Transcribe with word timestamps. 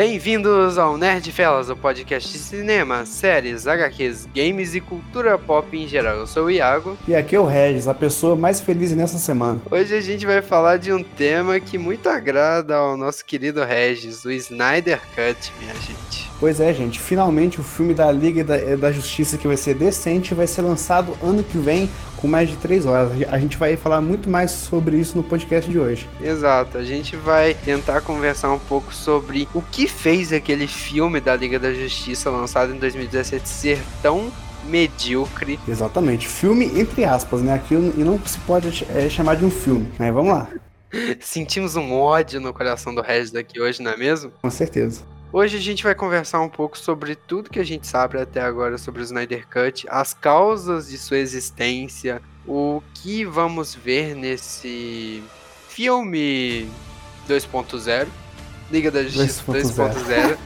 Bem-vindos 0.00 0.78
ao 0.78 0.96
Nerd 0.96 1.30
Fellas, 1.30 1.68
o 1.68 1.76
podcast 1.76 2.32
de 2.32 2.38
cinema, 2.38 3.04
séries, 3.04 3.66
HQs, 3.66 4.26
games 4.34 4.74
e 4.74 4.80
cultura 4.80 5.36
pop 5.36 5.76
em 5.76 5.86
geral. 5.86 6.16
Eu 6.16 6.26
sou 6.26 6.46
o 6.46 6.50
Iago. 6.50 6.96
E 7.06 7.14
aqui 7.14 7.36
é 7.36 7.38
o 7.38 7.44
Regis, 7.44 7.86
a 7.86 7.92
pessoa 7.92 8.34
mais 8.34 8.62
feliz 8.62 8.92
nessa 8.92 9.18
semana. 9.18 9.60
Hoje 9.70 9.94
a 9.94 10.00
gente 10.00 10.24
vai 10.24 10.40
falar 10.40 10.78
de 10.78 10.90
um 10.90 11.02
tema 11.02 11.60
que 11.60 11.76
muito 11.76 12.08
agrada 12.08 12.76
ao 12.76 12.96
nosso 12.96 13.22
querido 13.22 13.62
Regis, 13.62 14.24
o 14.24 14.30
Snyder 14.30 15.02
Cut, 15.14 15.52
minha 15.60 15.74
gente. 15.74 16.19
Pois 16.40 16.58
é, 16.58 16.72
gente, 16.72 16.98
finalmente 16.98 17.60
o 17.60 17.62
filme 17.62 17.92
da 17.92 18.10
Liga 18.10 18.42
da, 18.42 18.56
da 18.74 18.90
Justiça 18.90 19.36
que 19.36 19.46
vai 19.46 19.58
ser 19.58 19.74
decente 19.74 20.32
vai 20.32 20.46
ser 20.46 20.62
lançado 20.62 21.14
ano 21.22 21.44
que 21.44 21.58
vem 21.58 21.90
com 22.16 22.26
mais 22.26 22.48
de 22.48 22.56
3 22.56 22.86
horas. 22.86 23.12
A 23.28 23.38
gente 23.38 23.58
vai 23.58 23.76
falar 23.76 24.00
muito 24.00 24.28
mais 24.30 24.50
sobre 24.50 24.96
isso 24.96 25.18
no 25.18 25.22
podcast 25.22 25.70
de 25.70 25.78
hoje. 25.78 26.08
Exato, 26.18 26.78
a 26.78 26.82
gente 26.82 27.14
vai 27.14 27.52
tentar 27.52 28.00
conversar 28.00 28.50
um 28.52 28.58
pouco 28.58 28.94
sobre 28.94 29.46
o 29.52 29.60
que 29.60 29.86
fez 29.86 30.32
aquele 30.32 30.66
filme 30.66 31.20
da 31.20 31.36
Liga 31.36 31.58
da 31.58 31.74
Justiça 31.74 32.30
lançado 32.30 32.74
em 32.74 32.78
2017 32.78 33.46
ser 33.46 33.78
tão 34.00 34.32
medíocre. 34.64 35.60
Exatamente, 35.68 36.26
filme 36.26 36.64
entre 36.80 37.04
aspas, 37.04 37.42
né? 37.42 37.52
Aquilo 37.52 37.92
e 37.98 38.02
não 38.02 38.18
se 38.24 38.38
pode 38.40 38.86
é, 38.94 39.10
chamar 39.10 39.36
de 39.36 39.44
um 39.44 39.50
filme, 39.50 39.92
né? 39.98 40.10
Vamos 40.10 40.32
lá. 40.32 40.48
Sentimos 41.20 41.76
um 41.76 41.92
ódio 41.92 42.40
no 42.40 42.54
coração 42.54 42.94
do 42.94 43.02
Regis 43.02 43.30
daqui 43.30 43.60
hoje, 43.60 43.82
não 43.82 43.90
é 43.90 43.96
mesmo? 43.98 44.32
Com 44.40 44.50
certeza. 44.50 45.02
Hoje 45.32 45.56
a 45.56 45.60
gente 45.60 45.84
vai 45.84 45.94
conversar 45.94 46.40
um 46.40 46.48
pouco 46.48 46.76
sobre 46.76 47.14
tudo 47.14 47.50
que 47.50 47.60
a 47.60 47.64
gente 47.64 47.86
sabe 47.86 48.18
até 48.18 48.40
agora 48.40 48.76
sobre 48.76 49.00
o 49.00 49.04
Snyder 49.04 49.46
Cut, 49.46 49.86
as 49.88 50.12
causas 50.12 50.88
de 50.88 50.98
sua 50.98 51.18
existência, 51.18 52.20
o 52.44 52.82
que 52.94 53.24
vamos 53.24 53.72
ver 53.72 54.16
nesse 54.16 55.22
filme 55.68 56.68
2.0, 57.28 58.08
Liga 58.72 58.90
da 58.90 59.04
Justiça 59.04 59.44
2.0, 59.46 60.36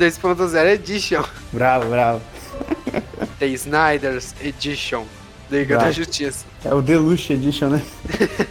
2.0 0.00 0.64
Edition. 0.72 1.22
Bravo, 1.52 1.90
bravo. 1.90 2.22
The 3.38 3.48
Snyder's 3.48 4.34
Edition, 4.40 5.04
Liga 5.50 5.76
bravo. 5.76 5.84
da 5.84 5.92
Justiça. 5.92 6.46
É 6.64 6.72
o 6.72 6.80
Deluxe 6.80 7.34
Edition, 7.34 7.68
né? 7.68 7.82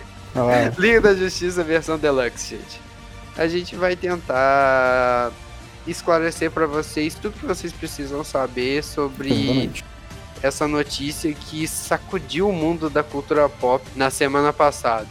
Liga 0.78 1.02
da 1.02 1.16
Justiça 1.16 1.64
versão 1.64 1.98
Deluxe, 1.98 2.56
gente. 2.56 2.86
A 3.36 3.48
gente 3.48 3.76
vai 3.76 3.96
tentar 3.96 5.32
esclarecer 5.88 6.52
para 6.52 6.66
vocês 6.66 7.16
tudo 7.16 7.40
que 7.40 7.46
vocês 7.46 7.72
precisam 7.72 8.24
saber 8.24 8.84
sobre 8.84 9.32
Exatamente. 9.32 9.86
essa 10.42 10.68
notícia 10.68 11.34
que 11.34 11.68
sacudiu 11.68 12.50
o 12.50 12.54
mundo 12.54 12.90
da 12.90 13.04
cultura 13.04 13.48
pop 13.48 13.86
na 13.96 14.10
semana 14.10 14.52
passada. 14.52 15.08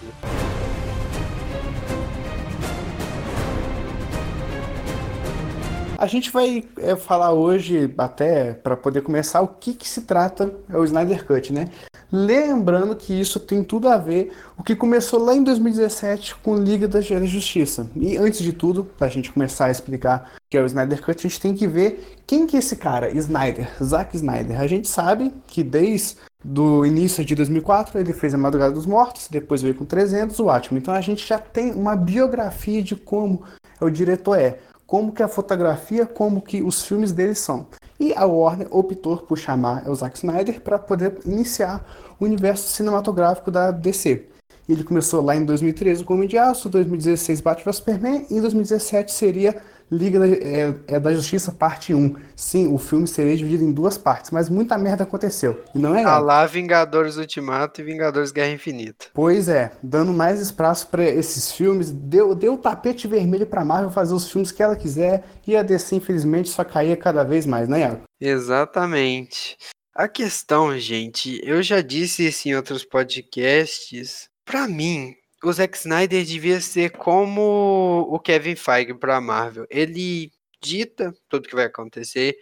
A 5.96 6.06
gente 6.06 6.30
vai 6.30 6.64
é, 6.78 6.96
falar 6.96 7.32
hoje, 7.32 7.92
até 7.96 8.52
para 8.52 8.76
poder 8.76 9.02
começar, 9.02 9.40
o 9.42 9.48
que, 9.48 9.74
que 9.74 9.88
se 9.88 10.02
trata 10.02 10.52
é 10.68 10.76
o 10.76 10.84
Snyder 10.84 11.24
Cut, 11.24 11.52
né? 11.52 11.68
Lembrando 12.10 12.94
que 12.94 13.18
isso 13.18 13.40
tem 13.40 13.64
tudo 13.64 13.88
a 13.88 13.96
ver 13.96 14.32
o 14.56 14.62
que 14.62 14.76
começou 14.76 15.18
lá 15.18 15.34
em 15.34 15.42
2017 15.42 16.36
com 16.36 16.56
Liga 16.56 16.86
da 16.86 17.00
Justiça. 17.00 17.88
E 17.96 18.16
antes 18.16 18.40
de 18.40 18.52
tudo, 18.52 18.84
para 18.84 19.06
a 19.06 19.10
gente 19.10 19.32
começar 19.32 19.66
a 19.66 19.70
explicar 19.70 20.32
o 20.36 20.50
que 20.50 20.56
é 20.56 20.62
o 20.62 20.66
Snyder 20.66 21.02
Cut, 21.02 21.26
a 21.26 21.28
gente 21.28 21.40
tem 21.40 21.54
que 21.54 21.66
ver 21.66 22.18
quem 22.26 22.46
que 22.46 22.56
é 22.56 22.58
esse 22.60 22.76
cara, 22.76 23.10
Snyder, 23.10 23.68
Zack 23.82 24.16
Snyder. 24.16 24.60
A 24.60 24.66
gente 24.66 24.88
sabe 24.88 25.32
que 25.46 25.62
desde 25.62 26.16
do 26.44 26.84
início 26.84 27.24
de 27.24 27.34
2004 27.34 27.98
ele 27.98 28.12
fez 28.12 28.34
A 28.34 28.38
Madrugada 28.38 28.74
dos 28.74 28.84
Mortos, 28.84 29.28
depois 29.30 29.62
veio 29.62 29.74
com 29.74 29.84
300 29.84 30.38
o 30.38 30.50
Atman. 30.50 30.78
Então 30.78 30.92
a 30.92 31.00
gente 31.00 31.26
já 31.26 31.38
tem 31.38 31.72
uma 31.72 31.96
biografia 31.96 32.82
de 32.82 32.94
como 32.94 33.42
o 33.80 33.90
diretor 33.90 34.38
é 34.38 34.58
como 34.86 35.12
que 35.12 35.22
a 35.22 35.28
fotografia, 35.28 36.06
como 36.06 36.42
que 36.42 36.62
os 36.62 36.84
filmes 36.84 37.12
dele 37.12 37.34
são. 37.34 37.66
E 37.98 38.12
a 38.14 38.26
Warner 38.26 38.68
optou 38.70 39.18
por 39.18 39.38
chamar 39.38 39.88
o 39.88 39.94
Zack 39.94 40.16
Snyder 40.16 40.60
para 40.60 40.78
poder 40.78 41.18
iniciar 41.24 41.84
o 42.18 42.24
universo 42.24 42.68
cinematográfico 42.68 43.50
da 43.50 43.70
DC. 43.70 44.28
Ele 44.68 44.82
começou 44.82 45.22
lá 45.22 45.36
em 45.36 45.44
2013 45.44 46.04
com 46.04 46.14
o 46.14 46.26
de 46.26 46.38
Aço, 46.38 46.68
2016 46.68 47.40
Batman 47.40 47.72
Superman 47.72 48.26
e 48.30 48.36
em 48.36 48.40
2017 48.40 49.12
seria 49.12 49.60
Liga 49.90 50.18
da, 50.18 50.26
é, 50.26 50.74
é 50.88 51.00
da 51.00 51.14
Justiça 51.14 51.52
Parte 51.52 51.94
1. 51.94 52.16
Sim, 52.34 52.72
o 52.72 52.78
filme 52.78 53.06
seria 53.06 53.36
dividido 53.36 53.64
em 53.64 53.72
duas 53.72 53.98
partes, 53.98 54.30
mas 54.30 54.48
muita 54.48 54.78
merda 54.78 55.04
aconteceu. 55.04 55.62
E 55.74 55.78
não 55.78 55.94
é 55.94 56.02
A 56.04 56.18
lá 56.18 56.46
Vingadores 56.46 57.16
Ultimato 57.16 57.80
e 57.80 57.84
Vingadores 57.84 58.32
Guerra 58.32 58.52
Infinita. 58.52 59.06
Pois 59.12 59.48
é, 59.48 59.72
dando 59.82 60.12
mais 60.12 60.40
espaço 60.40 60.88
para 60.88 61.04
esses 61.04 61.52
filmes, 61.52 61.90
deu, 61.90 62.34
deu 62.34 62.56
tapete 62.56 63.06
vermelho 63.06 63.46
para 63.46 63.64
Marvel 63.64 63.90
fazer 63.90 64.14
os 64.14 64.30
filmes 64.30 64.50
que 64.50 64.62
ela 64.62 64.76
quiser 64.76 65.24
e 65.46 65.56
a 65.56 65.62
DC 65.62 65.96
infelizmente 65.96 66.48
só 66.48 66.64
caía 66.64 66.96
cada 66.96 67.22
vez 67.22 67.46
mais, 67.46 67.68
né, 67.68 67.80
Iago? 67.80 68.02
Exatamente. 68.20 69.56
A 69.94 70.08
questão, 70.08 70.76
gente, 70.76 71.40
eu 71.44 71.62
já 71.62 71.80
disse 71.80 72.26
isso 72.26 72.48
em 72.48 72.56
outros 72.56 72.84
podcasts. 72.84 74.28
Para 74.44 74.66
mim, 74.66 75.14
o 75.48 75.52
Zack 75.52 75.76
Snyder 75.76 76.24
devia 76.24 76.60
ser 76.60 76.90
como 76.92 78.06
o 78.10 78.18
Kevin 78.18 78.56
Feige 78.56 78.94
para 78.94 79.20
Marvel. 79.20 79.66
Ele 79.70 80.30
dita 80.62 81.12
tudo 81.28 81.48
que 81.48 81.54
vai 81.54 81.66
acontecer, 81.66 82.36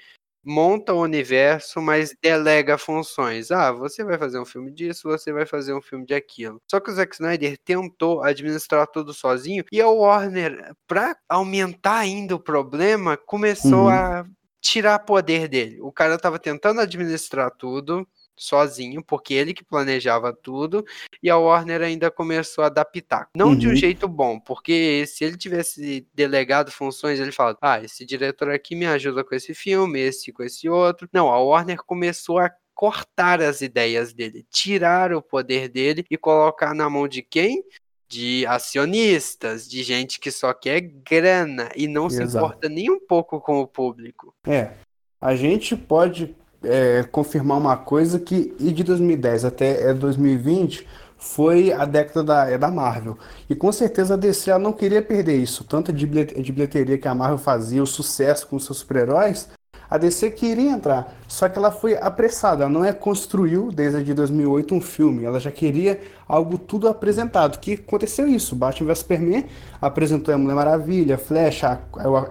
monta 0.45 0.93
o 0.93 1.03
universo, 1.03 1.81
mas 1.81 2.15
delega 2.23 2.79
funções. 2.79 3.51
Ah, 3.51 3.73
você 3.73 4.05
vai 4.05 4.19
fazer 4.19 4.39
um 4.41 4.45
filme 4.45 4.73
disso, 4.73 5.09
você 5.09 5.33
vai 5.33 5.47
fazer 5.47 5.75
um 5.75 5.83
filme 5.83 6.05
de 6.05 6.15
aquilo. 6.15 6.61
Só 6.71 6.81
que 6.81 6.91
o 6.91 6.95
Zack 6.95 7.15
Snyder 7.15 7.57
tentou 7.65 8.23
administrar 8.23 8.87
tudo 8.87 9.13
sozinho 9.15 9.65
e 9.71 9.81
a 9.81 9.89
Warner, 9.89 10.75
para 10.87 11.17
aumentar 11.29 11.99
ainda 11.99 12.35
o 12.35 12.41
problema, 12.41 13.17
começou 13.17 13.85
uhum. 13.85 13.89
a 13.89 14.25
tirar 14.61 15.01
poder 15.01 15.49
dele. 15.49 15.81
O 15.81 15.93
cara 15.93 16.15
estava 16.15 16.39
tentando 16.39 16.81
administrar 16.81 17.51
tudo, 17.51 18.07
sozinho, 18.43 19.03
porque 19.03 19.35
ele 19.35 19.55
que 19.55 19.65
planejava 19.65 20.33
tudo, 20.33 20.85
e 21.23 21.31
a 21.31 21.37
Warner 21.37 21.83
ainda 21.83 22.11
começou 22.11 22.65
a 22.65 22.67
adaptar. 22.67 23.29
Não 23.35 23.49
uhum. 23.49 23.57
de 23.57 23.67
um 23.67 23.71
uhum. 23.71 23.77
jeito 23.77 24.09
bom, 24.09 24.39
porque 24.41 25.05
se 25.07 25.25
ele 25.25 25.37
tivesse 25.37 26.07
delegado 26.15 26.71
funções, 26.71 27.21
ele 27.21 27.33
fala: 27.33 27.57
ah, 27.61 27.83
esse 27.83 28.05
diretor 28.05 28.51
aqui 28.51 28.75
me 28.75 28.87
ajuda 28.87 29.25
com 29.25 29.35
esse 29.35 29.55
filme, 29.55 30.01
esse 30.01 30.33
com 30.33 30.43
esse 30.43 30.69
outro. 30.69 31.09
Não, 31.13 31.29
a 31.29 31.41
Warner 31.41 31.79
começou 31.85 32.39
a 32.39 32.51
cortar 32.75 33.41
as 33.41 33.61
ideias 33.61 34.13
dele, 34.13 34.45
tirar 34.51 35.13
o 35.13 35.23
poder 35.23 35.69
dele 35.69 36.05
e 36.11 36.17
colocar 36.17 36.75
na 36.75 36.89
mão 36.91 37.07
de 37.07 37.23
quem? 37.23 37.63
De 38.09 38.45
acionistas, 38.47 39.69
de 39.69 39.83
gente 39.83 40.19
que 40.19 40.31
só 40.31 40.53
quer 40.53 40.81
grana 40.81 41.71
e 41.77 41.87
não 41.87 42.07
Exato. 42.07 42.31
se 42.31 42.37
importa 42.37 42.69
nem 42.69 42.91
um 42.91 42.99
pouco 42.99 43.41
com 43.41 43.61
o 43.61 43.67
público. 43.67 44.35
É. 44.47 44.73
A 45.21 45.37
gente 45.37 45.77
pode 45.77 46.35
é, 46.65 47.03
confirmar 47.05 47.59
uma 47.59 47.77
coisa 47.77 48.19
que 48.19 48.55
e 48.59 48.73
de 48.73 48.83
2010 48.85 49.45
até 49.45 49.93
2020 49.95 50.81
é, 50.81 51.03
foi 51.19 51.73
a 51.73 51.85
década 51.85 52.25
da, 52.25 52.51
é 52.51 52.59
da 52.59 52.71
Marvel. 52.71 53.17
E 53.49 53.55
com 53.55 53.71
certeza 53.71 54.15
a 54.15 54.17
DC 54.17 54.57
não 54.59 54.73
queria 54.73 55.01
perder 55.01 55.37
isso. 55.37 55.65
Tanto 55.65 55.93
de 55.93 56.07
bilheteria 56.07 56.99
que 56.99 57.07
a 57.07 57.15
Marvel 57.15 57.39
fazia, 57.39 57.83
o 57.83 57.87
sucesso 57.87 58.47
com 58.49 58.59
seus 58.59 58.79
super-heróis, 58.79 59.49
a 59.93 59.99
DC 59.99 60.31
queria 60.31 60.71
entrar, 60.71 61.15
só 61.29 61.51
que 61.51 61.59
ela 61.59 61.71
foi 61.71 61.95
apressada, 61.95 62.63
ela 62.65 62.73
não 62.73 62.83
é 62.83 62.95
construiu 62.95 63.71
desde 63.71 64.03
de 64.03 64.15
2008 64.15 64.75
um 64.75 64.81
filme, 64.81 65.25
ela 65.25 65.39
já 65.39 65.51
queria 65.51 66.01
algo 66.27 66.57
tudo 66.57 66.89
apresentado, 66.89 67.59
que 67.59 67.75
aconteceu 67.75 68.27
isso, 68.27 68.57
Batman 68.57 68.87
vs 68.87 69.01
Superman 69.01 69.45
apresentou 69.83 70.35
a 70.35 70.39
Mulher 70.39 70.55
Maravilha, 70.55 71.19
Flash, 71.19 71.61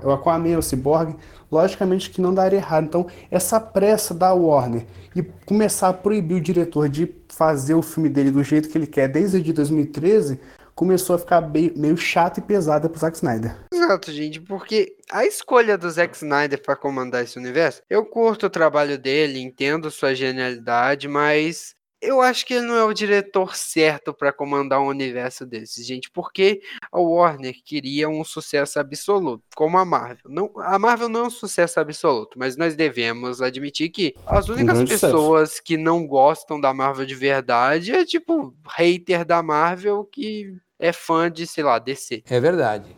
o 0.04 0.12
Aquaman, 0.12 0.58
o 0.58 0.64
Cyborg, 0.64 1.16
logicamente 1.52 2.10
que 2.10 2.22
não 2.22 2.34
daria 2.34 2.60
errado, 2.60 2.86
então 2.86 3.08
essa 3.30 3.60
pressa 3.60 4.14
da 4.14 4.34
Warner 4.34 4.86
e 5.16 5.22
começar 5.46 5.90
a 5.90 5.94
proibir 5.94 6.38
o 6.38 6.42
diretor 6.42 6.88
de 6.88 7.14
fazer 7.28 7.74
o 7.74 7.82
filme 7.82 8.10
dele 8.10 8.32
do 8.32 8.44
jeito 8.44 8.70
que 8.70 8.78
ele 8.78 8.88
quer 8.88 9.08
desde 9.08 9.42
de 9.42 9.52
2013 9.52 10.40
começou 10.74 11.16
a 11.16 11.20
ficar 11.20 11.42
meio 11.42 11.98
chato 11.98 12.40
e 12.40 12.42
pesada 12.42 12.90
pro 12.90 13.00
Zack 13.00 13.18
Snyder. 13.18 13.56
Exato, 13.72 14.12
gente, 14.12 14.40
porque 14.42 14.96
a 15.12 15.26
escolha 15.26 15.78
do 15.78 15.90
Zack 15.90 16.16
Snyder 16.16 16.62
para 16.62 16.76
comandar 16.76 17.24
esse 17.24 17.38
universo, 17.38 17.84
eu 17.90 18.06
curto 18.06 18.46
o 18.46 18.50
trabalho 18.50 18.98
dele, 18.98 19.40
entendo 19.40 19.92
sua 19.92 20.16
genialidade, 20.16 21.08
mas 21.08 21.76
eu 22.02 22.20
acho 22.20 22.46
que 22.46 22.56
ele 22.56 22.66
não 22.66 22.76
é 22.76 22.84
o 22.84 22.94
diretor 22.94 23.56
certo 23.56 24.14
para 24.14 24.34
comandar 24.34 24.82
um 24.82 24.88
universo 24.88 25.46
desses, 25.46 25.86
gente, 25.86 26.10
porque 26.10 26.62
a 26.92 27.00
Warner 27.00 27.56
queria 27.64 28.10
um 28.10 28.24
sucesso 28.24 28.80
absoluto, 28.80 29.44
como 29.56 29.78
a 29.78 29.86
Marvel. 29.86 30.30
Não, 30.30 30.52
a 30.58 30.80
Marvel 30.80 31.08
não 31.10 31.22
é 31.22 31.28
um 31.28 31.30
sucesso 31.30 31.80
absoluto, 31.80 32.40
mas 32.40 32.58
nós 32.58 32.76
devemos 32.76 33.42
admitir 33.42 33.90
que 33.90 34.16
as 34.26 34.50
únicas 34.50 34.80
um 34.80 34.86
pessoas 34.86 35.50
sucesso. 35.50 35.64
que 35.64 35.78
não 35.78 36.08
gostam 36.08 36.60
da 36.60 36.74
Marvel 36.74 37.06
de 37.06 37.16
verdade 37.16 37.92
é 37.92 38.04
tipo 38.04 38.56
hater 38.68 39.24
da 39.24 39.44
Marvel 39.44 40.04
que 40.06 40.56
é 40.80 40.92
fã 40.92 41.32
de, 41.32 41.46
sei 41.46 41.64
lá, 41.64 41.78
DC. 41.78 42.24
É 42.28 42.40
verdade. 42.40 42.96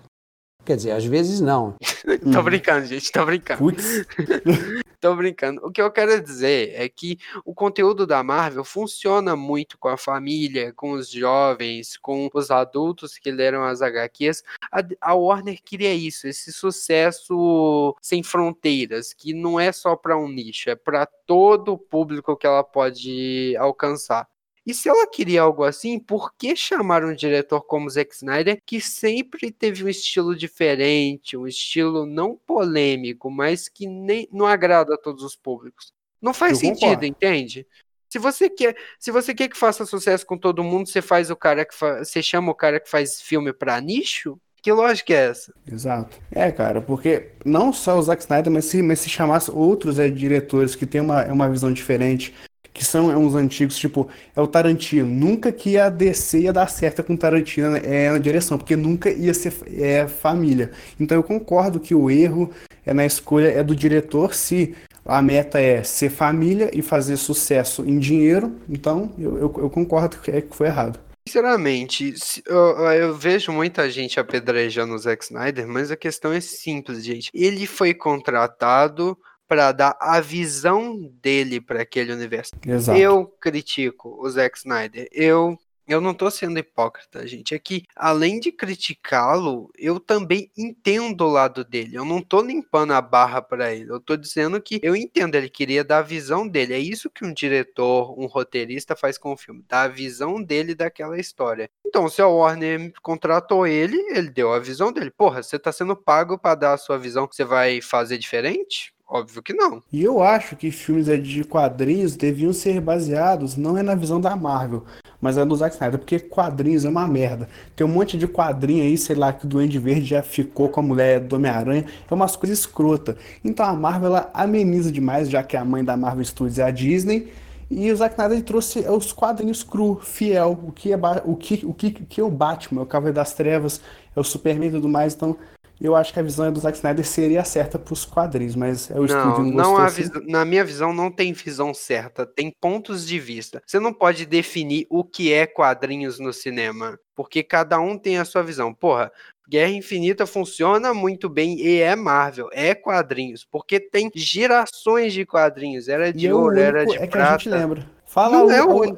Quer 0.65 0.77
dizer, 0.77 0.91
às 0.91 1.03
vezes 1.03 1.41
não. 1.41 1.75
tô 2.31 2.41
brincando, 2.41 2.85
gente, 2.85 3.11
tô 3.11 3.25
brincando. 3.25 3.61
Tô 5.03 5.13
brincando. 5.17 5.59
O 5.65 5.69
que 5.69 5.81
eu 5.81 5.91
quero 5.91 6.21
dizer 6.21 6.71
é 6.75 6.87
que 6.87 7.17
o 7.43 7.53
conteúdo 7.53 8.07
da 8.07 8.23
Marvel 8.23 8.63
funciona 8.63 9.35
muito 9.35 9.77
com 9.77 9.89
a 9.89 9.97
família, 9.97 10.71
com 10.71 10.93
os 10.93 11.09
jovens, 11.09 11.97
com 11.97 12.29
os 12.33 12.49
adultos 12.49 13.17
que 13.17 13.29
leram 13.29 13.65
as 13.65 13.81
HQs. 13.81 14.45
A, 14.71 14.81
a 15.01 15.13
Warner 15.13 15.61
queria 15.61 15.93
isso, 15.93 16.25
esse 16.25 16.53
sucesso 16.53 17.93
sem 18.01 18.23
fronteiras, 18.23 19.13
que 19.13 19.33
não 19.33 19.59
é 19.59 19.73
só 19.73 19.93
para 19.97 20.17
um 20.17 20.29
nicho, 20.29 20.69
é 20.69 20.75
para 20.75 21.05
todo 21.05 21.73
o 21.73 21.77
público 21.77 22.37
que 22.37 22.47
ela 22.47 22.63
pode 22.63 23.57
alcançar. 23.57 24.25
E 24.65 24.73
se 24.73 24.87
ela 24.87 25.05
queria 25.05 25.41
algo 25.41 25.63
assim, 25.63 25.99
por 25.99 26.33
que 26.37 26.55
chamar 26.55 27.03
um 27.03 27.13
diretor 27.13 27.61
como 27.61 27.89
Zack 27.89 28.15
Snyder, 28.15 28.61
que 28.65 28.79
sempre 28.79 29.51
teve 29.51 29.83
um 29.83 29.89
estilo 29.89 30.35
diferente, 30.35 31.35
um 31.35 31.45
estilo 31.45 32.05
não 32.05 32.39
polêmico, 32.47 33.29
mas 33.29 33.67
que 33.67 33.87
nem 33.87 34.27
não 34.31 34.45
agrada 34.45 34.93
a 34.93 34.97
todos 34.97 35.21
os 35.23 35.35
públicos? 35.35 35.91
Não 36.21 36.33
faz 36.33 36.53
Eu 36.53 36.69
sentido, 36.69 36.79
concordo. 36.79 37.05
entende? 37.05 37.67
Se 38.09 38.19
você 38.19 38.49
quer, 38.49 38.77
se 38.99 39.11
você 39.11 39.33
quer 39.33 39.49
que 39.49 39.57
faça 39.57 39.85
sucesso 39.85 40.25
com 40.25 40.37
todo 40.37 40.63
mundo, 40.63 40.87
você 40.87 41.01
faz 41.01 41.29
o 41.29 41.35
cara 41.35 41.65
que 41.65 41.75
fa... 41.75 42.03
você 42.05 42.21
chama 42.23 42.51
o 42.51 42.55
cara 42.55 42.79
que 42.79 42.89
faz 42.89 43.19
filme 43.21 43.51
para 43.51 43.81
nicho? 43.81 44.39
Que 44.61 44.71
lógica 44.71 45.11
é 45.13 45.29
essa? 45.29 45.53
Exato. 45.69 46.17
É, 46.31 46.49
cara, 46.49 46.81
porque 46.81 47.31
não 47.43 47.73
só 47.73 47.97
o 47.97 48.01
Zack 48.01 48.21
Snyder, 48.21 48.49
mas 48.53 48.63
se, 48.65 48.81
mas 48.81 48.99
se 48.99 49.09
chamasse 49.09 49.51
outros 49.51 49.99
é, 49.99 50.09
diretores 50.09 50.73
que 50.73 50.85
têm 50.85 51.01
uma, 51.01 51.25
uma 51.25 51.49
visão 51.49 51.73
diferente, 51.73 52.33
que 52.73 52.83
são 52.83 53.11
é, 53.11 53.15
uns 53.15 53.35
antigos, 53.35 53.77
tipo, 53.77 54.09
é 54.35 54.41
o 54.41 54.47
Tarantino. 54.47 55.07
Nunca 55.07 55.51
que 55.51 55.77
a 55.77 55.89
DC 55.89 56.39
ia 56.39 56.53
dar 56.53 56.67
certo 56.67 57.03
com 57.03 57.13
o 57.13 57.17
Tarantino 57.17 57.77
é, 57.77 58.09
na 58.09 58.17
direção, 58.17 58.57
porque 58.57 58.75
nunca 58.75 59.09
ia 59.11 59.33
ser 59.33 59.53
é, 59.77 60.07
família. 60.07 60.71
Então 60.99 61.15
eu 61.15 61.23
concordo 61.23 61.79
que 61.79 61.93
o 61.93 62.09
erro 62.09 62.49
é 62.85 62.93
na 62.93 63.05
escolha 63.05 63.49
é 63.49 63.63
do 63.63 63.75
diretor 63.75 64.33
se 64.33 64.75
a 65.05 65.21
meta 65.21 65.59
é 65.59 65.83
ser 65.83 66.09
família 66.09 66.71
e 66.73 66.81
fazer 66.81 67.17
sucesso 67.17 67.83
em 67.85 67.99
dinheiro, 67.99 68.55
então 68.69 69.11
eu, 69.19 69.37
eu, 69.37 69.53
eu 69.57 69.69
concordo 69.69 70.17
que, 70.17 70.31
é, 70.31 70.41
que 70.41 70.55
foi 70.55 70.67
errado. 70.67 70.99
Sinceramente, 71.27 72.13
eu, 72.45 72.57
eu, 72.91 73.15
vejo 73.15 73.51
muita 73.51 73.89
gente 73.89 74.19
apedrejando 74.19 74.93
o 74.93 74.97
Zack 74.97 75.23
Snyder, 75.23 75.67
mas 75.67 75.89
a 75.89 75.95
questão 75.95 76.33
é 76.33 76.41
simples, 76.41 77.03
gente. 77.03 77.29
Ele 77.33 77.65
foi 77.65 77.93
contratado 77.93 79.17
para 79.53 79.71
dar 79.71 79.95
a 79.99 80.19
visão 80.19 80.99
dele 81.21 81.61
para 81.61 81.83
aquele 81.83 82.11
universo. 82.11 82.53
Exato. 82.65 82.97
Eu 82.97 83.27
critico 83.39 84.17
o 84.19 84.27
Zack 84.27 84.57
Snyder. 84.57 85.07
Eu 85.11 85.59
eu 85.85 85.99
não 85.99 86.13
tô 86.13 86.31
sendo 86.31 86.57
hipócrita, 86.57 87.27
gente. 87.27 87.53
É 87.53 87.59
que, 87.59 87.83
além 87.93 88.39
de 88.39 88.53
criticá-lo, 88.53 89.69
eu 89.77 89.99
também 89.99 90.49
entendo 90.57 91.25
o 91.25 91.29
lado 91.29 91.63
dele. 91.65 91.97
Eu 91.97 92.05
não 92.05 92.21
tô 92.21 92.41
limpando 92.41 92.93
a 92.93 93.01
barra 93.01 93.41
para 93.41 93.73
ele. 93.73 93.91
Eu 93.91 93.99
tô 93.99 94.15
dizendo 94.15 94.61
que 94.61 94.79
eu 94.81 94.95
entendo, 94.95 95.35
ele 95.35 95.49
queria 95.49 95.83
dar 95.83 95.97
a 95.97 96.01
visão 96.01 96.47
dele. 96.47 96.73
É 96.73 96.79
isso 96.79 97.09
que 97.09 97.25
um 97.25 97.33
diretor, 97.33 98.17
um 98.17 98.27
roteirista 98.27 98.95
faz 98.95 99.17
com 99.17 99.33
o 99.33 99.37
filme, 99.37 99.65
dar 99.67 99.83
a 99.83 99.87
visão 99.89 100.41
dele 100.41 100.73
daquela 100.73 101.19
história. 101.19 101.69
Então, 101.85 102.07
se 102.07 102.21
a 102.21 102.27
Warner 102.27 102.93
contratou 103.01 103.67
ele, 103.67 103.97
ele 104.15 104.29
deu 104.29 104.53
a 104.53 104.59
visão 104.59 104.91
dele. 104.91 105.11
Porra, 105.11 105.43
você 105.43 105.59
tá 105.59 105.71
sendo 105.73 105.97
pago 105.97 106.39
para 106.39 106.55
dar 106.55 106.73
a 106.73 106.77
sua 106.77 106.97
visão, 106.97 107.27
você 107.29 107.43
vai 107.43 107.81
fazer 107.81 108.17
diferente? 108.17 108.93
Óbvio 109.13 109.43
que 109.43 109.53
não. 109.53 109.79
E 109.93 110.03
eu 110.03 110.23
acho 110.23 110.55
que 110.55 110.71
filmes 110.71 111.05
de 111.23 111.43
quadrinhos 111.43 112.15
deviam 112.15 112.51
ser 112.51 112.81
baseados 112.81 113.55
não 113.55 113.77
é 113.77 113.83
na 113.83 113.93
visão 113.93 114.19
da 114.19 114.35
Marvel, 114.35 114.85
mas 115.21 115.37
é 115.37 115.45
do 115.45 115.55
Zack 115.55 115.75
Snyder, 115.75 115.99
porque 115.99 116.17
quadrinhos 116.17 116.83
é 116.83 116.89
uma 116.89 117.07
merda. 117.07 117.47
Tem 117.75 117.85
um 117.85 117.91
monte 117.91 118.17
de 118.17 118.27
quadrinho 118.27 118.81
aí, 118.81 118.97
sei 118.97 119.15
lá, 119.15 119.31
que 119.31 119.45
o 119.45 119.47
Duende 119.47 119.77
Verde 119.77 120.03
já 120.07 120.23
ficou 120.23 120.67
com 120.67 120.79
a 120.79 120.83
mulher 120.83 121.19
do 121.19 121.35
Homem-Aranha, 121.35 121.85
é 122.09 122.11
umas 122.11 122.35
coisas 122.35 122.57
escrotas. 122.57 123.15
Então 123.45 123.63
a 123.63 123.73
Marvel 123.73 124.07
ela 124.07 124.31
ameniza 124.33 124.91
demais, 124.91 125.29
já 125.29 125.43
que 125.43 125.55
a 125.55 125.63
mãe 125.63 125.83
da 125.83 125.95
Marvel 125.95 126.25
Studios 126.25 126.57
é 126.57 126.63
a 126.63 126.71
Disney. 126.71 127.31
E 127.69 127.91
o 127.91 127.95
Zack 127.95 128.15
Snyder 128.15 128.41
trouxe 128.41 128.79
os 128.79 129.13
quadrinhos 129.13 129.61
cru, 129.61 129.99
fiel, 130.01 130.57
o 130.63 130.71
que 130.71 130.91
é, 130.91 130.97
o 131.23 131.35
que, 131.35 131.63
o 131.63 131.73
que, 131.75 131.91
que 131.91 132.19
é 132.19 132.23
o 132.23 132.31
Batman, 132.31 132.81
é 132.81 132.83
o 132.83 132.87
Cavaleiro 132.87 133.15
das 133.15 133.35
Trevas, 133.35 133.79
é 134.15 134.19
o 134.19 134.23
Superman 134.23 134.69
e 134.69 134.71
tudo 134.71 134.89
mais. 134.89 135.13
Então 135.13 135.37
eu 135.83 135.97
acho 135.97 136.13
que 136.13 136.19
a 136.19 136.23
visão 136.23 136.49
do 136.49 136.61
Zack 136.61 136.77
Snyder 136.77 137.05
seria 137.05 137.43
certa 137.43 137.77
para 137.77 137.93
os 137.93 138.05
quadrinhos, 138.05 138.55
mas 138.55 138.89
é 138.89 138.93
o 138.93 138.99
não, 138.99 139.05
estúdio 139.05 139.43
não, 139.43 139.51
não 139.51 139.77
assim. 139.77 140.09
Na 140.25 140.45
minha 140.45 140.63
visão, 140.63 140.93
não 140.93 141.11
tem 141.11 141.33
visão 141.33 141.73
certa, 141.73 142.25
tem 142.25 142.49
pontos 142.49 143.05
de 143.05 143.19
vista. 143.19 143.61
Você 143.67 143.81
não 143.81 143.91
pode 143.91 144.25
definir 144.25 144.87
o 144.89 145.03
que 145.03 145.33
é 145.33 145.45
quadrinhos 145.45 146.19
no 146.19 146.31
cinema, 146.31 146.97
porque 147.13 147.43
cada 147.43 147.81
um 147.81 147.97
tem 147.97 148.17
a 148.17 148.23
sua 148.23 148.41
visão. 148.41 148.73
Porra, 148.73 149.11
Guerra 149.45 149.71
Infinita 149.71 150.25
funciona 150.25 150.93
muito 150.93 151.27
bem 151.27 151.59
e 151.59 151.81
é 151.81 151.97
Marvel, 151.97 152.49
é 152.53 152.73
quadrinhos, 152.73 153.45
porque 153.51 153.77
tem 153.77 154.09
gerações 154.15 155.11
de 155.11 155.25
quadrinhos, 155.25 155.89
era 155.89 156.13
de 156.13 156.27
e 156.27 156.31
ouro, 156.31 156.57
era 156.57 156.85
de 156.85 156.95
é 156.95 157.05
prata. 157.05 157.09
Que 157.09 157.17
a 157.17 157.37
gente 157.37 157.49
lembra. 157.49 157.91
Fala 158.05 158.37
não 158.37 158.45
o, 158.45 158.51
é 158.51 158.63
o... 158.63 158.97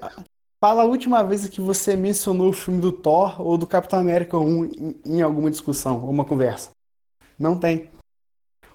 Fala 0.60 0.84
a 0.84 0.86
última 0.86 1.24
vez 1.24 1.48
que 1.48 1.62
você 1.62 1.96
mencionou 1.96 2.50
o 2.50 2.54
filme 2.54 2.80
do 2.80 2.92
Thor 2.92 3.42
ou 3.42 3.58
do 3.58 3.68
Capitão 3.68 4.00
América 4.00 4.38
1 4.38 4.66
em, 4.66 5.02
em 5.06 5.22
alguma 5.22 5.50
discussão, 5.50 5.98
uma 6.06 6.26
conversa. 6.26 6.75
Não 7.38 7.58
tem. 7.58 7.90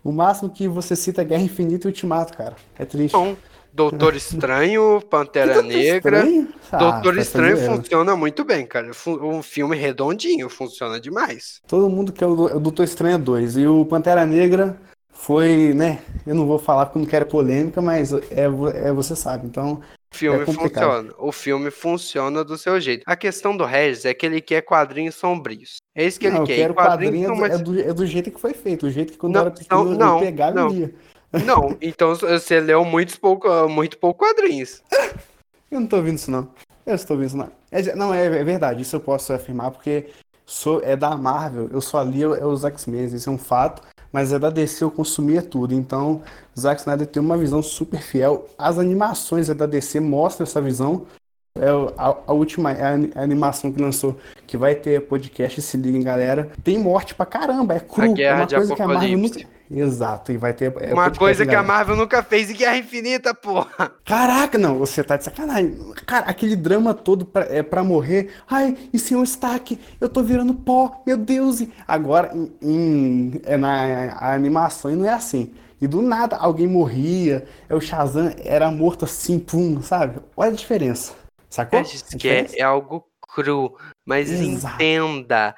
O 0.03 0.13
máximo 0.13 0.51
que 0.51 0.67
você 0.67 0.97
cita 0.97 1.23
é 1.23 1.25
Guerra 1.25 1.43
Infinita 1.43 1.87
e 1.87 1.91
Ultimato, 1.91 2.37
cara. 2.37 2.57
É 2.79 2.85
triste. 2.85 3.13
Bom, 3.13 3.37
Doutor 3.73 4.15
Estranho, 4.17 5.01
Pantera 5.09 5.63
Negra. 5.63 6.19
Estranho? 6.19 6.49
Ah, 6.73 6.77
Doutor 6.79 7.15
tá 7.15 7.21
Estranho 7.21 7.57
funciona 7.59 8.17
muito 8.17 8.45
bem, 8.45 8.67
cara. 8.67 8.91
Um 9.07 9.43
filme 9.43 9.77
redondinho, 9.77 10.49
funciona 10.49 11.01
demais. 11.01 11.61
Todo 11.67 11.89
mundo 11.89 12.13
quer 12.13 12.27
o 12.27 12.59
Doutor 12.59 12.85
Estranho 12.85 13.19
2. 13.19 13.59
E 13.59 13.67
o 13.67 13.85
Pantera 13.85 14.25
Negra 14.27 14.79
foi, 15.21 15.75
né? 15.75 16.03
Eu 16.27 16.35
não 16.35 16.47
vou 16.47 16.59
falar 16.59 16.87
porque 16.87 16.99
não 16.99 17.07
quero 17.07 17.27
polêmica, 17.27 17.83
mas 17.83 18.13
é, 18.13 18.45
é 18.75 18.93
você 18.93 19.15
sabe. 19.15 19.47
Então, 19.47 19.81
o 20.13 20.17
filme 20.17 20.43
é 20.43 20.47
funciona. 20.47 21.15
O 21.19 21.33
filme 21.33 21.71
funciona 21.71 22.43
do 22.43 22.57
seu 22.57 22.81
jeito. 22.81 23.05
A 23.07 23.15
questão 23.15 23.55
do 23.55 23.65
Regis 23.65 24.07
é 24.07 24.15
que 24.15 24.25
ele 24.25 24.41
quer 24.41 24.63
quadrinhos 24.63 25.15
sombrios. 25.15 25.77
É 25.95 26.07
isso 26.07 26.19
que 26.19 26.31
não, 26.31 26.39
ele 26.39 26.47
quer. 26.47 26.53
Eu 26.55 26.59
quero 26.59 26.75
quadrinhos 26.75 27.29
quadrinho 27.29 27.41
mais... 27.41 27.53
é, 27.53 27.59
do, 27.63 27.81
é, 27.81 27.93
do, 27.93 28.07
jeito 28.07 28.31
que 28.31 28.41
foi 28.41 28.55
feito. 28.55 28.87
O 28.87 28.91
jeito 28.91 29.13
que 29.13 29.19
quando 29.19 29.35
não, 29.35 29.41
era 29.43 29.51
pequeno 29.51 29.85
não, 29.85 29.95
não, 29.95 30.15
eu 30.15 30.21
pegava 30.21 30.55
não. 30.55 30.69
lia. 30.69 30.95
Não, 31.45 31.77
então 31.81 32.15
você 32.15 32.59
leu 32.59 32.85
muitos 32.85 33.17
pouco, 33.17 33.69
muito 33.69 33.99
pouco 33.99 34.25
quadrinhos. 34.25 34.83
eu 35.71 35.81
não 35.81 35.87
tô 35.87 35.97
ouvindo 35.97 36.17
isso, 36.17 36.31
não. 36.31 36.49
Eu 36.87 36.95
estou 36.95 37.15
ouvindo 37.15 37.29
isso, 37.29 37.37
não. 37.37 37.53
É, 37.71 37.95
não, 37.95 38.15
é, 38.15 38.25
é, 38.25 38.43
verdade. 38.43 38.83
Isso 38.83 38.97
eu 38.97 39.01
posso 39.01 39.33
afirmar 39.35 39.71
porque 39.71 40.07
sou, 40.47 40.83
é 40.83 40.97
da 40.97 41.15
Marvel. 41.15 41.69
Eu 41.71 41.83
só 41.83 42.03
li 42.03 42.23
é 42.23 42.45
os 42.45 42.65
X-Men. 42.65 43.05
Isso 43.05 43.29
é 43.29 43.33
um 43.33 43.39
fato 43.39 43.83
mas 44.13 44.33
é 44.33 44.39
da 44.39 44.51
DC 44.51 44.85
eu 44.85 44.91
consumia 44.91 45.43
tudo. 45.43 45.75
Então, 45.75 46.23
Zack 46.59 46.81
Snyder 46.81 47.07
tem 47.07 47.23
uma 47.23 47.37
visão 47.37 47.63
super 47.63 48.01
fiel. 48.01 48.47
As 48.59 48.79
animações 48.79 49.49
é 49.49 49.55
da 49.55 49.67
DC 49.67 50.01
mostram 50.01 50.45
essa 50.45 50.61
visão. 50.61 51.07
É 51.57 51.69
a, 51.99 52.17
a 52.27 52.33
última 52.33 52.73
é 52.73 52.85
a, 53.17 53.23
animação 53.23 53.73
que 53.73 53.83
lançou, 53.83 54.17
que 54.47 54.57
vai 54.57 54.75
ter 54.75 55.01
podcast, 55.03 55.61
se 55.61 55.77
liguem, 55.77 56.03
galera. 56.03 56.51
Tem 56.63 56.79
morte 56.79 57.15
pra 57.15 57.27
caramba, 57.27 57.75
é 57.75 57.81
cru. 57.81 58.15
é 58.21 58.35
uma 58.35 58.47
coisa 58.47 58.75
que 58.75 58.83
a 58.83 58.87
Marvel 58.87 59.19
nunca... 59.19 59.41
Exato, 59.71 60.33
e 60.33 60.37
vai 60.37 60.53
ter. 60.53 60.75
É, 60.81 60.93
uma 60.93 61.11
coisa 61.13 61.47
que 61.47 61.55
a 61.55 61.63
Marvel 61.63 61.95
nunca 61.95 62.25
fez 62.25 62.51
em 62.51 62.55
Guerra 62.55 62.77
Infinita, 62.77 63.33
porra! 63.33 63.93
Caraca, 64.05 64.59
não, 64.59 64.77
você 64.77 65.05
tá 65.05 65.17
de 65.17 65.25
sacanagem. 65.25 65.79
Cara, 66.07 66.27
aquele 66.27 66.57
drama 66.57 66.93
todo 66.93 67.25
pra, 67.25 67.45
é, 67.45 67.63
pra 67.63 67.85
morrer. 67.85 68.33
Ai, 68.49 68.77
e 68.93 68.99
senhor 68.99 69.23
Stark, 69.23 69.79
eu 70.01 70.09
tô 70.09 70.25
virando 70.25 70.55
pó, 70.55 71.01
meu 71.07 71.17
Deus. 71.17 71.63
Agora, 71.87 72.33
em, 72.35 72.53
em, 72.61 73.41
é 73.45 73.57
na 73.57 74.13
a 74.15 74.35
animação, 74.35 74.91
não 74.91 75.07
é 75.07 75.13
assim. 75.13 75.55
E 75.81 75.87
do 75.87 76.03
nada 76.03 76.37
alguém 76.37 76.67
morria, 76.67 77.47
é 77.69 77.75
o 77.75 77.81
Shazam 77.81 78.35
era 78.45 78.71
morto 78.71 79.05
assim, 79.05 79.39
pum, 79.39 79.81
sabe? 79.81 80.19
Olha 80.37 80.51
a 80.51 80.55
diferença. 80.55 81.15
Sacou? 81.49 81.79
É, 81.79 81.85
que 82.19 82.29
é, 82.29 82.47
é 82.59 82.63
algo 82.63 83.07
cru, 83.35 83.77
mas 84.05 84.31
Exato. 84.31 84.75
entenda, 84.75 85.55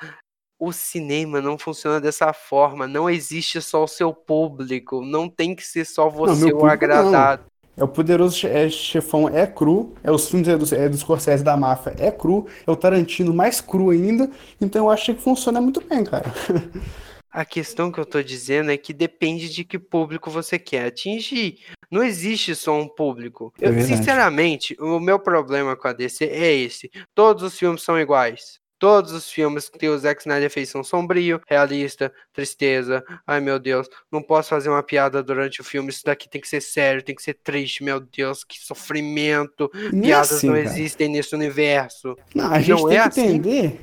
o 0.65 0.73
cinema 0.73 1.41
não 1.41 1.59
funciona 1.59 2.01
dessa 2.01 2.33
forma. 2.33 2.87
Não 2.87 3.11
existe 3.11 3.61
só 3.61 3.83
o 3.83 3.89
seu 3.89 4.15
público. 4.15 5.05
Não 5.05 5.29
tem 5.29 5.57
que 5.57 5.67
ser 5.67 5.85
só 5.85 6.09
você 6.09 6.53
não, 6.53 6.61
o 6.61 6.67
agradado. 6.67 7.43
Não. 7.43 7.53
É 7.77 7.83
o 7.83 7.89
Poderoso 7.89 8.47
é, 8.47 8.69
Chefão 8.71 9.29
é 9.29 9.45
cru, 9.45 9.93
é 10.05 10.13
os 10.13 10.29
filmes 10.29 10.47
é 10.47 10.57
dos, 10.57 10.73
é 10.73 10.89
dos 10.89 11.01
Scorsese 11.01 11.43
da 11.43 11.57
máfia 11.57 11.97
é 11.99 12.11
cru, 12.11 12.47
é 12.67 12.71
o 12.71 12.77
Tarantino 12.77 13.33
mais 13.33 13.63
cru 13.63 13.89
ainda, 13.89 14.31
então 14.61 14.85
eu 14.85 14.91
acho 14.91 15.15
que 15.15 15.23
funciona 15.23 15.59
muito 15.59 15.81
bem, 15.81 16.05
cara. 16.05 16.31
A 17.33 17.47
questão 17.47 17.91
que 17.91 17.99
eu 17.99 18.05
tô 18.05 18.23
dizendo 18.23 18.71
é 18.71 18.77
que 18.77 18.93
depende 18.93 19.49
de 19.49 19.65
que 19.65 19.79
público 19.79 20.31
você 20.31 20.59
quer 20.59 20.85
atingir. 20.85 21.61
Não 21.91 22.05
existe 22.05 22.55
só 22.55 22.79
um 22.79 22.87
público. 22.87 23.55
É 23.59 23.69
eu, 23.69 23.81
sinceramente, 23.81 24.77
o 24.79 25.01
meu 25.01 25.19
problema 25.19 25.75
com 25.75 25.89
a 25.89 25.95
DC 25.95 26.27
é 26.27 26.53
esse. 26.55 26.91
Todos 27.15 27.43
os 27.43 27.59
filmes 27.59 27.83
são 27.83 27.99
iguais. 27.99 28.61
Todos 28.83 29.13
os 29.13 29.31
filmes 29.31 29.69
que 29.69 29.89
o 29.89 29.97
Zack 29.97 30.23
Snyder 30.23 30.51
fez 30.51 30.69
são 30.69 30.83
sombrio, 30.83 31.41
realista, 31.49 32.13
tristeza. 32.33 33.05
Ai 33.25 33.39
meu 33.39 33.57
Deus, 33.57 33.89
não 34.11 34.21
posso 34.21 34.49
fazer 34.49 34.71
uma 34.71 34.83
piada 34.83 35.23
durante 35.23 35.61
o 35.61 35.65
filme. 35.65 35.91
Isso 35.91 36.05
daqui 36.05 36.29
tem 36.29 36.41
que 36.41 36.49
ser 36.49 36.61
sério, 36.61 37.01
tem 37.01 37.15
que 37.15 37.23
ser 37.23 37.35
triste. 37.35 37.85
Meu 37.85 38.01
Deus, 38.01 38.43
que 38.43 38.59
sofrimento. 38.59 39.71
Nem 39.93 40.03
Piadas 40.03 40.33
assim, 40.33 40.49
não 40.49 40.55
cara. 40.55 40.67
existem 40.67 41.09
nesse 41.09 41.33
universo. 41.33 42.17
Não, 42.35 42.51
a 42.53 42.59
gente 42.59 42.81
não 42.83 42.89
tem 42.89 42.99
é 42.99 43.03
que 43.03 43.09
assim. 43.09 43.21
entender 43.21 43.81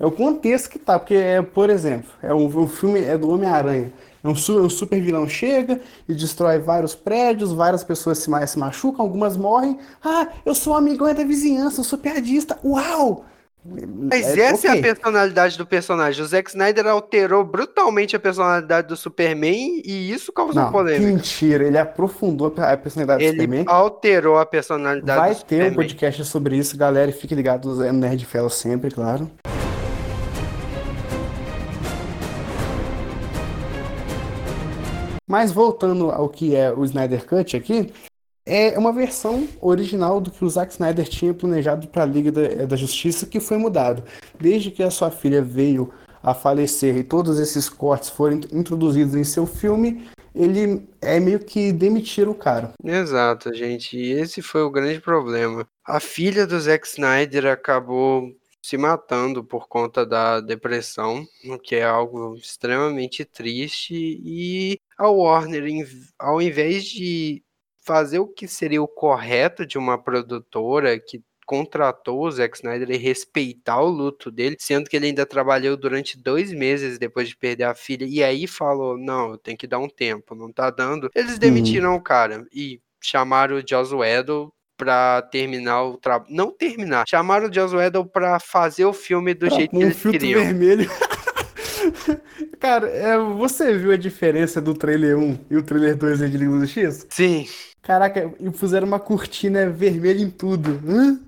é 0.00 0.04
o 0.04 0.10
contexto 0.10 0.68
que 0.68 0.80
tá. 0.80 0.98
Porque, 0.98 1.14
é, 1.14 1.40
por 1.40 1.70
exemplo, 1.70 2.10
é 2.20 2.34
um, 2.34 2.46
um 2.46 2.66
filme 2.66 3.04
é 3.04 3.16
do 3.16 3.30
Homem-Aranha. 3.30 3.92
Um, 4.24 4.32
um 4.32 4.68
super 4.68 5.00
vilão 5.00 5.28
chega 5.28 5.80
e 6.08 6.12
destrói 6.12 6.58
vários 6.58 6.96
prédios, 6.96 7.52
várias 7.52 7.84
pessoas 7.84 8.18
se, 8.18 8.28
se 8.48 8.58
machucam, 8.58 9.04
algumas 9.04 9.36
morrem. 9.36 9.78
Ah, 10.02 10.26
eu 10.44 10.56
sou 10.56 10.72
um 10.72 10.76
amigão 10.76 11.14
da 11.14 11.22
vizinhança, 11.22 11.78
eu 11.82 11.84
sou 11.84 11.96
piadista. 11.96 12.58
Uau! 12.64 13.26
Mas 13.62 14.38
é, 14.38 14.40
essa 14.40 14.68
okay. 14.68 14.70
é 14.70 14.78
a 14.78 14.82
personalidade 14.82 15.58
do 15.58 15.66
personagem. 15.66 16.24
O 16.24 16.26
Zack 16.26 16.48
Snyder 16.48 16.86
alterou 16.86 17.44
brutalmente 17.44 18.16
a 18.16 18.20
personalidade 18.20 18.88
do 18.88 18.96
Superman 18.96 19.82
e 19.84 20.10
isso 20.10 20.32
causou 20.32 20.62
Não, 20.62 20.72
polêmica. 20.72 21.12
Mentira, 21.12 21.64
ele 21.64 21.76
aprofundou 21.76 22.54
a 22.56 22.76
personalidade 22.76 23.22
ele 23.22 23.32
do 23.32 23.34
Superman. 23.34 23.60
Ele 23.60 23.70
alterou 23.70 24.38
a 24.38 24.46
personalidade 24.46 25.20
Vai 25.20 25.30
do 25.30 25.36
Superman. 25.36 25.68
Vai 25.68 25.76
ter 25.76 25.80
um 25.80 25.82
podcast 25.82 26.24
sobre 26.24 26.56
isso, 26.56 26.76
galera, 26.76 27.10
e 27.10 27.14
fique 27.14 27.34
ligado 27.34 27.74
no 27.74 27.92
Nerd 27.92 28.24
Fellow 28.24 28.50
sempre, 28.50 28.90
claro. 28.90 29.30
Mas 35.28 35.52
voltando 35.52 36.10
ao 36.10 36.28
que 36.28 36.56
é 36.56 36.72
o 36.72 36.84
Snyder 36.84 37.24
Cut 37.24 37.56
aqui, 37.56 37.92
é 38.44 38.78
uma 38.78 38.92
versão 38.92 39.46
original 39.60 40.20
do 40.20 40.30
que 40.30 40.44
o 40.44 40.48
Zack 40.48 40.72
Snyder 40.72 41.08
tinha 41.08 41.34
planejado 41.34 41.86
para 41.88 42.02
a 42.02 42.06
Liga 42.06 42.32
da, 42.32 42.66
da, 42.66 42.76
Justiça, 42.76 43.26
que 43.26 43.40
foi 43.40 43.56
mudado. 43.56 44.02
Desde 44.38 44.70
que 44.70 44.82
a 44.82 44.90
sua 44.90 45.10
filha 45.10 45.42
veio 45.42 45.92
a 46.22 46.34
falecer 46.34 46.96
e 46.96 47.04
todos 47.04 47.38
esses 47.38 47.68
cortes 47.68 48.10
foram 48.10 48.40
introduzidos 48.52 49.14
em 49.14 49.24
seu 49.24 49.46
filme, 49.46 50.06
ele 50.34 50.86
é 51.00 51.18
meio 51.18 51.40
que 51.40 51.72
demitir 51.72 52.28
o 52.28 52.34
cara. 52.34 52.72
Exato, 52.84 53.52
gente. 53.54 53.96
E 53.96 54.12
esse 54.12 54.42
foi 54.42 54.62
o 54.62 54.70
grande 54.70 55.00
problema. 55.00 55.66
A 55.84 55.98
filha 55.98 56.46
do 56.46 56.58
Zack 56.60 56.86
Snyder 56.86 57.46
acabou 57.46 58.30
se 58.62 58.76
matando 58.76 59.42
por 59.42 59.66
conta 59.68 60.04
da 60.04 60.40
depressão, 60.40 61.26
o 61.46 61.58
que 61.58 61.76
é 61.76 61.84
algo 61.84 62.34
extremamente 62.36 63.24
triste, 63.24 63.94
e 63.94 64.78
a 64.98 65.08
Warner, 65.08 65.64
ao 66.18 66.42
invés 66.42 66.84
de 66.84 67.42
fazer 67.90 68.20
o 68.20 68.28
que 68.28 68.46
seria 68.46 68.80
o 68.80 68.86
correto 68.86 69.66
de 69.66 69.76
uma 69.76 69.98
produtora 69.98 70.96
que 70.96 71.20
contratou 71.44 72.20
o 72.20 72.30
Zack 72.30 72.56
Snyder 72.56 72.88
e 72.88 72.96
respeitar 72.96 73.80
o 73.80 73.88
luto 73.88 74.30
dele, 74.30 74.54
sendo 74.60 74.88
que 74.88 74.96
ele 74.96 75.06
ainda 75.06 75.26
trabalhou 75.26 75.76
durante 75.76 76.16
dois 76.16 76.52
meses 76.52 77.00
depois 77.00 77.28
de 77.28 77.36
perder 77.36 77.64
a 77.64 77.74
filha, 77.74 78.06
e 78.08 78.22
aí 78.22 78.46
falou, 78.46 78.96
não, 78.96 79.36
tem 79.36 79.56
que 79.56 79.66
dar 79.66 79.80
um 79.80 79.88
tempo, 79.88 80.36
não 80.36 80.52
tá 80.52 80.70
dando. 80.70 81.10
Eles 81.12 81.36
demitiram 81.36 81.90
uhum. 81.90 81.96
o 81.96 82.00
cara 82.00 82.46
e 82.54 82.80
chamaram 83.02 83.56
o 83.56 83.62
Joss 83.68 83.92
Whedon 83.92 84.52
pra 84.76 85.22
terminar 85.22 85.82
o 85.82 85.96
trabalho. 85.96 86.32
Não 86.32 86.56
terminar, 86.56 87.08
chamaram 87.08 87.48
o 87.48 87.52
Joss 87.52 87.74
Whedon 87.74 88.06
pra 88.06 88.38
fazer 88.38 88.84
o 88.84 88.92
filme 88.92 89.34
do 89.34 89.48
pra 89.48 89.56
jeito 89.56 89.72
que 89.72 89.82
eles 89.82 90.00
queriam. 90.00 90.40
vermelho. 90.44 90.88
Cara, 92.60 92.88
é, 92.88 93.18
você 93.18 93.76
viu 93.76 93.90
a 93.90 93.96
diferença 93.96 94.60
do 94.60 94.74
trailer 94.74 95.18
1 95.18 95.46
e 95.50 95.56
o 95.56 95.62
trailer 95.62 95.96
2 95.96 96.18
de 96.30 96.36
Liga 96.36 96.58
do 96.58 96.66
X? 96.66 97.06
Sim. 97.10 97.46
Caraca, 97.82 98.30
e 98.38 98.50
puseram 98.50 98.86
uma 98.86 99.00
cortina 99.00 99.68
vermelha 99.68 100.22
em 100.22 100.30
tudo. 100.30 100.80
Hã? 100.86 101.18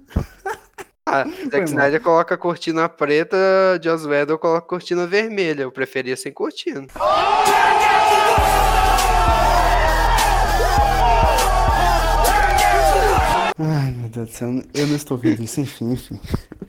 Ah, 1.06 1.24
Zack 1.50 1.64
Snyder 1.64 2.00
coloca 2.00 2.36
cortina 2.36 2.88
preta, 2.88 3.36
Joss 3.82 4.06
Whedon 4.06 4.38
coloca 4.38 4.66
cortina 4.66 5.06
vermelha. 5.06 5.62
Eu 5.62 5.72
preferia 5.72 6.16
sem 6.16 6.32
cortina. 6.32 6.86
Ai, 13.58 13.90
meu 13.92 14.01
Deus 14.12 14.28
do 14.28 14.34
céu, 14.34 14.62
eu 14.74 14.86
não 14.86 14.96
estou 14.96 15.16
vendo 15.16 15.42
isso, 15.42 15.60
enfim, 15.60 15.92
enfim. 15.92 16.20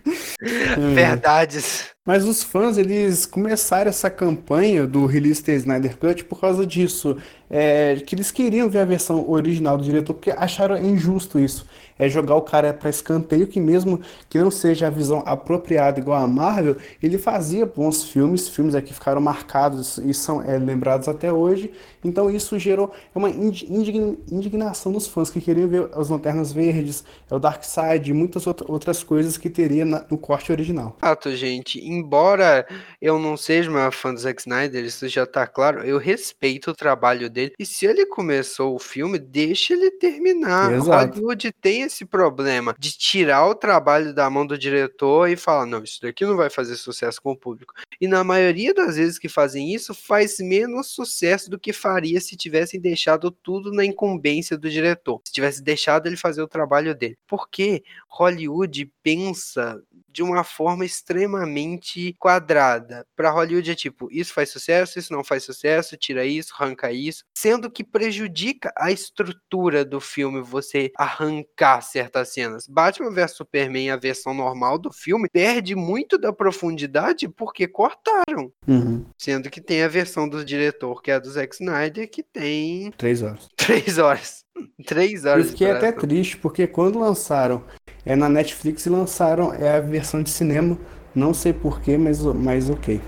Verdades. 0.95 1.93
Mas 2.05 2.25
os 2.25 2.43
fãs, 2.43 2.77
eles 2.77 3.25
começaram 3.25 3.87
essa 3.89 4.09
campanha 4.09 4.85
do 4.85 5.05
release 5.05 5.41
da 5.41 5.53
Snyder 5.53 5.97
Cut 5.97 6.25
por 6.25 6.39
causa 6.39 6.65
disso. 6.65 7.17
É, 7.49 7.95
que 8.05 8.15
eles 8.15 8.31
queriam 8.31 8.67
ver 8.67 8.79
a 8.79 8.85
versão 8.85 9.29
original 9.29 9.77
do 9.77 9.83
diretor, 9.83 10.13
porque 10.13 10.31
acharam 10.31 10.75
injusto 10.77 11.39
isso. 11.39 11.65
É 11.97 12.09
jogar 12.09 12.35
o 12.35 12.41
cara 12.41 12.73
para 12.73 12.89
escanteio, 12.89 13.45
que 13.45 13.59
mesmo 13.59 14.01
que 14.27 14.39
não 14.39 14.49
seja 14.49 14.87
a 14.87 14.89
visão 14.89 15.21
apropriada 15.25 15.99
igual 15.99 16.21
a 16.21 16.27
Marvel, 16.27 16.75
ele 17.01 17.19
fazia 17.19 17.65
bons 17.65 18.03
filmes, 18.03 18.49
filmes 18.49 18.73
aqui 18.73 18.91
ficaram 18.91 19.21
marcados 19.21 19.99
e 19.99 20.13
são 20.13 20.41
é, 20.41 20.57
lembrados 20.57 21.07
até 21.07 21.31
hoje. 21.31 21.71
Então 22.03 22.29
isso 22.29 22.57
gerou 22.57 22.91
uma 23.13 23.29
indignação 23.29 24.91
dos 24.91 25.07
fãs 25.07 25.29
que 25.29 25.39
queriam 25.39 25.67
ver 25.67 25.89
as 25.93 26.09
Lanternas 26.09 26.51
Verdes, 26.51 27.03
é 27.33 27.37
o 27.37 27.39
Dark 27.39 27.63
Side 27.63 28.11
e 28.11 28.13
muitas 28.13 28.45
outras 28.45 29.03
coisas 29.03 29.37
que 29.37 29.49
teria 29.49 29.85
no 29.85 30.17
corte 30.17 30.51
original. 30.51 30.95
Fato, 30.99 31.35
gente 31.35 31.79
embora 31.79 32.65
eu 33.01 33.17
não 33.17 33.35
seja 33.35 33.69
uma 33.69 33.91
fã 33.91 34.13
do 34.13 34.19
Zack 34.19 34.41
Snyder, 34.41 34.85
isso 34.85 35.07
já 35.07 35.25
tá 35.25 35.47
claro, 35.47 35.83
eu 35.83 35.97
respeito 35.97 36.71
o 36.71 36.75
trabalho 36.75 37.29
dele. 37.29 37.53
E 37.57 37.65
se 37.65 37.85
ele 37.85 38.05
começou 38.05 38.75
o 38.75 38.79
filme, 38.79 39.17
deixa 39.17 39.73
ele 39.73 39.91
terminar. 39.91 40.71
Exato. 40.73 41.15
Hollywood 41.15 41.51
tem 41.61 41.81
esse 41.81 42.05
problema 42.05 42.75
de 42.77 42.91
tirar 42.91 43.47
o 43.47 43.55
trabalho 43.55 44.13
da 44.13 44.29
mão 44.29 44.45
do 44.45 44.57
diretor 44.57 45.29
e 45.29 45.35
falar: 45.35 45.65
não, 45.65 45.83
isso 45.83 45.99
daqui 46.01 46.25
não 46.25 46.37
vai 46.37 46.49
fazer 46.49 46.75
sucesso 46.75 47.21
com 47.21 47.31
o 47.31 47.37
público. 47.37 47.73
E 47.99 48.07
na 48.07 48.23
maioria 48.23 48.73
das 48.73 48.95
vezes 48.95 49.17
que 49.17 49.29
fazem 49.29 49.73
isso, 49.73 49.93
faz 49.93 50.37
menos 50.39 50.87
sucesso 50.87 51.49
do 51.49 51.59
que 51.59 51.73
faria 51.73 52.21
se 52.21 52.35
tivessem 52.35 52.79
deixado 52.79 53.31
tudo 53.31 53.71
na 53.71 53.83
incumbência 53.83 54.57
do 54.57 54.69
diretor. 54.69 55.21
Se 55.25 55.33
tivesse 55.33 55.63
deixado 55.63 56.07
ele 56.07 56.17
fazer 56.17 56.41
o 56.41 56.47
trabalho 56.47 56.93
dele. 56.93 57.17
Porque 57.27 57.83
Hollywood 58.09 58.91
pensa 59.01 59.81
de 60.13 60.21
uma 60.21 60.43
forma 60.43 60.85
extremamente 60.85 62.13
quadrada. 62.19 63.05
Para 63.15 63.31
Hollywood 63.31 63.71
é 63.71 63.75
tipo, 63.75 64.07
isso 64.11 64.31
faz 64.33 64.51
sucesso, 64.51 64.99
isso 64.99 65.11
não 65.11 65.23
faz 65.23 65.43
sucesso, 65.43 65.97
tira 65.97 66.23
isso, 66.23 66.53
arranca 66.53 66.91
isso, 66.91 67.23
sendo 67.35 67.69
que 67.69 67.83
prejudica 67.83 68.71
a 68.77 68.91
estrutura 68.91 69.83
do 69.83 69.99
filme 69.99 70.41
você 70.41 70.91
arrancar 70.95 71.81
certas 71.81 72.29
cenas. 72.29 72.67
Batman 72.67 73.11
vs 73.11 73.31
Superman, 73.31 73.89
a 73.89 73.97
versão 73.97 74.33
normal 74.33 74.77
do 74.77 74.91
filme, 74.93 75.27
perde 75.31 75.75
muito 75.75 76.17
da 76.17 76.31
profundidade 76.31 77.27
porque 77.27 77.67
cortaram. 77.67 78.51
Uhum. 78.67 79.05
Sendo 79.17 79.49
que 79.49 79.59
tem 79.59 79.81
a 79.81 79.87
versão 79.87 80.29
do 80.29 80.45
diretor, 80.45 81.01
que 81.01 81.09
é 81.09 81.15
a 81.15 81.19
do 81.19 81.31
Zack 81.31 81.55
Snyder, 81.55 82.09
que 82.09 82.21
tem. 82.21 82.91
Três 82.91 83.23
horas. 83.23 83.49
Três 83.57 83.97
horas. 83.97 84.42
Três 84.85 85.25
horas. 85.25 85.45
Eu 85.45 85.51
fiquei 85.51 85.71
até 85.71 85.91
triste, 85.91 86.37
porque 86.37 86.67
quando 86.67 86.99
lançaram 86.99 87.63
é 88.05 88.15
na 88.15 88.29
Netflix 88.29 88.85
e 88.85 88.89
lançaram 88.89 89.53
é 89.53 89.77
a 89.77 89.79
versão 89.79 90.21
de 90.21 90.29
cinema. 90.29 90.77
Não 91.15 91.33
sei 91.33 91.53
porquê, 91.53 91.97
mas, 91.97 92.21
mas 92.21 92.69
ok. 92.69 92.99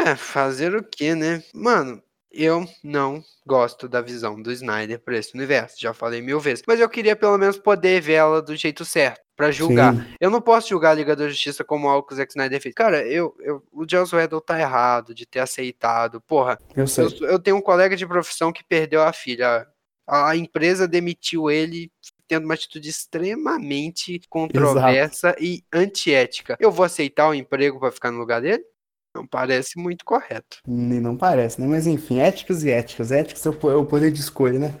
É, 0.00 0.16
fazer 0.16 0.74
o 0.74 0.82
que, 0.82 1.14
né? 1.14 1.42
Mano, 1.54 2.02
eu 2.32 2.64
não 2.82 3.22
gosto 3.46 3.88
da 3.88 4.00
visão 4.00 4.40
do 4.40 4.52
Snyder 4.52 5.00
para 5.00 5.16
esse 5.16 5.34
universo. 5.34 5.76
Já 5.78 5.92
falei 5.92 6.22
mil 6.22 6.38
vezes. 6.38 6.62
Mas 6.66 6.78
eu 6.78 6.88
queria 6.88 7.16
pelo 7.16 7.36
menos 7.36 7.58
poder 7.58 8.00
ver 8.00 8.14
ela 8.14 8.40
do 8.40 8.54
jeito 8.54 8.84
certo. 8.84 9.20
para 9.36 9.50
julgar. 9.50 9.94
Sim. 9.94 10.04
Eu 10.20 10.30
não 10.30 10.40
posso 10.40 10.68
julgar 10.68 10.90
a 10.90 10.94
Liga 10.94 11.16
da 11.16 11.28
Justiça 11.28 11.64
como 11.64 11.88
algo 11.88 12.06
que 12.06 12.14
o 12.14 12.16
Zack 12.16 12.30
Snyder 12.30 12.60
fez. 12.60 12.74
Cara, 12.74 13.04
eu, 13.06 13.34
eu, 13.40 13.62
o 13.72 13.84
Joss 13.88 14.14
Whedon 14.14 14.40
tá 14.40 14.60
errado 14.60 15.14
de 15.14 15.26
ter 15.26 15.40
aceitado. 15.40 16.20
Porra, 16.20 16.58
eu, 16.76 16.86
sei. 16.86 17.04
Eu, 17.04 17.26
eu 17.26 17.38
tenho 17.38 17.56
um 17.56 17.62
colega 17.62 17.96
de 17.96 18.06
profissão 18.06 18.52
que 18.52 18.62
perdeu 18.62 19.02
a 19.02 19.12
filha. 19.12 19.66
A, 20.10 20.36
empresa 20.36 20.88
demitiu 20.88 21.48
ele 21.50 21.90
tendo 22.26 22.44
uma 22.44 22.54
atitude 22.54 22.88
extremamente 22.88 24.20
controversa 24.28 25.28
Exato. 25.28 25.44
e 25.44 25.64
antiética. 25.72 26.56
Eu 26.60 26.72
vou 26.72 26.84
aceitar 26.84 27.28
o 27.28 27.34
emprego 27.34 27.78
para 27.78 27.92
ficar 27.92 28.10
no 28.10 28.18
lugar 28.18 28.40
dele? 28.40 28.64
Não 29.14 29.26
parece 29.26 29.78
muito 29.78 30.04
correto. 30.04 30.58
Nem 30.66 31.00
não 31.00 31.16
parece, 31.16 31.60
né? 31.60 31.66
Mas 31.66 31.86
enfim, 31.86 32.20
éticas 32.20 32.62
e 32.62 32.70
éticas. 32.70 33.10
Éticas 33.10 33.44
é 33.46 33.50
o 33.50 33.84
poder 33.84 34.12
de 34.12 34.20
escolha, 34.20 34.58
né? 34.58 34.74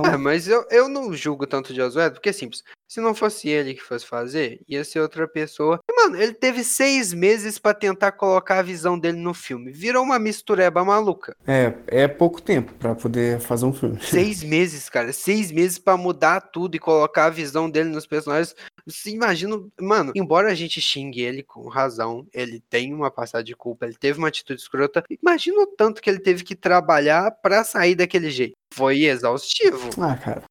Então... 0.00 0.12
É, 0.12 0.16
mas 0.16 0.46
eu, 0.48 0.64
eu 0.70 0.88
não 0.88 1.12
julgo 1.14 1.46
tanto 1.46 1.72
de 1.72 1.80
Josué, 1.80 2.10
porque 2.10 2.28
é 2.28 2.32
simples. 2.32 2.62
Se 2.88 3.00
não 3.00 3.14
fosse 3.14 3.48
ele 3.48 3.74
que 3.74 3.82
fosse 3.82 4.06
fazer, 4.06 4.60
ia 4.68 4.84
ser 4.84 5.00
outra 5.00 5.26
pessoa. 5.26 5.80
E, 5.90 5.92
mano, 5.94 6.20
ele 6.20 6.32
teve 6.32 6.62
seis 6.62 7.12
meses 7.12 7.58
para 7.58 7.74
tentar 7.74 8.12
colocar 8.12 8.60
a 8.60 8.62
visão 8.62 8.98
dele 8.98 9.18
no 9.18 9.34
filme. 9.34 9.72
Virou 9.72 10.04
uma 10.04 10.18
mistureba 10.18 10.84
maluca. 10.84 11.36
É, 11.46 11.74
é 11.88 12.08
pouco 12.08 12.40
tempo 12.40 12.72
para 12.74 12.94
poder 12.94 13.40
fazer 13.40 13.66
um 13.66 13.72
filme. 13.72 13.98
Seis 14.06 14.42
meses, 14.42 14.88
cara. 14.88 15.12
Seis 15.12 15.50
meses 15.50 15.78
para 15.78 15.96
mudar 15.96 16.40
tudo 16.40 16.76
e 16.76 16.78
colocar 16.78 17.26
a 17.26 17.30
visão 17.30 17.68
dele 17.68 17.88
nos 17.88 18.06
personagens. 18.06 18.54
Você 18.86 19.10
imagina, 19.10 19.60
mano, 19.80 20.12
embora 20.14 20.48
a 20.48 20.54
gente 20.54 20.80
xingue 20.80 21.20
ele 21.20 21.42
com 21.42 21.68
razão, 21.68 22.26
ele 22.32 22.62
tem 22.70 22.94
uma 22.94 23.10
passada 23.10 23.42
de 23.42 23.54
culpa, 23.54 23.84
ele 23.84 23.96
teve 23.96 24.18
uma 24.18 24.28
atitude 24.28 24.60
escrota. 24.60 25.04
Imagina 25.10 25.60
o 25.60 25.66
tanto 25.66 26.00
que 26.00 26.08
ele 26.08 26.20
teve 26.20 26.44
que 26.44 26.54
trabalhar 26.54 27.32
para 27.32 27.64
sair 27.64 27.96
daquele 27.96 28.30
jeito. 28.30 28.56
Foi 28.76 29.04
exaustivo. 29.04 29.88
Ah, 29.98 30.14
cara. 30.16 30.42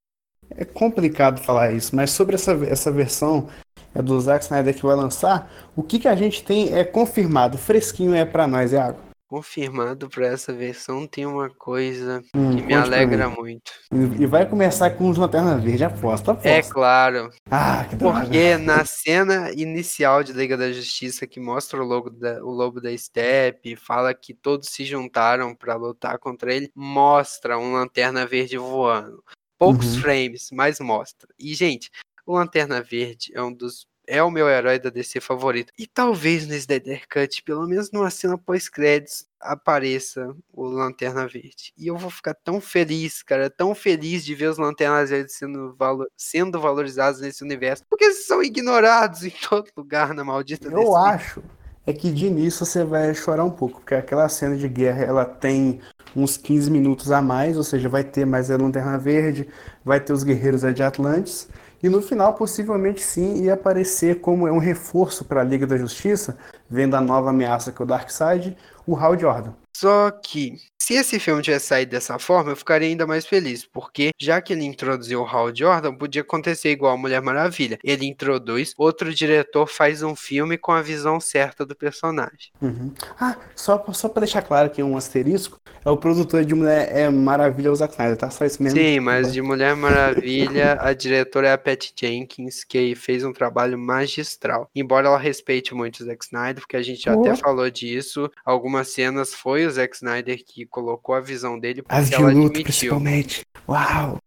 É 0.58 0.66
complicado 0.66 1.42
falar 1.42 1.74
isso, 1.74 1.96
mas 1.96 2.12
sobre 2.12 2.36
essa, 2.36 2.54
essa 2.68 2.92
versão 2.92 3.50
é 3.94 4.02
do 4.02 4.20
Zack 4.20 4.44
Snyder 4.44 4.76
que 4.76 4.86
vai 4.86 4.96
lançar, 4.96 5.52
o 5.76 5.84
que, 5.84 6.00
que 6.00 6.08
a 6.08 6.16
gente 6.16 6.44
tem 6.44 6.74
é 6.74 6.84
confirmado, 6.84 7.58
fresquinho 7.58 8.14
é 8.14 8.26
para 8.26 8.48
nós, 8.48 8.72
Iago? 8.72 9.00
Confirmado 9.28 10.10
para 10.10 10.28
essa 10.28 10.54
versão 10.54 11.08
tem 11.08 11.26
uma 11.26 11.50
coisa 11.50 12.22
Hum, 12.36 12.56
que 12.58 12.62
me 12.64 12.74
alegra 12.74 13.30
muito. 13.30 13.72
E 14.20 14.26
vai 14.26 14.46
começar 14.48 14.92
com 14.92 15.10
os 15.10 15.18
Lanterna 15.18 15.58
Verde, 15.58 15.84
aposta, 15.84 16.32
aposta. 16.32 16.50
É 16.50 16.62
claro, 16.62 17.30
Ah, 17.50 17.86
que 17.90 17.96
porque 17.98 18.58
na 18.58 18.84
cena 18.86 19.52
inicial 19.52 20.24
de 20.24 20.34
Liga 20.34 20.56
da 20.58 20.72
Justiça 20.72 21.26
que 21.28 21.40
mostra 21.40 21.82
o 21.82 21.86
logo 21.86 22.10
da, 22.10 22.44
o 22.44 22.50
lobo 22.50 22.80
da 22.82 22.96
Steppe, 22.98 23.76
fala 23.76 24.14
que 24.14 24.34
todos 24.34 24.70
se 24.70 24.86
juntaram 24.86 25.56
para 25.56 25.76
lutar 25.76 26.18
contra 26.20 26.54
ele, 26.54 26.72
mostra 26.76 27.58
um 27.58 27.74
Lanterna 27.74 28.26
Verde 28.26 28.58
voando. 28.58 29.24
Poucos 29.58 29.96
Uhum. 29.96 30.02
frames, 30.02 30.50
mas 30.52 30.80
mostra. 30.80 31.30
E 31.40 31.54
gente, 31.56 31.90
o 32.26 32.34
Lanterna 32.36 32.82
Verde 32.82 33.32
é 33.34 33.42
um 33.42 33.54
dos 33.54 33.88
é 34.08 34.22
o 34.24 34.32
meu 34.32 34.48
herói 34.50 34.80
da 34.80 34.90
DC 34.90 35.20
favorito. 35.22 35.72
E 35.78 35.88
talvez 35.88 36.48
no 36.48 36.54
Snyder 36.56 37.04
Cut, 37.12 37.44
pelo 37.44 37.68
menos 37.68 37.92
numa 37.92 38.10
cena 38.10 38.38
pós-créditos, 38.38 39.26
apareça 39.40 40.36
o 40.54 40.66
Lanterna 40.66 41.28
Verde. 41.28 41.74
E 41.78 41.88
eu 41.88 41.98
vou 41.98 42.10
ficar 42.10 42.34
tão 42.34 42.60
feliz, 42.62 43.22
cara, 43.24 43.50
tão 43.50 43.76
feliz 43.76 44.24
de 44.26 44.34
ver 44.36 44.50
os 44.50 44.58
Lanternas 44.58 45.10
Verdes 45.10 45.36
sendo, 45.36 45.76
valo- 45.78 46.08
sendo 46.18 46.60
valorizados 46.60 47.22
nesse 47.22 47.44
universo. 47.44 47.84
Porque 47.90 48.06
eles 48.06 48.26
são 48.26 48.42
ignorados 48.44 49.24
em 49.24 49.32
todo 49.50 49.70
lugar 49.76 50.14
na 50.14 50.24
maldita 50.24 50.70
Eu 50.70 50.80
DC. 50.80 50.96
acho 50.96 51.44
é 51.86 51.94
que 51.94 52.12
de 52.12 52.26
início 52.26 52.66
você 52.66 52.84
vai 52.84 53.14
chorar 53.14 53.44
um 53.44 53.52
pouco, 53.52 53.80
porque 53.80 53.94
aquela 53.94 54.28
cena 54.28 54.58
de 54.58 54.68
guerra 54.68 55.04
ela 55.04 55.26
tem 55.26 55.80
uns 56.16 56.36
15 56.38 56.72
minutos 56.72 57.12
a 57.12 57.22
mais, 57.22 57.58
ou 57.58 57.64
seja, 57.64 57.88
vai 57.88 58.04
ter 58.04 58.26
mais 58.26 58.50
a 58.50 58.58
Lanterna 58.58 58.98
Verde, 58.98 59.48
vai 59.84 60.00
ter 60.00 60.12
os 60.14 60.24
guerreiros 60.24 60.62
de 60.74 60.82
Atlantis, 60.82 61.48
e 61.82 61.90
no 61.90 62.02
final 62.02 62.34
possivelmente 62.34 63.02
sim 63.02 63.44
ia 63.44 63.54
aparecer 63.54 64.22
como 64.22 64.48
é 64.48 64.52
um 64.52 64.58
reforço 64.58 65.26
para 65.26 65.42
a 65.42 65.44
Liga 65.44 65.68
da 65.68 65.78
Justiça, 65.78 66.38
vendo 66.70 66.96
a 66.96 67.02
nova 67.02 67.30
ameaça 67.30 67.72
que 67.72 67.82
é 67.82 67.86
o 67.86 67.88
Darkseid, 67.88 68.58
o 68.86 68.96
Hal 68.96 69.18
Jordan. 69.18 69.65
Só 69.78 70.10
que, 70.10 70.54
se 70.82 70.94
esse 70.94 71.20
filme 71.20 71.42
tivesse 71.42 71.68
saído 71.68 71.92
dessa 71.92 72.18
forma, 72.18 72.52
eu 72.52 72.56
ficaria 72.56 72.88
ainda 72.88 73.06
mais 73.06 73.26
feliz, 73.26 73.66
porque 73.66 74.12
já 74.18 74.40
que 74.40 74.54
ele 74.54 74.64
introduziu 74.64 75.22
o 75.22 75.26
Hal 75.28 75.54
Jordan, 75.54 75.94
podia 75.94 76.22
acontecer 76.22 76.70
igual 76.72 76.94
a 76.94 76.98
Mulher 76.98 77.22
Maravilha. 77.22 77.78
Ele 77.84 78.06
introduz, 78.06 78.74
outro 78.78 79.14
diretor 79.14 79.68
faz 79.68 80.02
um 80.02 80.16
filme 80.16 80.58
com 80.58 80.72
a 80.72 80.82
visão 80.82 81.20
certa 81.20 81.66
do 81.66 81.76
personagem. 81.76 82.54
Uhum. 82.62 82.94
Ah, 83.20 83.36
só, 83.54 83.84
só 83.92 84.08
para 84.08 84.22
deixar 84.22 84.44
claro 84.44 84.68
aqui 84.68 84.82
um 84.82 84.96
asterisco, 84.96 85.60
é 85.84 85.90
o 85.90 85.98
produtor 85.98 86.46
de 86.46 86.56
Mulher 86.56 86.88
é 86.92 87.10
Maravilha 87.10 87.70
o 87.72 87.76
Zack 87.76 87.94
Snyder, 87.96 88.16
tá? 88.16 88.30
Só 88.30 88.46
isso 88.46 88.64
mesmo. 88.64 88.80
Sim, 88.80 89.02
mas 89.02 89.34
de 89.34 89.42
Mulher 89.42 89.76
Maravilha, 89.76 90.78
a 90.80 90.94
diretora 90.94 91.50
é 91.50 91.52
a 91.52 91.58
Patty 91.58 91.94
Jenkins, 92.00 92.64
que 92.64 92.96
fez 92.96 93.26
um 93.26 93.34
trabalho 93.34 93.78
magistral. 93.78 94.70
Embora 94.74 95.08
ela 95.08 95.18
respeite 95.20 95.76
muito 95.76 96.00
o 96.00 96.06
Zack 96.06 96.24
Snyder, 96.24 96.62
porque 96.62 96.78
a 96.78 96.82
gente 96.82 97.04
já 97.04 97.14
até 97.14 97.34
Oh. 97.34 97.38
falou 97.38 97.70
disso, 97.70 98.32
algumas 98.46 98.88
cenas 98.88 99.34
foi 99.34 99.65
o 99.68 99.72
Zack 99.72 99.96
Snyder 99.96 100.44
que 100.46 100.66
colocou 100.66 101.16
a 101.16 101.20
visão 101.22 101.60
dele, 101.60 101.82
porque 101.82 101.96
As 101.96 102.10
de 102.10 102.16
ela 102.16 102.26
luta, 102.28 102.40
admitiu. 102.40 102.64
principalmente. 102.64 103.46
Uau! 103.68 104.18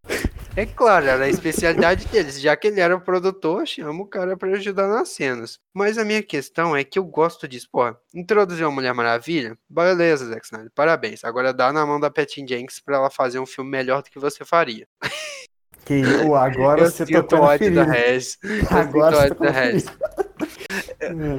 É 0.56 0.66
claro, 0.66 1.06
era 1.06 1.24
a 1.24 1.28
especialidade 1.28 2.06
deles. 2.08 2.40
Já 2.40 2.56
que 2.56 2.66
ele 2.66 2.80
era 2.80 2.96
o 2.96 3.00
produtor, 3.00 3.64
chama 3.64 4.02
o 4.02 4.06
cara 4.06 4.36
pra 4.36 4.48
ajudar 4.56 4.88
nas 4.88 5.10
cenas. 5.10 5.60
Mas 5.72 5.96
a 5.98 6.04
minha 6.04 6.20
questão 6.22 6.76
é 6.76 6.82
que 6.82 6.98
eu 6.98 7.04
gosto 7.04 7.46
disso. 7.46 7.68
Pô, 7.70 7.94
introduziu 8.12 8.66
a 8.66 8.70
Mulher 8.70 8.92
Maravilha? 8.92 9.56
Beleza, 9.70 10.26
Zack 10.26 10.46
Snyder, 10.46 10.72
parabéns. 10.74 11.22
Agora 11.22 11.52
dá 11.52 11.72
na 11.72 11.86
mão 11.86 12.00
da 12.00 12.10
Patty 12.10 12.44
Jenkins 12.48 12.80
pra 12.80 12.96
ela 12.96 13.08
fazer 13.10 13.38
um 13.38 13.46
filme 13.46 13.70
melhor 13.70 14.02
do 14.02 14.10
que 14.10 14.18
você 14.18 14.44
faria. 14.44 14.86
Que 15.88 16.02
oh, 16.26 16.34
agora 16.34 16.82
eu 16.82 16.90
você 16.90 17.06
tocou 17.06 17.38
na 17.38 17.44
ódio 17.46 17.74
da 17.74 17.86
ferida. 17.86 17.98
Eu 18.14 18.20
sinto 18.60 18.74
Agora 18.74 19.16
você 19.16 19.28
tocou 19.30 19.46
da 19.46 19.52
na 19.52 19.58
ferida. 19.58 19.92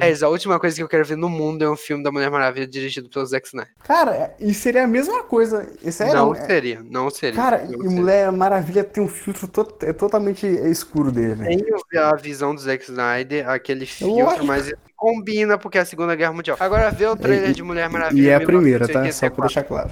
Regis, 0.00 0.22
a 0.24 0.28
última 0.28 0.58
coisa 0.58 0.74
que 0.74 0.82
eu 0.82 0.88
quero 0.88 1.04
ver 1.04 1.16
no 1.16 1.28
mundo 1.28 1.64
é 1.64 1.70
um 1.70 1.76
filme 1.76 2.02
da 2.02 2.10
Mulher 2.10 2.28
Maravilha 2.30 2.66
dirigido 2.66 3.08
pelo 3.08 3.24
Zack 3.24 3.46
Snyder. 3.46 3.72
Cara, 3.84 4.34
e 4.40 4.52
seria 4.52 4.82
a 4.82 4.86
mesma 4.88 5.22
coisa. 5.22 5.68
Isso 5.84 6.02
é, 6.02 6.12
não 6.12 6.34
é- 6.34 6.44
seria, 6.46 6.82
não 6.82 7.08
seria. 7.10 7.40
Cara, 7.40 7.58
não 7.58 7.66
e 7.66 7.82
seria. 7.82 7.90
Mulher 7.90 8.32
Maravilha 8.32 8.82
tem 8.82 9.02
um 9.02 9.08
filtro 9.08 9.46
to- 9.46 9.76
é 9.82 9.92
totalmente 9.92 10.44
escuro 10.46 11.12
dele. 11.12 11.44
Tem 11.44 11.64
a 12.00 12.16
visão 12.16 12.52
do 12.54 12.60
Zack 12.60 12.82
Snyder, 12.84 13.48
aquele 13.48 13.86
filtro, 13.86 14.24
Lógico. 14.24 14.46
mas 14.46 14.72
combina 14.96 15.56
porque 15.56 15.78
é 15.78 15.82
a 15.82 15.84
Segunda 15.84 16.16
Guerra 16.16 16.32
Mundial. 16.32 16.56
Agora 16.58 16.90
vê 16.90 17.06
o 17.06 17.14
trailer 17.14 17.50
E- 17.50 17.54
de 17.54 17.62
Mulher 17.62 17.88
Maravilha. 17.88 18.20
E 18.20 18.28
é 18.28 18.34
a 18.34 18.40
primeira, 18.40 18.88
tá? 18.88 18.94
Só 19.12 19.30
pra 19.30 19.36
1984. 19.36 19.42
deixar 19.42 19.62
claro. 19.64 19.90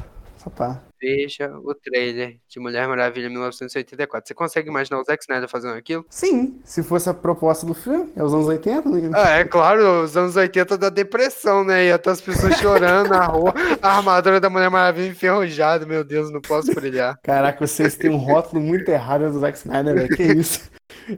Veja 1.01 1.57
o 1.63 1.75
trailer 1.75 2.39
de 2.49 2.59
Mulher 2.59 2.89
Maravilha 2.89 3.31
1984. 3.31 4.27
Você 4.27 4.35
consegue 4.35 4.69
imaginar 4.69 5.01
o 5.01 5.05
Zack 5.05 5.23
Snyder 5.23 5.49
fazendo 5.49 5.75
aquilo? 5.75 6.05
Sim, 6.11 6.61
se 6.65 6.83
fosse 6.83 7.09
a 7.09 7.15
proposta 7.15 7.65
do 7.65 7.75
filme, 7.75 8.13
é 8.17 8.23
os 8.23 8.35
anos 8.35 8.47
80, 8.47 8.89
né? 8.89 9.11
Ah, 9.15 9.31
é 9.39 9.45
claro, 9.45 10.03
os 10.03 10.17
anos 10.17 10.35
80 10.35 10.77
da 10.77 10.89
depressão, 10.89 11.63
né? 11.63 11.87
Ia 11.87 11.95
estar 11.95 12.11
as 12.11 12.21
pessoas 12.21 12.57
chorando 12.59 13.11
na 13.11 13.25
rua, 13.27 13.55
a 13.81 13.97
armadura 13.97 14.41
da 14.41 14.51
Mulher 14.51 14.71
Maravilha 14.71 15.09
enferrujada, 15.09 15.87
meu 15.87 16.03
Deus, 16.03 16.33
não 16.33 16.41
posso 16.41 16.75
brilhar. 16.75 17.17
Caraca, 17.23 17.65
vocês 17.65 17.95
têm 17.95 18.11
um 18.11 18.17
rótulo 18.17 18.61
muito 18.61 18.89
errado 18.89 19.31
do 19.31 19.39
Zack 19.39 19.57
Snyder, 19.59 19.95
velho. 19.95 20.17
Que 20.17 20.23
isso? 20.25 20.69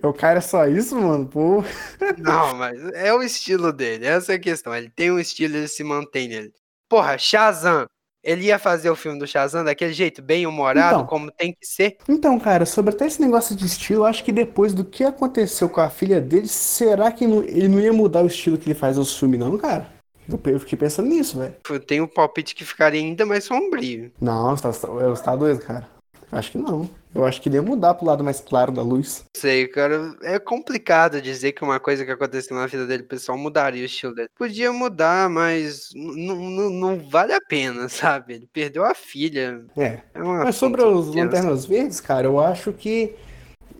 O 0.03 0.13
cara 0.13 0.39
é 0.39 0.43
só 0.43 0.67
isso, 0.67 0.95
mano? 1.01 1.27
Pô. 1.27 1.65
Não, 2.19 2.55
mas 2.55 2.79
é 2.93 3.13
o 3.15 3.23
estilo 3.23 3.73
dele, 3.73 4.07
essa 4.07 4.33
é 4.33 4.37
a 4.37 4.41
questão. 4.41 4.75
Ele 4.75 4.91
tem 4.91 5.11
um 5.11 5.19
estilo, 5.19 5.57
ele 5.57 5.69
se 5.69 5.83
mantém 5.83 6.29
nele. 6.29 6.53
Porra, 6.89 7.17
Shazam. 7.17 7.87
Ele 8.23 8.47
ia 8.47 8.59
fazer 8.59 8.91
o 8.91 8.97
filme 8.97 9.19
do 9.19 9.27
Shazam 9.27 9.65
daquele 9.65 9.93
jeito, 9.93 10.21
bem 10.21 10.47
humorado, 10.47 10.97
Então. 10.97 11.07
como 11.07 11.31
tem 11.31 11.53
que 11.53 11.67
ser. 11.67 11.97
Então, 12.09 12.39
cara, 12.39 12.67
sobre 12.67 12.95
até 12.95 13.07
esse 13.07 13.21
negócio 13.21 13.57
de 13.57 13.65
estilo, 13.65 14.01
eu 14.03 14.07
acho 14.07 14.23
que 14.23 14.31
depois 14.33 14.75
do 14.75 14.85
que 14.85 15.03
aconteceu 15.05 15.69
com 15.69 15.81
a 15.81 15.89
filha 15.89 16.21
dele, 16.21 16.47
será 16.47 17.11
que 17.11 17.25
ele 17.25 17.69
não 17.69 17.81
ia 17.81 17.93
mudar 17.93 18.23
o 18.23 18.27
estilo 18.27 18.59
que 18.59 18.69
ele 18.69 18.79
faz 18.79 18.97
nos 18.99 19.19
filmes, 19.19 19.41
não, 19.41 19.57
cara? 19.57 19.89
Eu 20.45 20.61
fiquei 20.61 20.79
pensando 20.79 21.09
nisso, 21.09 21.39
velho. 21.39 21.57
Eu 21.69 21.81
tenho 21.81 22.05
um 22.05 22.07
palpite 22.07 22.55
que 22.55 22.65
ficaria 22.65 23.01
ainda 23.01 23.27
mais 23.27 23.45
sombrio. 23.45 24.13
Não, 24.21 24.57
você 24.57 24.63
tá, 24.63 24.71
você 24.71 25.23
tá 25.25 25.35
doido, 25.35 25.61
cara. 25.61 25.89
Acho 26.33 26.53
que 26.53 26.59
não. 26.59 26.89
Eu 27.13 27.25
acho 27.25 27.43
que 27.43 27.49
ele 27.49 27.57
ia 27.57 27.63
mudar 27.63 27.95
pro 27.95 28.07
lado 28.07 28.23
mais 28.23 28.41
claro 28.41 28.71
da 28.71 28.83
luz. 28.83 29.25
sei, 29.37 29.67
cara. 29.67 30.15
É 30.23 30.39
complicado 30.39 31.21
dizer 31.21 31.53
que 31.53 31.65
uma 31.65 31.81
coisa 31.81 32.05
que 32.05 32.11
aconteceu 32.11 32.57
na 32.57 32.67
vida 32.67 32.87
dele 32.87 33.03
pessoal 33.03 33.37
mudaria 33.37 33.83
o 33.83 33.87
estilo 33.87 34.15
dele. 34.15 34.29
Podia 34.39 34.73
mudar, 34.73 35.29
mas 35.29 35.91
não 35.95 37.01
vale 37.11 37.33
a 37.33 37.41
pena, 37.41 37.89
sabe? 37.91 38.35
Ele 38.35 38.49
perdeu 38.53 38.85
a 38.85 38.95
filha. 38.95 39.65
É. 39.77 39.99
É 40.15 40.23
uma 40.23 40.45
Mas 40.45 40.57
sobre 40.57 40.83
os. 40.83 41.13
Lanternas 41.15 41.65
Verdes, 41.65 42.01
cara, 42.01 42.27
eu 42.27 42.39
acho 42.39 42.73
que 42.73 43.15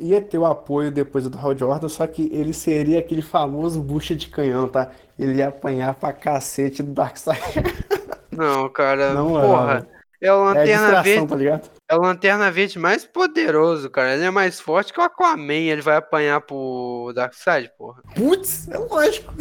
ia 0.01 0.21
ter 0.21 0.39
o 0.39 0.47
apoio 0.47 0.91
depois 0.91 1.29
do 1.29 1.39
Hal 1.39 1.57
Jordan, 1.57 1.89
só 1.89 2.07
que 2.07 2.31
ele 2.33 2.53
seria 2.53 2.99
aquele 2.99 3.23
famoso 3.23 3.81
bucha 3.81 4.17
de 4.17 4.29
canhão, 4.29 4.67
tá? 4.67 4.91
Ele 5.19 5.35
ia 5.35 5.49
apanhar 5.49 5.95
pra 5.95 6.13
cacete 6.13 6.83
do 6.83 6.93
Darkseid. 6.93 7.39
Não, 8.33 8.69
cara. 8.71 9.13
Não, 9.13 9.29
porra. 9.29 9.87
É 10.23 10.33
o 10.33 10.37
É 10.37 10.39
a 10.41 10.45
Lanterna 10.45 10.67
distração, 10.87 11.03
Verde. 11.03 11.27
tá 11.29 11.37
ligado? 11.37 11.71
É 11.89 11.95
o 11.97 12.01
Lanterna 12.03 12.51
Verde 12.51 12.79
mais 12.79 13.05
poderoso, 13.05 13.89
cara. 13.91 14.15
Ele 14.15 14.25
é 14.25 14.31
mais 14.31 14.61
forte 14.61 14.93
que 14.93 15.01
o 15.01 15.03
Aquaman. 15.03 15.53
Ele 15.55 15.81
vai 15.83 15.97
apanhar 15.97 16.41
pro 16.43 17.13
Darkseid, 17.15 17.71
porra. 17.79 18.03
Putz, 18.15 18.69
é 18.69 18.77
lógico. 18.79 19.33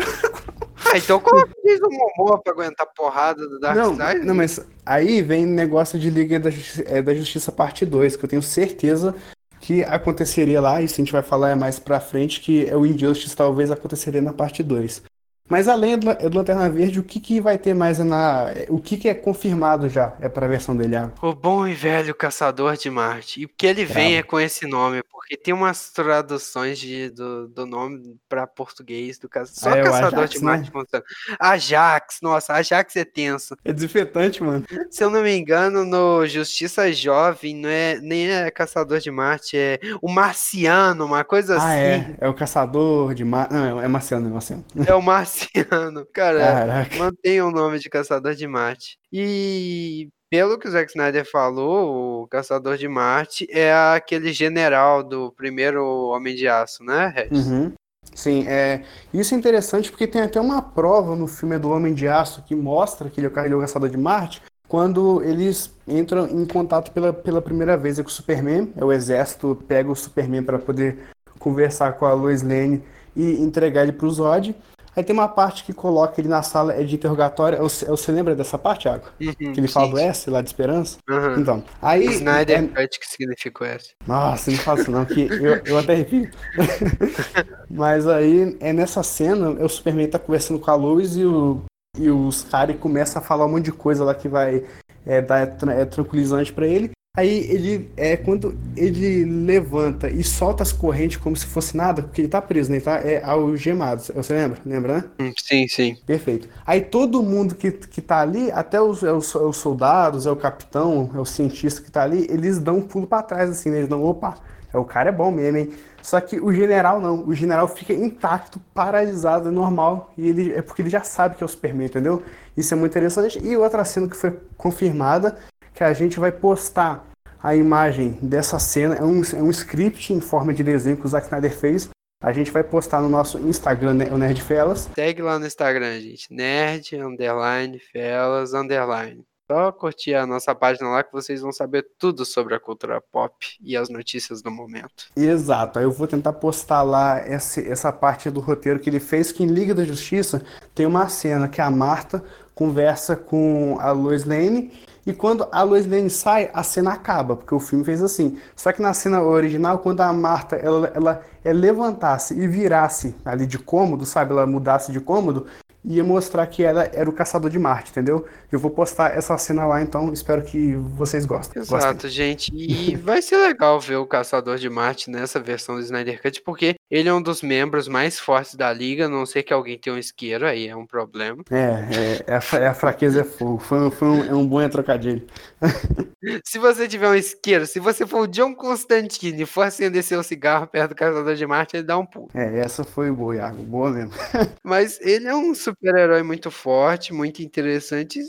Ah, 0.92 0.98
então 0.98 1.20
coloca 1.20 1.52
o 1.52 1.68
Jason 1.68 1.90
Momoa 1.90 2.42
pra 2.42 2.54
aguentar 2.54 2.88
a 2.88 2.90
porrada 2.96 3.46
do 3.48 3.60
Não, 3.60 3.96
Darkseid. 3.96 4.26
não, 4.26 4.34
mas 4.34 4.60
aí 4.86 5.22
vem 5.22 5.46
o 5.46 5.50
negócio 5.50 6.00
de 6.00 6.10
Liga 6.10 6.40
da 6.40 6.50
Justiça, 6.50 6.84
é, 6.88 7.02
da 7.02 7.14
Justiça 7.14 7.52
Parte 7.52 7.86
2, 7.86 8.16
que 8.16 8.24
eu 8.24 8.30
tenho 8.30 8.42
certeza 8.42 9.14
que 9.60 9.84
aconteceria 9.84 10.62
lá, 10.62 10.82
isso 10.82 10.94
a 10.96 10.98
gente 11.04 11.12
vai 11.12 11.22
falar 11.22 11.54
mais 11.58 11.78
pra 11.78 12.00
frente, 12.00 12.40
que 12.40 12.66
é 12.70 12.78
o 12.78 12.86
Injustice 12.86 13.36
talvez 13.36 13.70
aconteceria 13.70 14.22
na 14.22 14.32
parte 14.32 14.64
2. 14.64 15.04
Mas 15.50 15.68
além 15.68 15.98
do, 15.98 16.14
do 16.30 16.38
Lanterna 16.38 16.70
Verde, 16.70 17.00
o 17.00 17.04
que, 17.04 17.20
que 17.20 17.42
vai 17.42 17.58
ter 17.58 17.74
mais 17.74 17.98
na. 18.00 18.46
O 18.70 18.80
que, 18.80 18.96
que 18.98 19.10
é 19.10 19.14
confirmado 19.16 19.90
já 19.90 20.14
é 20.22 20.30
pra 20.30 20.48
versão 20.48 20.76
dele? 20.78 20.96
Ah, 20.96 21.12
O 21.22 21.34
bom 21.34 21.68
e 21.68 21.74
velho 21.74 22.14
Caçador 22.14 22.78
de 22.78 22.90
Marte. 22.90 23.42
E 23.44 23.48
que 23.48 23.66
ele 23.66 23.84
vem 23.84 24.18
é 24.18 24.24
com 24.24 24.40
esse 24.40 24.68
nome, 24.68 25.02
porque 25.12 25.36
tem 25.36 25.54
umas 25.54 25.90
traduções 25.90 26.78
de, 26.78 27.10
do, 27.10 27.48
do 27.48 27.66
nome 27.66 28.16
pra 28.30 28.46
português 28.46 29.18
do 29.18 29.28
caso. 29.28 29.52
Só 29.56 29.72
Ah, 29.72 29.78
é 29.78 29.84
Caçador 29.84 30.20
Ajax, 30.20 30.32
de 30.32 30.44
Marte 30.44 30.72
funciona. 30.72 31.04
Ajax, 31.40 32.20
nossa, 32.22 32.54
Ajax 32.54 32.96
é 32.96 33.04
tenso. 33.06 33.56
É 33.66 33.74
desinfetante, 33.74 34.44
mano. 34.44 34.64
Se 34.92 35.04
eu 35.04 35.10
não 35.10 35.24
me 35.24 35.36
engano, 35.36 35.84
no 35.84 36.26
Justiça 36.28 36.92
Jovem, 36.94 37.56
não 37.56 37.70
é, 37.70 38.00
nem 38.02 38.30
é 38.30 38.52
Caçador 38.52 39.00
de 39.00 39.10
Marte, 39.10 39.58
é 39.58 39.80
o 40.02 40.10
Marciano, 40.12 41.06
uma 41.06 41.24
coisa 41.24 41.56
Ah, 41.56 41.58
assim. 41.58 41.80
é. 41.80 42.16
É 42.22 42.30
o 42.30 42.34
caçador 42.34 43.14
de 43.14 43.24
mar... 43.26 43.48
Não, 43.52 43.82
é 43.82 43.88
Marciano, 43.88 44.28
é 44.28 44.32
Marciano. 44.32 44.64
É 44.86 44.94
o 44.94 45.02
Marciano. 45.02 45.39
Cara, 46.14 46.40
Caraca. 46.40 46.98
mantenha 46.98 47.46
o 47.46 47.52
nome 47.52 47.80
de 47.80 47.90
Caçador 47.90 48.34
de 48.36 48.48
Marte. 48.48 48.98
E 49.12 50.10
pelo 50.30 50.60
que 50.60 50.68
o 50.68 50.72
Zack 50.72 50.92
Snyder 50.92 51.30
falou, 51.30 52.24
o 52.24 52.28
Caçador 52.28 52.78
de 52.78 52.88
Marte 52.88 53.48
é 53.50 53.74
aquele 53.74 54.32
general 54.34 55.04
do 55.04 55.32
primeiro 55.32 55.84
Homem 56.10 56.36
de 56.36 56.48
Aço, 56.48 56.84
né, 56.84 57.12
Regis? 57.16 57.48
Uhum. 57.48 57.74
Sim, 58.14 58.46
é, 58.48 58.84
isso 59.14 59.34
é 59.34 59.38
interessante 59.38 59.90
porque 59.92 60.08
tem 60.08 60.22
até 60.22 60.40
uma 60.42 60.62
prova 60.62 61.16
no 61.16 61.28
filme 61.28 61.58
do 61.58 61.70
Homem 61.70 61.94
de 61.94 62.08
Aço 62.08 62.44
que 62.44 62.56
mostra 62.56 63.10
que 63.10 63.20
ele 63.20 63.28
é 63.28 63.30
o 63.30 63.34
ca- 63.34 63.46
ele 63.46 63.54
é 63.54 63.58
o 63.58 63.62
caçador 63.62 63.90
de 63.90 63.98
Marte, 63.98 64.42
quando 64.68 65.24
eles 65.24 65.74
entram 65.88 66.28
em 66.28 66.46
contato 66.46 66.92
pela, 66.92 67.12
pela 67.12 67.42
primeira 67.42 67.76
vez 67.76 68.00
com 68.00 68.08
o 68.08 68.12
Superman, 68.12 68.72
é 68.78 68.86
o 68.86 68.92
exército 68.92 69.58
pega 69.68 69.90
o 69.92 69.96
Superman 69.96 70.44
para 70.44 70.60
poder 70.60 71.00
conversar 71.40 71.94
com 71.94 72.06
a 72.06 72.14
Lois 72.14 72.42
Lane 72.44 72.84
e 73.16 73.42
entregar 73.42 73.84
ele 73.84 73.92
para 73.94 74.06
o 74.08 74.12
Zod. 74.12 74.56
Aí 74.96 75.04
tem 75.04 75.14
uma 75.14 75.28
parte 75.28 75.64
que 75.64 75.74
coloca 75.74 76.20
ele 76.20 76.28
na 76.28 76.42
sala 76.42 76.74
é 76.74 76.84
de 76.84 76.96
interrogatório. 76.96 77.60
Você, 77.60 77.86
você 77.86 78.12
lembra 78.12 78.36
dessa 78.36 78.58
parte, 78.58 78.84
Thiago? 78.84 79.08
Uhum, 79.22 79.34
que 79.34 79.60
ele 79.60 79.68
fala 79.68 79.86
sim, 79.88 79.92
do 79.92 80.00
S 80.00 80.30
lá 80.30 80.42
de 80.42 80.50
esperança? 80.50 80.98
Uhum. 81.10 81.40
Então, 81.40 81.64
aí. 81.82 82.06
Snyder 82.06 82.64
é- 82.64 82.68
Cut, 82.68 83.00
que 83.00 83.08
significa 83.08 83.66
essa? 83.66 83.90
Nossa, 84.06 84.52
não 84.52 84.58
fala 84.58 84.82
isso 84.82 84.92
não, 84.92 85.06
que 85.06 85.22
eu, 85.22 85.62
eu 85.66 85.78
até 85.78 85.94
arrepio. 85.94 86.30
Mas 87.70 88.08
aí, 88.08 88.58
é 88.60 88.74
nessa 88.74 89.04
cena, 89.04 89.50
o 89.50 89.70
Superman 89.70 90.08
tá 90.08 90.20
conversando 90.20 90.60
com 90.60 90.72
a 90.72 90.76
Lois 90.76 91.16
e, 91.16 91.26
o, 91.26 91.64
e 91.98 92.10
os 92.10 92.44
caras 92.44 92.78
começam 92.78 93.22
a 93.22 93.26
falar 93.26 93.46
um 93.46 93.50
monte 93.50 93.66
de 93.66 93.72
coisa 93.72 94.04
lá 94.04 94.16
que 94.16 94.28
vai 94.28 94.66
é, 95.06 95.22
dar 95.22 95.40
é, 95.70 95.86
tranquilizante 95.86 96.52
pra 96.52 96.68
ele. 96.68 96.92
Aí 97.20 97.52
ele, 97.52 97.92
é 97.98 98.16
quando 98.16 98.58
ele 98.78 99.26
levanta 99.26 100.10
e 100.10 100.24
solta 100.24 100.64
as 100.64 100.72
correntes 100.72 101.18
como 101.18 101.36
se 101.36 101.46
fosse 101.46 101.76
nada, 101.76 102.02
porque 102.02 102.22
ele 102.22 102.30
tá 102.30 102.42
preso, 102.42 102.72
né? 102.72 102.78
Ele 102.78 102.86
tá 102.86 102.96
é, 103.00 103.22
algemado. 103.22 104.02
Você 104.02 104.34
lembra? 104.34 104.58
Lembra, 104.66 104.94
né? 104.94 105.04
Hum, 105.20 105.34
sim, 105.38 105.68
sim. 105.68 105.98
Perfeito. 106.06 106.48
Aí 106.66 106.80
todo 106.80 107.22
mundo 107.22 107.56
que, 107.56 107.72
que 107.72 108.02
tá 108.02 108.22
ali, 108.22 108.50
até 108.54 108.80
os, 108.80 109.04
é 109.04 109.12
os, 109.12 109.36
é 109.36 109.40
os 109.40 109.58
soldados, 109.58 110.26
é 110.26 110.32
o 110.32 110.36
capitão, 110.38 111.12
é 111.14 111.20
o 111.20 111.26
cientista 111.26 111.82
que 111.82 111.92
tá 111.92 112.04
ali, 112.04 112.26
eles 112.30 112.58
dão 112.58 112.78
um 112.78 112.82
pulo 112.82 113.06
pra 113.06 113.22
trás, 113.22 113.50
assim, 113.50 113.70
né? 113.70 113.80
Eles 113.80 113.90
dão, 113.90 114.02
opa, 114.02 114.36
é, 114.74 114.78
o 114.78 114.86
cara 114.86 115.10
é 115.10 115.12
bom 115.12 115.30
mesmo, 115.30 115.58
hein? 115.58 115.74
Só 116.02 116.22
que 116.22 116.40
o 116.40 116.54
general 116.54 117.02
não, 117.02 117.28
o 117.28 117.36
general 117.36 117.68
fica 117.68 117.92
intacto, 117.92 118.62
paralisado, 118.74 119.50
é 119.50 119.52
normal, 119.52 120.14
e 120.18 120.30
ele 120.30 120.54
é 120.54 120.62
porque 120.62 120.82
ele 120.82 120.90
já 120.90 121.04
sabe 121.04 121.36
que 121.36 121.44
é 121.44 121.46
o 121.46 121.50
Superman, 121.50 121.88
entendeu? 121.88 122.24
Isso 122.56 122.74
é 122.74 122.78
muito 122.78 122.94
interessante. 122.94 123.46
E 123.46 123.58
outra 123.58 123.84
cena 123.84 124.08
que 124.08 124.16
foi 124.16 124.40
confirmada, 124.56 125.38
que 125.74 125.84
a 125.84 125.92
gente 125.92 126.18
vai 126.18 126.32
postar 126.32 127.09
a 127.42 127.56
imagem 127.56 128.18
dessa 128.22 128.60
cena, 128.60 128.96
é 128.96 129.04
um, 129.04 129.22
é 129.22 129.42
um 129.42 129.50
script 129.50 130.14
em 130.14 130.22
forma 130.22 130.54
de 130.54 130.64
desenho 130.64 130.98
que 130.98 131.06
o 131.06 131.10
Zack 131.10 131.28
Snyder 131.28 131.56
fez. 131.56 131.90
A 132.22 132.34
gente 132.34 132.52
vai 132.52 132.64
postar 132.64 133.02
no 133.02 133.08
nosso 133.08 133.40
Instagram, 133.40 133.94
né, 133.94 134.06
o 134.12 134.18
Nerdfelas. 134.18 134.90
Segue 134.94 135.22
lá 135.22 135.40
no 135.40 135.48
Instagram, 135.48 136.00
gente. 136.02 136.34
Nerd, 136.34 136.98
underline, 136.98 137.80
felas, 137.80 138.54
underline. 138.54 139.24
Só 139.50 139.72
curtir 139.72 140.14
a 140.14 140.28
nossa 140.28 140.54
página 140.54 140.90
lá 140.90 141.04
que 141.04 141.12
vocês 141.12 141.42
vão 141.42 141.52
saber 141.52 141.88
tudo 141.98 142.24
sobre 142.24 142.54
a 142.54 142.60
cultura 142.60 143.02
pop 143.02 143.34
e 143.60 143.76
as 143.76 143.90
notícias 143.90 144.44
do 144.44 144.52
momento. 144.52 145.06
Exato, 145.16 145.80
aí 145.80 145.86
eu 145.86 145.92
vou 145.92 146.06
tentar 146.06 146.34
postar 146.34 146.84
lá 146.84 147.18
essa, 147.18 147.60
essa 147.62 147.92
parte 147.92 148.30
do 148.30 148.42
roteiro 148.42 148.80
que 148.80 148.90
ele 148.90 149.00
fez, 149.00 149.32
que 149.32 149.42
em 149.42 149.48
Liga 149.48 149.74
da 149.74 149.84
Justiça 149.84 150.44
tem 150.76 150.86
uma 150.86 151.10
cena 151.10 151.48
que 151.48 151.62
a 151.62 151.72
Marta 151.72 152.24
conversa 152.54 153.16
com 153.16 153.78
a 153.80 153.92
Lois 153.92 154.24
Lane 154.24 154.72
e 155.06 155.14
quando 155.14 155.48
a 155.52 155.64
Lois 155.64 155.88
Lane 155.88 156.10
sai, 156.10 156.50
a 156.54 156.64
cena 156.64 156.94
acaba, 156.94 157.36
porque 157.36 157.54
o 157.56 157.60
filme 157.60 157.84
fez 157.84 158.02
assim. 158.02 158.38
Só 158.56 158.72
que 158.72 158.82
na 158.82 158.94
cena 158.94 159.22
original, 159.22 159.80
quando 159.80 160.02
a 160.02 160.12
Marta 160.12 160.56
ela, 160.56 160.92
ela, 160.94 161.22
ela 161.44 161.60
levantasse 161.60 162.34
e 162.34 162.48
virasse 162.48 163.16
ali 163.24 163.46
de 163.46 163.58
cômodo, 163.58 164.06
sabe, 164.06 164.32
ela 164.32 164.46
mudasse 164.46 164.92
de 164.92 165.00
cômodo, 165.00 165.48
ia 165.84 166.04
mostrar 166.04 166.46
que 166.48 166.64
ela 166.64 166.84
era 166.94 167.10
o 167.10 167.14
caçador 167.14 167.50
de 167.50 167.58
Marte, 167.58 167.92
entendeu? 167.92 168.26
Eu 168.52 168.60
vou 168.60 168.72
postar 168.72 169.16
essa 169.18 169.38
cena 169.38 169.66
lá, 169.66 169.82
então 169.82 170.12
espero 170.12 170.42
que 170.42 170.76
vocês 170.76 171.26
gostem. 171.26 171.62
Gostem. 171.62 171.78
Exato, 171.78 172.10
gente. 172.10 172.52
E 172.54 172.96
vai 172.98 173.22
ser 173.22 173.38
legal 173.38 173.80
ver 173.80 173.96
o 173.98 174.06
Caçador 174.06 174.58
de 174.58 174.70
Marte 174.70 175.10
nessa 175.10 175.40
versão 175.40 175.76
do 175.76 175.82
Snyder 175.82 176.22
Cut, 176.22 176.42
porque 176.42 176.76
ele 176.90 177.08
é 177.08 177.14
um 177.14 177.22
dos 177.22 177.42
membros 177.42 177.88
mais 177.88 178.20
fortes 178.20 178.56
da 178.56 178.74
liga, 178.74 179.06
a 179.06 179.10
não 179.10 179.26
sei 179.26 179.44
que 179.44 179.54
alguém 179.54 179.78
tenha 179.78 179.96
um 179.96 180.00
isqueiro, 180.00 180.46
aí 180.46 180.68
é 180.68 180.76
um 180.76 180.86
problema. 180.86 181.44
É, 181.50 181.56
é, 181.58 182.24
é, 182.28 182.36
a, 182.36 182.58
é 182.60 182.68
a 182.68 182.74
fraqueza 182.74 183.22
é 183.22 183.24
fogo. 183.24 183.60
Foi, 183.60 183.80
um- 183.80 183.92
foi 183.92 184.08
um, 184.08 184.24
é 184.26 184.34
um 184.34 184.46
bom 184.48 184.68
trocadilho. 184.68 185.26
Se 186.46 186.60
você 186.60 186.86
tiver 186.86 187.08
um 187.08 187.16
isqueiro, 187.16 187.66
se 187.66 187.80
você 187.80 188.06
for 188.06 188.22
o 188.24 188.28
John 188.28 188.54
Constantine 188.54 189.44
e 189.44 189.46
for 189.46 189.62
acender 189.62 190.04
seu 190.04 190.22
cigarro 190.22 190.68
perto 190.68 190.90
do 190.90 190.96
Caçador 190.96 191.34
de 191.34 191.48
Marte, 191.48 191.78
ele 191.78 191.84
dá 191.84 191.98
um 191.98 192.06
pulo. 192.06 192.28
É, 192.34 192.60
essa 192.60 192.84
foi 192.84 193.10
boa, 193.10 193.38
Iago. 193.38 193.64
Boa 193.64 193.90
mesmo. 193.90 194.12
Mas 194.62 195.00
ele 195.00 195.28
é 195.30 195.34
um 195.36 195.56
super-herói 195.70 196.24
muito 196.24 196.50
forte, 196.52 197.14
muito 197.14 197.42
interessante. 197.42 198.20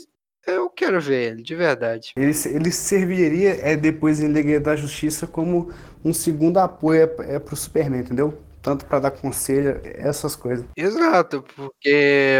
Eu 0.45 0.69
quero 0.69 0.99
ver 0.99 1.33
ele, 1.33 1.43
de 1.43 1.55
verdade. 1.55 2.11
Ele, 2.15 2.31
ele 2.45 2.71
serviria 2.71 3.59
é, 3.61 3.75
depois 3.75 4.19
em 4.19 4.27
Liga 4.27 4.59
da 4.59 4.75
Justiça 4.75 5.27
como 5.27 5.71
um 6.03 6.13
segundo 6.13 6.57
apoio 6.57 7.03
é, 7.03 7.35
é, 7.35 7.39
pro 7.39 7.55
Superman, 7.55 8.01
entendeu? 8.01 8.37
Tanto 8.61 8.85
para 8.85 8.99
dar 8.99 9.11
conselho, 9.11 9.81
essas 9.83 10.35
coisas. 10.35 10.63
Exato, 10.77 11.43
porque 11.55 12.37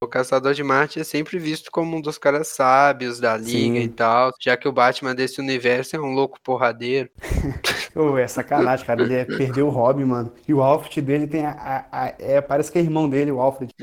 o 0.00 0.06
Caçador 0.06 0.54
de 0.54 0.62
Marte 0.62 1.00
é 1.00 1.04
sempre 1.04 1.40
visto 1.40 1.72
como 1.72 1.96
um 1.96 2.00
dos 2.00 2.18
caras 2.18 2.46
sábios 2.48 3.18
da 3.18 3.36
liga 3.36 3.50
Sim. 3.50 3.82
e 3.82 3.88
tal, 3.88 4.30
já 4.40 4.56
que 4.56 4.68
o 4.68 4.72
Batman 4.72 5.12
desse 5.12 5.40
universo 5.40 5.96
é 5.96 6.00
um 6.00 6.12
louco 6.12 6.38
porradeiro. 6.40 7.10
Ô, 7.96 8.16
é 8.16 8.28
sacanagem, 8.28 8.86
cara. 8.86 9.02
Ele 9.02 9.14
é, 9.14 9.24
perdeu 9.24 9.66
o 9.66 9.70
Robin, 9.70 10.04
mano. 10.04 10.32
E 10.46 10.54
o 10.54 10.62
Alfred 10.62 11.00
dele 11.00 11.26
tem 11.26 11.44
a. 11.44 11.50
a- 11.50 12.04
a- 12.06 12.14
é, 12.18 12.40
parece 12.40 12.70
que 12.70 12.78
é 12.78 12.82
irmão 12.82 13.08
dele, 13.08 13.32
o 13.32 13.40
Alfred. 13.40 13.74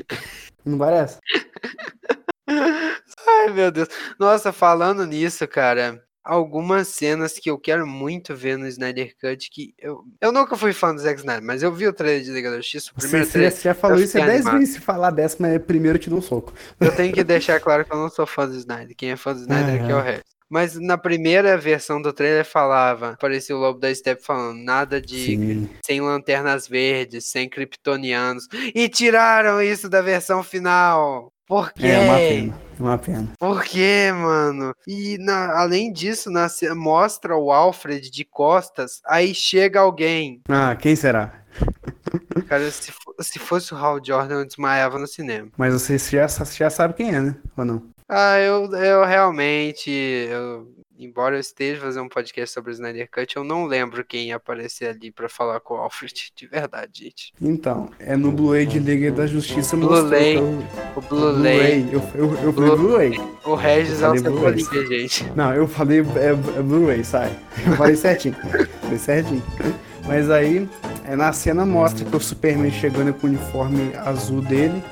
Não 0.64 0.78
parece? 0.78 1.18
Ai, 2.46 3.50
meu 3.50 3.70
Deus. 3.70 3.88
Nossa, 4.18 4.52
falando 4.52 5.06
nisso, 5.06 5.46
cara, 5.48 6.02
algumas 6.22 6.88
cenas 6.88 7.34
que 7.34 7.50
eu 7.50 7.58
quero 7.58 7.86
muito 7.86 8.34
ver 8.34 8.56
no 8.56 8.66
Snyder 8.66 9.14
Cut, 9.20 9.50
que 9.50 9.74
eu, 9.78 10.02
eu 10.20 10.32
nunca 10.32 10.56
fui 10.56 10.72
fã 10.72 10.94
do 10.94 11.00
Zack 11.00 11.20
Snyder, 11.20 11.42
mas 11.42 11.62
eu 11.62 11.72
vi 11.72 11.86
o 11.86 11.92
trailer 11.92 12.22
de 12.22 12.30
Liga 12.30 12.50
da 12.50 12.56
Justiça, 12.56 12.90
o 12.90 13.00
Você, 13.00 13.08
primeiro 13.08 13.26
você 13.26 13.30
já, 13.30 13.32
trailer, 13.32 13.52
você 13.52 13.62
já 13.62 13.74
falou 13.74 13.98
isso 13.98 14.16
há 14.16 14.20
fiquei 14.20 14.26
10 14.26 14.40
animado. 14.40 14.58
vezes 14.58 14.74
se 14.74 14.80
falar 14.80 15.10
dessa, 15.10 15.36
mas 15.38 15.62
primeiro 15.62 15.96
eu 15.98 16.02
te 16.02 16.10
dou 16.10 16.18
um 16.18 16.22
soco. 16.22 16.52
Eu 16.80 16.94
tenho 16.94 17.12
que 17.12 17.24
deixar 17.24 17.60
claro 17.60 17.84
que 17.84 17.92
eu 17.92 17.98
não 17.98 18.08
sou 18.08 18.26
fã 18.26 18.46
do 18.48 18.56
Snyder. 18.56 18.96
Quem 18.96 19.10
é 19.10 19.16
fã 19.16 19.34
do 19.34 19.40
Snyder 19.40 19.82
aqui 19.82 19.92
é 19.92 19.94
o 19.94 20.00
resto. 20.00 20.33
Mas 20.50 20.78
na 20.78 20.96
primeira 20.98 21.56
versão 21.56 22.00
do 22.00 22.12
trailer 22.12 22.44
falava, 22.44 23.10
aparecia 23.10 23.56
o 23.56 23.58
Lobo 23.58 23.80
da 23.80 23.92
Steppe 23.94 24.22
falando, 24.24 24.58
nada 24.62 25.00
de 25.00 25.24
Sim. 25.26 25.70
sem 25.84 26.00
lanternas 26.00 26.68
verdes, 26.68 27.26
sem 27.30 27.48
kryptonianos. 27.48 28.46
E 28.74 28.88
tiraram 28.88 29.60
isso 29.62 29.88
da 29.88 30.02
versão 30.02 30.42
final. 30.42 31.32
Por 31.46 31.72
quê? 31.72 31.86
É 31.86 31.98
uma 32.00 32.16
pena. 32.18 32.60
Uma 32.78 32.98
pena. 32.98 33.28
Por 33.38 33.62
quê, 33.64 34.10
mano? 34.12 34.74
E 34.86 35.18
na- 35.18 35.58
além 35.58 35.92
disso, 35.92 36.30
na 36.30 36.48
mostra 36.74 37.36
o 37.36 37.52
Alfred 37.52 38.10
de 38.10 38.24
costas, 38.24 39.00
aí 39.06 39.34
chega 39.34 39.80
alguém. 39.80 40.40
Ah, 40.48 40.74
quem 40.74 40.96
será? 40.96 41.42
Cara, 42.48 42.70
se, 42.70 42.92
se 43.20 43.38
fosse 43.38 43.72
o 43.74 43.76
Hal 43.76 44.00
Jordan, 44.04 44.40
eu 44.40 44.46
desmaiava 44.46 44.98
no 44.98 45.06
cinema. 45.06 45.48
Mas 45.56 45.72
você 45.74 45.98
já, 45.98 46.26
já 46.26 46.70
sabe 46.70 46.94
quem 46.94 47.14
é, 47.14 47.20
né? 47.20 47.36
Ou 47.56 47.64
não? 47.64 47.93
Ah, 48.08 48.38
eu, 48.38 48.70
eu 48.74 49.04
realmente, 49.04 49.90
eu- 49.90 50.68
embora 50.98 51.36
eu 51.36 51.40
esteja 51.40 51.80
fazendo 51.80 52.04
um 52.04 52.08
podcast 52.08 52.54
sobre 52.54 52.70
o 52.70 52.74
Snyder 52.74 53.08
Cut, 53.10 53.34
eu 53.36 53.42
não 53.42 53.64
lembro 53.64 54.04
quem 54.04 54.28
ia 54.28 54.36
aparecer 54.36 54.88
ali 54.90 55.10
pra 55.10 55.28
falar 55.28 55.58
com 55.60 55.74
o 55.74 55.76
Alfred, 55.78 56.30
de 56.36 56.46
verdade, 56.46 57.04
gente. 57.04 57.32
Então, 57.40 57.90
é 57.98 58.14
no 58.16 58.30
Blu-ray 58.30 58.66
de 58.66 58.78
Liga 58.78 59.10
da 59.10 59.26
Justiça 59.26 59.74
Blu-ray. 59.76 60.36
o- 60.38 61.00
Blu-ray, 61.08 61.88
Eu, 61.90 62.02
eu, 62.14 62.34
eu 62.42 62.52
falei 62.52 62.70
Blu- 62.70 62.76
Blu-ray. 62.76 63.20
o 63.44 63.54
Regis 63.54 64.02
é 64.02 64.08
o 64.10 64.16
falei 64.20 64.86
gente. 64.86 65.24
Não, 65.34 65.54
eu 65.54 65.66
falei 65.66 66.00
é, 66.00 66.58
é 66.58 66.62
Blu-ray, 66.62 67.02
sai. 67.04 67.34
Eu 67.66 67.72
falei 67.72 67.96
certinho. 67.96 68.34
Falei 68.82 68.98
certinho. 68.98 69.42
Mas 70.06 70.30
aí, 70.30 70.68
é, 71.06 71.16
na 71.16 71.32
cena 71.32 71.64
mostra 71.64 72.04
que 72.04 72.14
o 72.14 72.20
Superman 72.20 72.70
chegando 72.70 73.14
com 73.14 73.26
o 73.26 73.30
uniforme 73.30 73.90
azul 73.96 74.42
dele, 74.42 74.84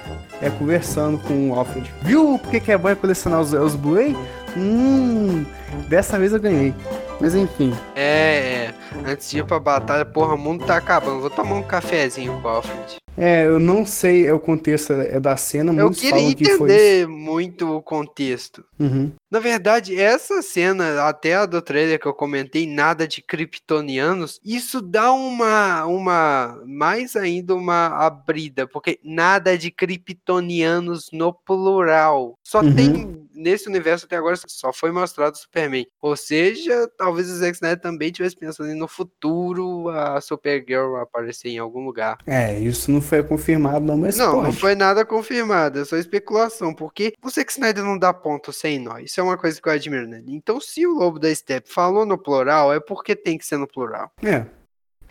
é 0.43 0.51
conversando 0.51 1.19
com 1.19 1.51
o 1.51 1.55
Alfred. 1.55 1.91
Viu 2.03 2.39
por 2.39 2.51
que, 2.51 2.71
é 2.73 2.77
bom 2.77 2.89
é 2.89 2.95
colecionar 2.95 3.41
os, 3.41 3.53
os 3.53 3.75
Blu-ray? 3.75 4.15
Hum, 4.57 5.45
dessa 5.89 6.19
vez 6.19 6.33
eu 6.33 6.41
ganhei. 6.41 6.75
Mas 7.21 7.35
enfim, 7.35 7.73
É, 7.95 8.67
é, 8.67 8.75
antes 9.11 9.31
de 9.31 9.39
ir 9.39 9.45
pra 9.45 9.59
batalha, 9.59 10.05
porra, 10.05 10.35
o 10.35 10.39
mundo 10.39 10.65
tá 10.67 10.77
acabando, 10.77 11.21
vou 11.21 11.31
tomar 11.31 11.55
um 11.55 11.63
cafezinho 11.63 12.39
com 12.43 12.49
o 12.49 12.51
Alfred. 12.51 12.97
é, 13.17 13.47
eu 13.47 13.59
não 13.61 13.87
sei 13.87 14.27
é 14.27 14.33
o 14.35 14.41
contexto 14.41 14.93
é 14.93 15.19
da 15.21 15.37
cena, 15.37 15.71
Eu 15.73 15.85
muitos 15.85 16.01
queria 16.01 16.17
falam 16.19 16.35
que 16.35 16.45
foi 16.45 16.53
isso. 16.55 16.65
entender 16.65 17.07
muito 17.09 17.77
o 17.77 17.81
contexto. 17.81 18.65
Uhum. 18.79 19.13
Na 19.33 19.39
verdade, 19.39 19.99
essa 19.99 20.43
cena, 20.43 21.05
até 21.09 21.35
a 21.37 21.47
do 21.47 21.63
trailer 21.63 21.99
que 21.99 22.05
eu 22.07 22.13
comentei, 22.13 22.67
nada 22.67 23.09
de 23.09 23.23
kryptonianos, 23.23 24.39
isso 24.45 24.83
dá 24.83 25.11
uma, 25.11 25.87
uma, 25.87 26.61
mais 26.67 27.17
ainda 27.17 27.55
uma 27.55 27.87
abrida, 28.05 28.67
porque 28.67 29.01
nada 29.03 29.57
de 29.57 29.71
kryptonianos 29.71 31.09
no 31.15 31.33
plural. 31.33 32.39
Só 32.43 32.61
Uhum. 32.61 32.75
tem, 32.75 33.27
nesse 33.35 33.69
universo 33.71 34.05
até 34.05 34.17
agora, 34.17 34.37
só 34.47 34.71
foi 34.71 34.93
mostrado 34.93 35.35
o 35.35 35.39
Superman. 35.39 35.87
Ou 36.03 36.15
seja, 36.15 36.87
talvez 36.99 37.31
o 37.31 37.37
Zack 37.37 37.55
Snyder 37.55 37.81
também 37.81 38.09
estivesse 38.09 38.37
pensando 38.37 38.69
em 38.69 38.75
no 38.79 38.87
futuro 38.87 39.89
a 39.89 40.21
Supergirl 40.21 40.97
aparecer 40.97 41.49
em 41.49 41.59
algum 41.59 41.87
lugar. 41.87 42.19
É, 42.27 42.59
isso 42.59 42.91
não 42.91 43.01
foi 43.01 43.23
confirmado 43.23 43.87
não, 43.87 43.97
mas 43.97 44.19
Não, 44.19 44.33
pode. 44.33 44.45
não 44.45 44.53
foi 44.53 44.75
nada 44.75 45.07
confirmado, 45.07 45.79
é 45.79 45.85
só 45.87 45.97
especulação, 45.97 46.75
porque 46.75 47.15
o 47.25 47.31
Zack 47.31 47.51
Snyder 47.51 47.83
não 47.83 47.99
dá 47.99 48.13
ponto 48.13 48.53
sem 48.53 48.79
nó, 48.79 48.99
isso 48.99 49.22
é 49.23 49.25
uma 49.25 49.39
coisa 49.39 49.61
que 49.61 49.69
eu 49.69 49.73
admiro 49.73 50.07
nele. 50.07 50.35
Então, 50.35 50.61
se 50.61 50.87
o 50.87 50.95
Lobo 50.95 51.19
da 51.19 51.35
Steppe 51.35 51.73
falou 51.73 52.05
no 52.05 52.19
plural, 52.19 52.73
é 52.73 52.81
porque 52.81 53.17
tem 53.17 53.39
que 53.39 53.47
ser 53.47 53.57
no 53.57 53.67
plural. 53.67 54.11
É, 54.23 54.45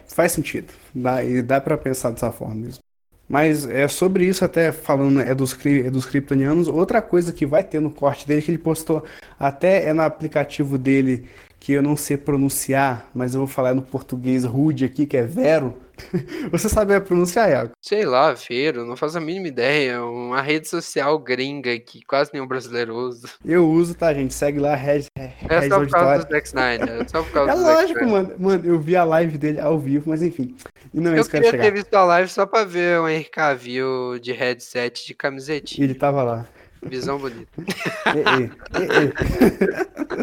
faz 0.07 0.31
sentido. 0.31 0.71
Dá, 0.93 1.23
e 1.23 1.41
dá 1.41 1.59
pra 1.59 1.77
pensar 1.77 2.11
dessa 2.11 2.31
forma 2.31 2.55
mesmo. 2.55 2.83
Mas 3.27 3.65
é 3.65 3.87
sobre 3.87 4.25
isso, 4.25 4.43
até 4.43 4.73
falando 4.73 5.21
é 5.21 5.33
dos, 5.33 5.57
é 5.65 5.89
dos 5.89 6.05
kryptonianos. 6.05 6.67
Outra 6.67 7.01
coisa 7.01 7.31
que 7.31 7.45
vai 7.45 7.63
ter 7.63 7.79
no 7.79 7.89
corte 7.89 8.27
dele, 8.27 8.41
que 8.41 8.51
ele 8.51 8.57
postou 8.57 9.05
até 9.39 9.85
é 9.85 9.93
no 9.93 10.01
aplicativo 10.01 10.77
dele, 10.77 11.29
que 11.57 11.71
eu 11.71 11.81
não 11.81 11.95
sei 11.95 12.17
pronunciar, 12.17 13.09
mas 13.15 13.33
eu 13.33 13.39
vou 13.39 13.47
falar 13.47 13.73
no 13.73 13.81
português 13.81 14.43
rude 14.43 14.83
aqui, 14.83 15.05
que 15.05 15.15
é 15.15 15.23
Vero. 15.23 15.77
Você 16.51 16.69
sabe 16.69 16.95
a 16.95 17.01
pronúncia, 17.01 17.47
Iago? 17.47 17.71
Sei 17.81 18.05
lá, 18.05 18.35
Feiro, 18.35 18.85
não 18.85 18.95
faço 18.95 19.17
a 19.17 19.21
mínima 19.21 19.47
ideia. 19.47 20.03
Uma 20.03 20.41
rede 20.41 20.67
social 20.67 21.17
gringa 21.19 21.77
que 21.79 22.01
quase 22.05 22.31
nenhum 22.33 22.47
brasileiro 22.47 22.95
usa. 22.95 23.29
Eu 23.43 23.69
uso, 23.69 23.95
tá, 23.95 24.13
gente? 24.13 24.33
Segue 24.33 24.59
lá, 24.59 24.75
Red, 24.75 25.05
é 25.17 25.69
só 25.69 25.79
por 25.79 25.89
causa 25.89 26.25
do 26.25 26.31
Zack 26.31 26.47
Snyder. 26.47 26.89
É 27.01 27.07
só 27.07 27.23
por 27.23 27.31
causa 27.33 27.51
é 27.51 27.55
do 27.55 27.61
lógico, 27.61 28.05
mano. 28.05 28.33
Mano, 28.37 28.65
eu 28.65 28.79
vi 28.79 28.95
a 28.95 29.03
live 29.03 29.37
dele 29.37 29.59
ao 29.59 29.79
vivo, 29.79 30.09
mas 30.09 30.21
enfim. 30.21 30.55
não 30.93 31.13
é 31.13 31.19
eu 31.19 31.25
queria 31.25 31.51
ter 31.51 31.71
visto 31.71 31.93
a 31.93 32.03
live 32.03 32.29
só 32.29 32.45
pra 32.45 32.63
ver 32.63 32.99
o 32.99 33.07
Henry 33.07 33.25
Cavill 33.25 34.19
de 34.19 34.31
headset 34.31 35.05
de 35.05 35.13
camisetinha. 35.13 35.85
Ele 35.85 35.95
tava 35.95 36.23
lá. 36.23 36.47
Visão 36.83 37.19
bonita. 37.19 37.51
e, 37.59 38.49
e, 38.79 38.85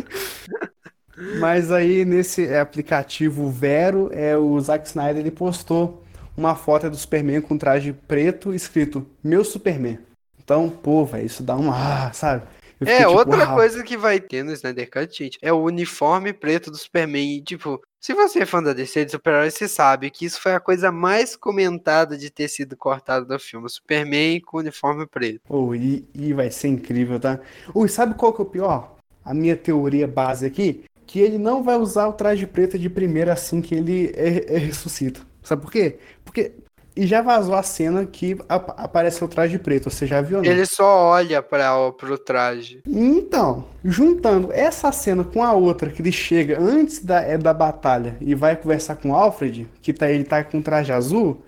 e, 0.03 0.58
Mas 1.39 1.73
aí 1.73 2.05
nesse 2.05 2.55
aplicativo 2.55 3.51
Vero, 3.51 4.11
é, 4.13 4.37
o 4.37 4.61
Zack 4.61 4.87
Snyder 4.87 5.19
ele 5.19 5.31
postou 5.31 6.05
uma 6.37 6.55
foto 6.55 6.89
do 6.89 6.97
Superman 6.97 7.41
com 7.41 7.59
traje 7.59 7.93
preto 7.93 8.55
escrito 8.55 9.07
Meu 9.23 9.45
Superman. 9.45 9.99
Então, 10.43 10.71
pô, 10.71 11.05
velho, 11.05 11.27
isso 11.27 11.43
dá 11.43 11.57
uma. 11.57 12.07
Ah, 12.07 12.13
sabe? 12.13 12.43
Fiquei, 12.79 12.95
é, 12.95 12.99
tipo, 12.99 13.11
outra 13.11 13.45
uau. 13.45 13.57
coisa 13.57 13.83
que 13.83 13.97
vai 13.97 14.21
ter 14.21 14.45
no 14.45 14.53
Snyder 14.53 14.89
Cut, 14.89 15.19
gente, 15.19 15.39
é 15.43 15.53
o 15.53 15.61
uniforme 15.61 16.33
preto 16.33 16.71
do 16.71 16.77
Superman. 16.77 17.37
E, 17.37 17.43
tipo, 17.43 17.83
se 18.01 18.15
você 18.15 18.41
é 18.41 18.47
fã 18.47 18.63
da 18.63 18.73
DC 18.73 19.05
de 19.05 19.11
super-heróis, 19.11 19.55
você 19.55 19.67
sabe 19.67 20.11
que 20.11 20.25
isso 20.25 20.41
foi 20.41 20.55
a 20.55 20.61
coisa 20.61 20.93
mais 20.93 21.35
comentada 21.35 22.17
de 22.17 22.31
ter 22.31 22.47
sido 22.47 22.77
cortado 22.77 23.27
do 23.27 23.39
filme. 23.39 23.69
Superman 23.69 24.41
com 24.41 24.59
uniforme 24.59 25.07
preto. 25.07 25.41
Oh, 25.49 25.75
e, 25.75 26.09
e 26.15 26.33
vai 26.33 26.53
ser 26.53 26.69
incrível, 26.69 27.19
tá? 27.19 27.41
Oh, 27.75 27.87
sabe 27.89 28.15
qual 28.15 28.33
que 28.33 28.41
é 28.41 28.45
o 28.45 28.47
pior? 28.47 28.97
A 29.25 29.35
minha 29.35 29.57
teoria 29.57 30.07
base 30.07 30.47
aqui, 30.47 30.85
que 31.09 31.19
ele 31.19 31.39
não 31.39 31.63
vai 31.63 31.77
usar 31.77 32.07
o 32.07 32.13
traje 32.13 32.47
preto 32.47 32.79
de 32.79 32.91
primeira 32.91 33.33
assim 33.33 33.63
que 33.63 33.75
ele 33.75 34.13
é, 34.15 34.55
é 34.55 34.59
ressuscita. 34.59 35.21
Sabe 35.43 35.63
por 35.63 35.73
quê? 35.73 35.99
Porque 36.23 36.53
e 36.95 37.07
já 37.07 37.23
vazou 37.23 37.55
a 37.55 37.63
cena 37.63 38.05
que 38.05 38.37
ap 38.49 38.71
aparece 38.77 39.25
o 39.25 39.29
traje 39.29 39.59
preto, 39.59 39.89
você 39.89 40.07
já 40.07 40.21
viu? 40.21 40.43
Não? 40.43 40.45
Ele 40.45 40.67
só 40.67 41.11
olha 41.11 41.41
para 41.43 41.93
pro 41.93 42.19
traje. 42.19 42.83
Então, 42.87 43.65
juntando 43.83 44.53
essa 44.53 44.93
cena 44.93 45.25
com 45.25 45.43
a 45.43 45.53
outra 45.53 45.91
que 45.91 46.03
ele 46.03 46.13
chega 46.13 46.61
antes 46.61 47.03
da, 47.03 47.23
é, 47.23 47.39
da 47.39 47.55
batalha 47.55 48.17
e 48.21 48.35
vai 48.35 48.57
conversar 48.57 48.97
com 48.97 49.11
o 49.11 49.15
Alfred, 49.15 49.67
que 49.81 49.93
tá, 49.93 50.11
ele 50.11 50.25
tá 50.25 50.45
com 50.45 50.59
o 50.59 50.63
traje 50.63 50.93
azul, 50.93 51.41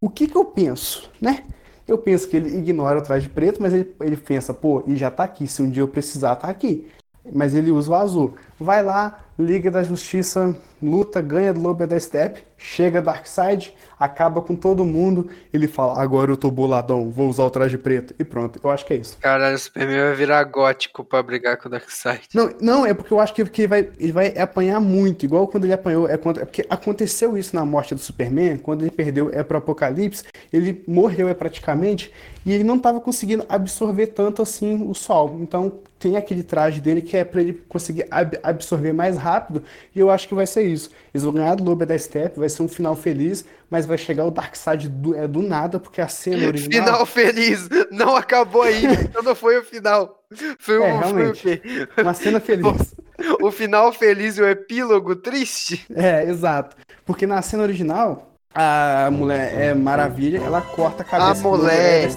o 0.00 0.08
que 0.08 0.28
que 0.28 0.36
eu 0.36 0.44
penso, 0.44 1.10
né? 1.20 1.44
Eu 1.88 1.96
penso 1.96 2.28
que 2.28 2.36
ele 2.36 2.56
ignora 2.56 2.98
o 2.98 3.02
traje 3.02 3.30
preto, 3.30 3.62
mas 3.62 3.72
ele, 3.72 3.90
ele 4.02 4.16
pensa, 4.16 4.52
pô, 4.52 4.84
e 4.86 4.94
já 4.94 5.10
tá 5.10 5.24
aqui, 5.24 5.48
se 5.48 5.62
um 5.62 5.70
dia 5.70 5.82
eu 5.82 5.88
precisar, 5.88 6.36
tá 6.36 6.48
aqui. 6.48 6.86
Mas 7.32 7.54
ele 7.54 7.70
usa 7.70 7.90
o 7.90 7.94
azul. 7.94 8.34
Vai 8.58 8.82
lá, 8.82 9.20
Liga 9.38 9.70
da 9.70 9.82
Justiça, 9.82 10.56
luta, 10.82 11.20
ganha 11.20 11.52
do 11.54 11.60
Lobo 11.60 11.86
da 11.86 11.98
Step, 11.98 12.42
chega 12.56 13.00
Darkseid, 13.00 13.74
acaba 13.98 14.40
com 14.40 14.54
todo 14.54 14.84
mundo. 14.84 15.28
Ele 15.52 15.66
fala: 15.66 16.00
Agora 16.00 16.30
eu 16.30 16.36
tô 16.36 16.50
boladão, 16.50 17.10
vou 17.10 17.28
usar 17.28 17.44
o 17.44 17.50
traje 17.50 17.76
preto. 17.76 18.14
E 18.18 18.24
pronto, 18.24 18.60
eu 18.62 18.70
acho 18.70 18.84
que 18.86 18.94
é 18.94 18.96
isso. 18.96 19.16
Caralho, 19.18 19.56
o 19.56 19.58
Superman 19.58 20.00
vai 20.00 20.14
virar 20.14 20.44
gótico 20.44 21.04
pra 21.04 21.22
brigar 21.22 21.56
com 21.56 21.68
o 21.68 21.70
Darkseid. 21.70 22.28
Não, 22.34 22.50
não, 22.60 22.86
é 22.86 22.94
porque 22.94 23.12
eu 23.12 23.20
acho 23.20 23.34
que, 23.34 23.44
que 23.44 23.62
ele, 23.62 23.68
vai, 23.68 23.88
ele 23.98 24.12
vai 24.12 24.38
apanhar 24.38 24.80
muito, 24.80 25.24
igual 25.24 25.48
quando 25.48 25.64
ele 25.64 25.72
apanhou. 25.72 26.08
É, 26.08 26.14
é 26.14 26.16
porque 26.16 26.66
aconteceu 26.68 27.36
isso 27.36 27.54
na 27.54 27.64
morte 27.64 27.94
do 27.94 28.00
Superman, 28.00 28.58
quando 28.58 28.82
ele 28.82 28.90
perdeu 28.90 29.30
é 29.32 29.42
pro 29.42 29.58
Apocalipse, 29.58 30.24
ele 30.52 30.82
morreu 30.86 31.28
é 31.28 31.34
praticamente, 31.34 32.12
e 32.44 32.52
ele 32.52 32.64
não 32.64 32.78
tava 32.78 33.00
conseguindo 33.00 33.44
absorver 33.48 34.08
tanto 34.08 34.42
assim 34.42 34.88
o 34.88 34.94
sol. 34.94 35.38
Então 35.40 35.72
tem 35.98 36.16
aquele 36.16 36.42
traje 36.42 36.80
dele 36.80 37.02
que 37.02 37.16
é 37.16 37.24
para 37.24 37.40
ele 37.40 37.54
conseguir 37.68 38.06
ab 38.10 38.38
absorver 38.42 38.92
mais 38.92 39.16
rápido, 39.16 39.62
e 39.94 39.98
eu 39.98 40.10
acho 40.10 40.28
que 40.28 40.34
vai 40.34 40.46
ser 40.46 40.62
isso. 40.62 40.90
Eles 41.18 41.24
vão 41.24 41.32
ganhar 41.32 41.56
do 41.56 41.64
Lobo 41.64 41.84
da 41.84 41.98
Step, 41.98 42.38
vai 42.38 42.48
ser 42.48 42.62
um 42.62 42.68
final 42.68 42.94
feliz, 42.94 43.44
mas 43.68 43.84
vai 43.84 43.98
chegar 43.98 44.24
o 44.24 44.30
Darkseid 44.30 44.88
do, 44.88 45.16
é, 45.16 45.26
do 45.26 45.42
nada, 45.42 45.80
porque 45.80 46.00
a 46.00 46.06
cena 46.06 46.46
original... 46.46 46.86
Final 46.86 47.06
feliz! 47.06 47.68
Não 47.90 48.14
acabou 48.14 48.62
aí, 48.62 48.84
então 49.02 49.20
não 49.20 49.34
foi 49.34 49.58
o 49.58 49.64
final. 49.64 50.22
Foi, 50.60 50.76
é, 50.76 50.92
um, 50.92 50.98
realmente, 50.98 51.60
foi 51.92 52.04
uma 52.04 52.14
cena 52.14 52.40
feliz. 52.40 52.64
O 53.42 53.50
final 53.50 53.92
feliz 53.92 54.38
e 54.38 54.42
o 54.42 54.48
epílogo 54.48 55.16
triste? 55.16 55.84
É, 55.92 56.22
exato. 56.22 56.76
Porque 57.04 57.26
na 57.26 57.42
cena 57.42 57.64
original, 57.64 58.30
a 58.54 59.10
mulher 59.10 59.60
é 59.60 59.74
maravilha, 59.74 60.38
ela 60.38 60.60
corta 60.60 61.02
a 61.02 61.04
cabeça. 61.04 61.44
A 61.44 61.50
mulher. 61.50 62.08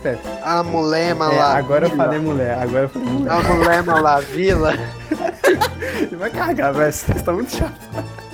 A 0.43 0.63
mulher 0.63 1.15
malavila. 1.15 1.53
É, 1.55 1.57
agora 1.57 1.85
eu 1.87 1.89
falei 1.89 2.19
mulher, 2.19 2.57
agora 2.59 2.83
eu 2.83 2.89
falei 2.89 3.09
mulher. 3.09 3.31
A 3.31 3.41
mulher 3.41 3.83
malavila. 3.83 4.73
Vai 6.19 6.29
cagar, 6.29 6.71
velho. 6.71 6.93
Você 6.93 7.13
tá 7.15 7.33
muito 7.33 7.51
chato. 7.51 8.30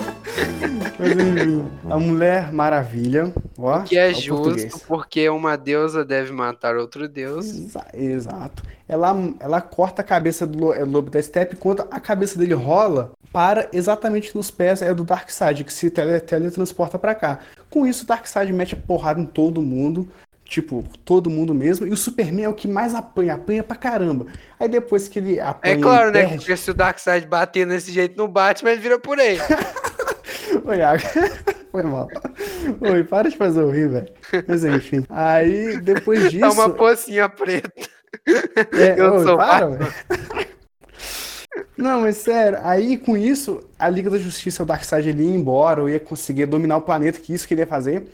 Mas 0.98 1.12
enfim, 1.16 1.66
a 1.88 1.98
Mulher 1.98 2.52
Maravilha. 2.52 3.32
Ó, 3.56 3.80
que 3.80 3.96
é 3.96 4.12
justo, 4.12 4.42
português. 4.42 4.82
porque 4.86 5.28
uma 5.28 5.56
deusa 5.56 6.04
deve 6.04 6.32
matar 6.32 6.76
outro 6.76 7.08
deus. 7.08 7.46
Exa 7.46 7.86
exato. 7.94 8.62
Ela, 8.88 9.14
ela 9.38 9.60
corta 9.60 10.02
a 10.02 10.04
cabeça 10.04 10.46
do 10.46 10.72
é, 10.72 10.84
Lobo 10.84 11.10
da 11.10 11.22
Steppe 11.22 11.54
enquanto 11.54 11.86
a 11.90 12.00
cabeça 12.00 12.38
dele 12.38 12.54
rola 12.54 13.12
para 13.32 13.68
exatamente 13.72 14.34
nos 14.34 14.50
pés 14.50 14.80
é 14.80 14.94
do 14.94 15.04
Darkseid, 15.04 15.62
que 15.64 15.72
se 15.72 15.90
tele, 15.90 16.18
teletransporta 16.20 16.98
para 16.98 17.14
cá. 17.14 17.38
Com 17.68 17.86
isso, 17.86 18.04
o 18.04 18.06
Darkseid 18.06 18.52
mete 18.52 18.74
a 18.74 18.78
porrada 18.78 19.20
em 19.20 19.26
todo 19.26 19.60
mundo. 19.60 20.08
Tipo, 20.44 20.82
todo 21.04 21.28
mundo 21.28 21.52
mesmo. 21.52 21.86
E 21.86 21.90
o 21.90 21.96
Superman 21.96 22.46
é 22.46 22.48
o 22.48 22.54
que 22.54 22.66
mais 22.66 22.94
apanha, 22.94 23.34
apanha 23.34 23.62
pra 23.62 23.76
caramba. 23.76 24.26
Aí 24.58 24.66
depois 24.66 25.06
que 25.06 25.18
ele 25.18 25.38
apanha. 25.38 25.74
É 25.74 25.78
claro, 25.78 26.10
né? 26.10 26.20
Perde... 26.20 26.36
Porque 26.38 26.56
se 26.56 26.70
o 26.70 26.74
Darkseid 26.74 27.26
bater 27.26 27.66
nesse 27.66 27.92
jeito 27.92 28.16
no 28.16 28.26
Batman, 28.26 28.70
ele 28.70 28.80
vira 28.80 28.98
por 28.98 29.18
aí. 29.20 29.38
Oi, 30.68 30.76
Iago. 30.76 31.02
Foi 31.72 31.82
mal. 31.82 32.08
Oi, 32.82 33.02
para 33.02 33.30
de 33.30 33.36
fazer 33.38 33.62
o 33.62 33.70
rir, 33.70 33.88
velho. 33.88 34.08
Mas 34.46 34.64
enfim. 34.66 35.02
Aí, 35.08 35.80
depois 35.80 36.30
disso. 36.30 36.44
É 36.44 36.48
uma 36.50 36.68
pocinha 36.68 37.26
preta. 37.26 37.72
É, 38.74 38.92
eu 39.00 39.14
oi, 39.14 39.24
sou 39.24 39.38
para. 39.38 39.70
Não, 41.74 42.02
mas 42.02 42.18
sério, 42.18 42.58
aí 42.62 42.98
com 42.98 43.16
isso, 43.16 43.60
a 43.78 43.88
Liga 43.88 44.10
da 44.10 44.18
Justiça, 44.18 44.62
o 44.62 44.66
Darkseid, 44.66 45.08
ele 45.08 45.22
ia 45.22 45.34
embora, 45.34 45.80
ou 45.80 45.88
ia 45.88 45.98
conseguir 45.98 46.44
dominar 46.44 46.76
o 46.76 46.82
planeta, 46.82 47.18
que 47.18 47.32
isso 47.32 47.48
que 47.48 47.54
ele 47.54 47.62
ia 47.62 47.66
fazer. 47.66 48.06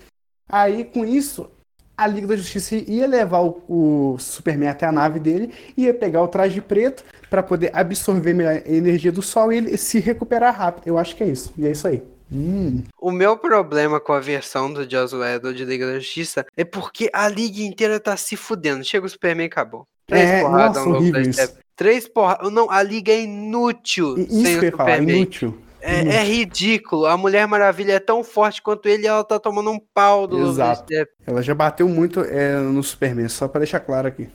Aí, 0.48 0.84
com 0.84 1.04
isso, 1.04 1.50
a 1.96 2.06
Liga 2.06 2.28
da 2.28 2.36
Justiça 2.36 2.76
ia 2.76 3.08
levar 3.08 3.40
o, 3.40 3.62
o 3.68 4.18
Superman 4.20 4.68
até 4.68 4.86
a 4.86 4.92
nave 4.92 5.18
dele, 5.18 5.52
ia 5.76 5.92
pegar 5.92 6.22
o 6.22 6.28
traje 6.28 6.60
preto 6.60 7.04
para 7.28 7.42
poder 7.42 7.72
absorver 7.74 8.46
a 8.46 8.70
energia 8.70 9.10
do 9.10 9.22
Sol 9.22 9.52
e 9.52 9.56
ele 9.56 9.76
se 9.76 9.98
recuperar 9.98 10.56
rápido. 10.56 10.86
Eu 10.86 10.98
acho 10.98 11.16
que 11.16 11.24
é 11.24 11.26
isso. 11.26 11.52
E 11.58 11.66
é 11.66 11.72
isso 11.72 11.88
aí. 11.88 12.13
Hum. 12.32 12.82
O 13.00 13.10
meu 13.10 13.36
problema 13.36 14.00
com 14.00 14.12
a 14.12 14.20
versão 14.20 14.72
do 14.72 14.88
Joss 14.88 15.14
Whedon 15.14 15.52
de 15.52 15.64
Liga 15.64 15.86
da 15.86 15.98
Justiça 15.98 16.46
é 16.56 16.64
porque 16.64 17.10
a 17.12 17.28
liga 17.28 17.62
inteira 17.62 18.00
tá 18.00 18.16
se 18.16 18.36
fudendo. 18.36 18.84
Chega 18.84 19.06
o 19.06 19.08
Superman 19.08 19.46
e 19.46 19.48
acabou. 19.48 19.86
Três 20.06 20.28
é, 20.28 20.40
porradas 20.42 20.84
nossa, 20.84 20.98
horrível 20.98 21.22
Três 21.76 22.08
porradas. 22.08 22.52
Não, 22.52 22.70
a 22.70 22.82
liga 22.82 23.12
é 23.12 23.22
inútil. 23.22 24.18
Isso 24.18 24.42
sem 24.42 24.60
que 24.60 24.66
eu 24.66 24.76
falar, 24.76 25.02
inútil. 25.02 25.58
É, 25.80 26.16
é, 26.16 26.24
ridículo. 26.24 27.04
A 27.04 27.16
Mulher 27.16 27.46
Maravilha 27.46 27.92
é 27.92 28.00
tão 28.00 28.24
forte 28.24 28.62
quanto 28.62 28.88
ele 28.88 29.02
e 29.02 29.06
ela 29.06 29.22
tá 29.22 29.38
tomando 29.38 29.70
um 29.70 29.78
pau 29.78 30.26
do 30.26 30.48
Exato. 30.48 30.86
Ela 31.26 31.42
já 31.42 31.54
bateu 31.54 31.86
muito 31.86 32.20
é, 32.20 32.58
no 32.58 32.82
Superman, 32.82 33.28
só 33.28 33.46
pra 33.46 33.58
deixar 33.58 33.80
claro 33.80 34.08
aqui. 34.08 34.28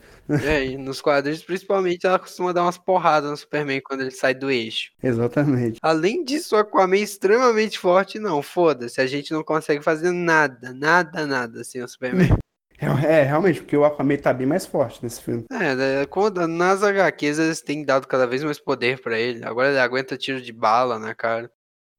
É, 0.44 0.66
e 0.66 0.78
nos 0.78 1.02
quadrinhos, 1.02 1.44
principalmente, 1.44 2.06
ela 2.06 2.20
costuma 2.20 2.54
dar 2.54 2.64
umas 2.64 2.78
porradas 2.78 3.30
no 3.30 3.38
Superman 3.38 3.82
quando 3.82 4.02
ele 4.02 4.12
sai 4.12 4.34
do 4.34 4.52
eixo. 4.52 4.92
Exatamente. 5.02 5.80
Além 5.82 6.24
disso, 6.24 6.56
o 6.56 6.60
Aquaman 6.60 6.98
é 6.98 7.00
extremamente 7.00 7.80
forte, 7.80 8.20
não, 8.20 8.42
foda-se, 8.42 9.02
a 9.02 9.08
gente 9.08 9.32
não 9.32 9.44
consegue 9.44 9.84
fazer 9.84 10.12
nada, 10.12 10.74
nada, 10.74 11.26
nada 11.26 11.64
sem 11.64 11.82
o 11.82 11.88
Superman. 11.88 12.30
É, 12.82 12.86
é, 12.86 13.24
realmente, 13.24 13.60
porque 13.60 13.76
o 13.76 13.84
Aquaman 13.84 14.16
tá 14.16 14.32
bem 14.32 14.48
mais 14.48 14.66
forte 14.66 15.04
nesse 15.04 15.22
filme. 15.22 15.44
É, 15.52 15.76
né, 15.76 16.06
quando, 16.06 16.48
nas 16.48 16.82
HQs 16.82 17.38
eles 17.38 17.62
têm 17.62 17.84
dado 17.84 18.08
cada 18.08 18.26
vez 18.26 18.42
mais 18.42 18.58
poder 18.58 19.02
para 19.02 19.20
ele. 19.20 19.44
Agora 19.44 19.68
ele 19.68 19.80
aguenta 19.80 20.16
tiro 20.16 20.42
de 20.42 20.54
bala 20.54 20.98
na 20.98 21.14
cara. 21.14 21.52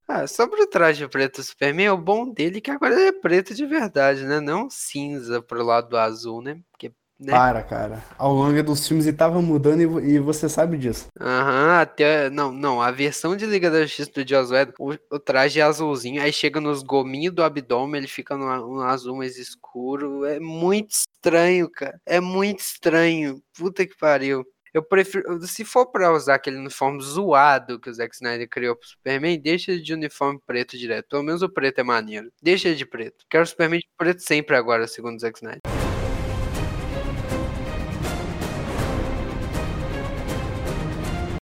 Ah, 0.09 0.27
sobre 0.27 0.61
o 0.61 0.67
traje 0.67 1.07
preto 1.07 1.37
do 1.37 1.45
Superman, 1.45 1.91
o 1.91 1.97
bom 1.97 2.29
dele 2.33 2.59
é 2.59 2.61
que 2.61 2.71
agora 2.71 2.95
ele 2.95 3.09
é 3.11 3.13
preto 3.13 3.55
de 3.55 3.65
verdade, 3.65 4.25
né? 4.25 4.41
Não 4.41 4.69
cinza 4.69 5.41
pro 5.41 5.63
lado 5.63 5.91
do 5.91 5.97
azul, 5.97 6.43
né? 6.43 6.61
Porque 6.73 6.91
né? 7.21 7.33
Para, 7.33 7.63
cara. 7.63 8.03
Ao 8.17 8.33
longo 8.33 8.63
dos 8.63 8.89
filmes 8.89 9.07
ele 9.07 9.17
tava 9.17 9.43
mudando 9.43 10.01
e, 10.01 10.15
e 10.15 10.19
você 10.19 10.49
sabe 10.49 10.79
disso. 10.79 11.09
Aham, 11.21 11.67
uhum, 11.67 11.81
até. 11.81 12.31
Não, 12.31 12.51
não. 12.51 12.81
A 12.81 12.91
versão 12.91 13.37
de 13.37 13.45
Liga 13.45 13.71
da 13.71 13.83
Justiça 13.83 14.11
do 14.13 14.29
Joss 14.29 14.53
Whedon, 14.53 14.73
o, 14.79 14.95
o, 15.11 15.19
traje 15.19 15.61
é 15.61 15.63
azulzinho, 15.63 16.23
aí 16.23 16.33
chega 16.33 16.61
nos 16.61 16.83
gominhos 16.83 17.35
do 17.35 17.43
abdômen, 17.43 17.99
ele 17.99 18.09
fica 18.09 18.37
no, 18.37 18.75
no, 18.75 18.83
azul 18.83 19.17
mais 19.17 19.37
escuro. 19.37 20.25
É 20.25 20.41
muito 20.41 20.93
estranho, 20.93 21.71
cara. 21.71 22.01
É 22.07 22.21
muito 22.21 22.61
estranho. 22.61 23.43
Puta 23.57 23.87
que 23.87 23.97
pariu. 23.97 24.45
Eu 24.73 24.83
prefiro. 24.83 25.41
Se 25.47 25.65
for 25.65 25.87
pra 25.87 26.13
usar 26.13 26.37
aquele 26.37 26.57
uniforme 26.57 27.03
zoado 27.03 27.79
que 27.79 27.91
o 27.91 27.93
Zack 27.93 28.15
Snyder 28.15 28.49
criou 28.49 28.77
pro 28.77 28.89
Superman, 28.89 29.39
deixa 29.39 29.77
de 29.79 29.93
uniforme 29.93 30.41
preto 30.47 30.79
direto. 30.79 31.09
Pelo 31.09 31.25
menos 31.25 31.43
o 31.43 31.49
preto 31.49 31.81
é 31.81 31.83
maneiro. 31.83 32.31
Deixa 32.41 32.75
de 32.75 32.87
preto. 32.87 33.27
Quero 33.29 33.43
o 33.43 33.47
Superman 33.47 33.81
de 33.81 33.89
preto 33.99 34.23
sempre 34.23 34.57
agora, 34.57 34.87
segundo 34.87 35.17
o 35.17 35.21
Zack 35.21 35.39
Snyder. 35.39 35.80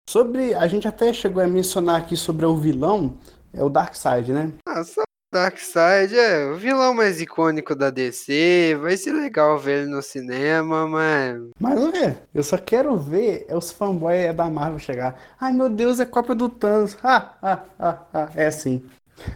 Sobre. 0.10 0.54
A 0.54 0.67
gente 0.67 0.88
até 0.88 1.12
chegou 1.12 1.43
a 1.43 1.48
mencionar 1.48 2.02
aqui 2.02 2.15
sobre 2.15 2.46
o 2.46 2.56
vilão, 2.56 3.17
é 3.54 3.63
o 3.63 3.70
Darkseid, 3.70 4.32
né? 4.32 4.54
Ah, 4.65 4.84
só 4.84 5.04
Darkseid 5.34 6.17
é 6.17 6.46
o 6.46 6.56
vilão 6.56 6.93
mais 6.93 7.20
icônico 7.20 7.76
da 7.76 7.89
DC. 7.89 8.78
Vai 8.82 8.96
ser 8.96 9.12
legal 9.12 9.60
ver 9.60 9.82
ele 9.82 9.91
no 9.91 10.02
cinema, 10.02 10.88
mas. 10.88 11.38
Mas 11.60 11.76
não 11.76 11.89
é. 11.89 12.17
Eu 12.34 12.41
só 12.41 12.58
quero 12.58 12.96
ver 12.98 13.46
é 13.50 13.56
os 13.56 13.70
fanboys 13.70 14.34
da 14.34 14.50
Marvel 14.50 14.80
chegar. 14.80 15.20
Ai 15.39 15.52
meu 15.52 15.70
Deus, 15.70 16.00
é 16.00 16.06
cópia 16.06 16.34
do 16.34 16.48
Thanos. 16.48 16.98
Ah, 17.04 17.34
ah, 17.41 17.63
ah, 17.78 17.98
ah. 18.13 18.30
É 18.34 18.48
assim. 18.48 18.86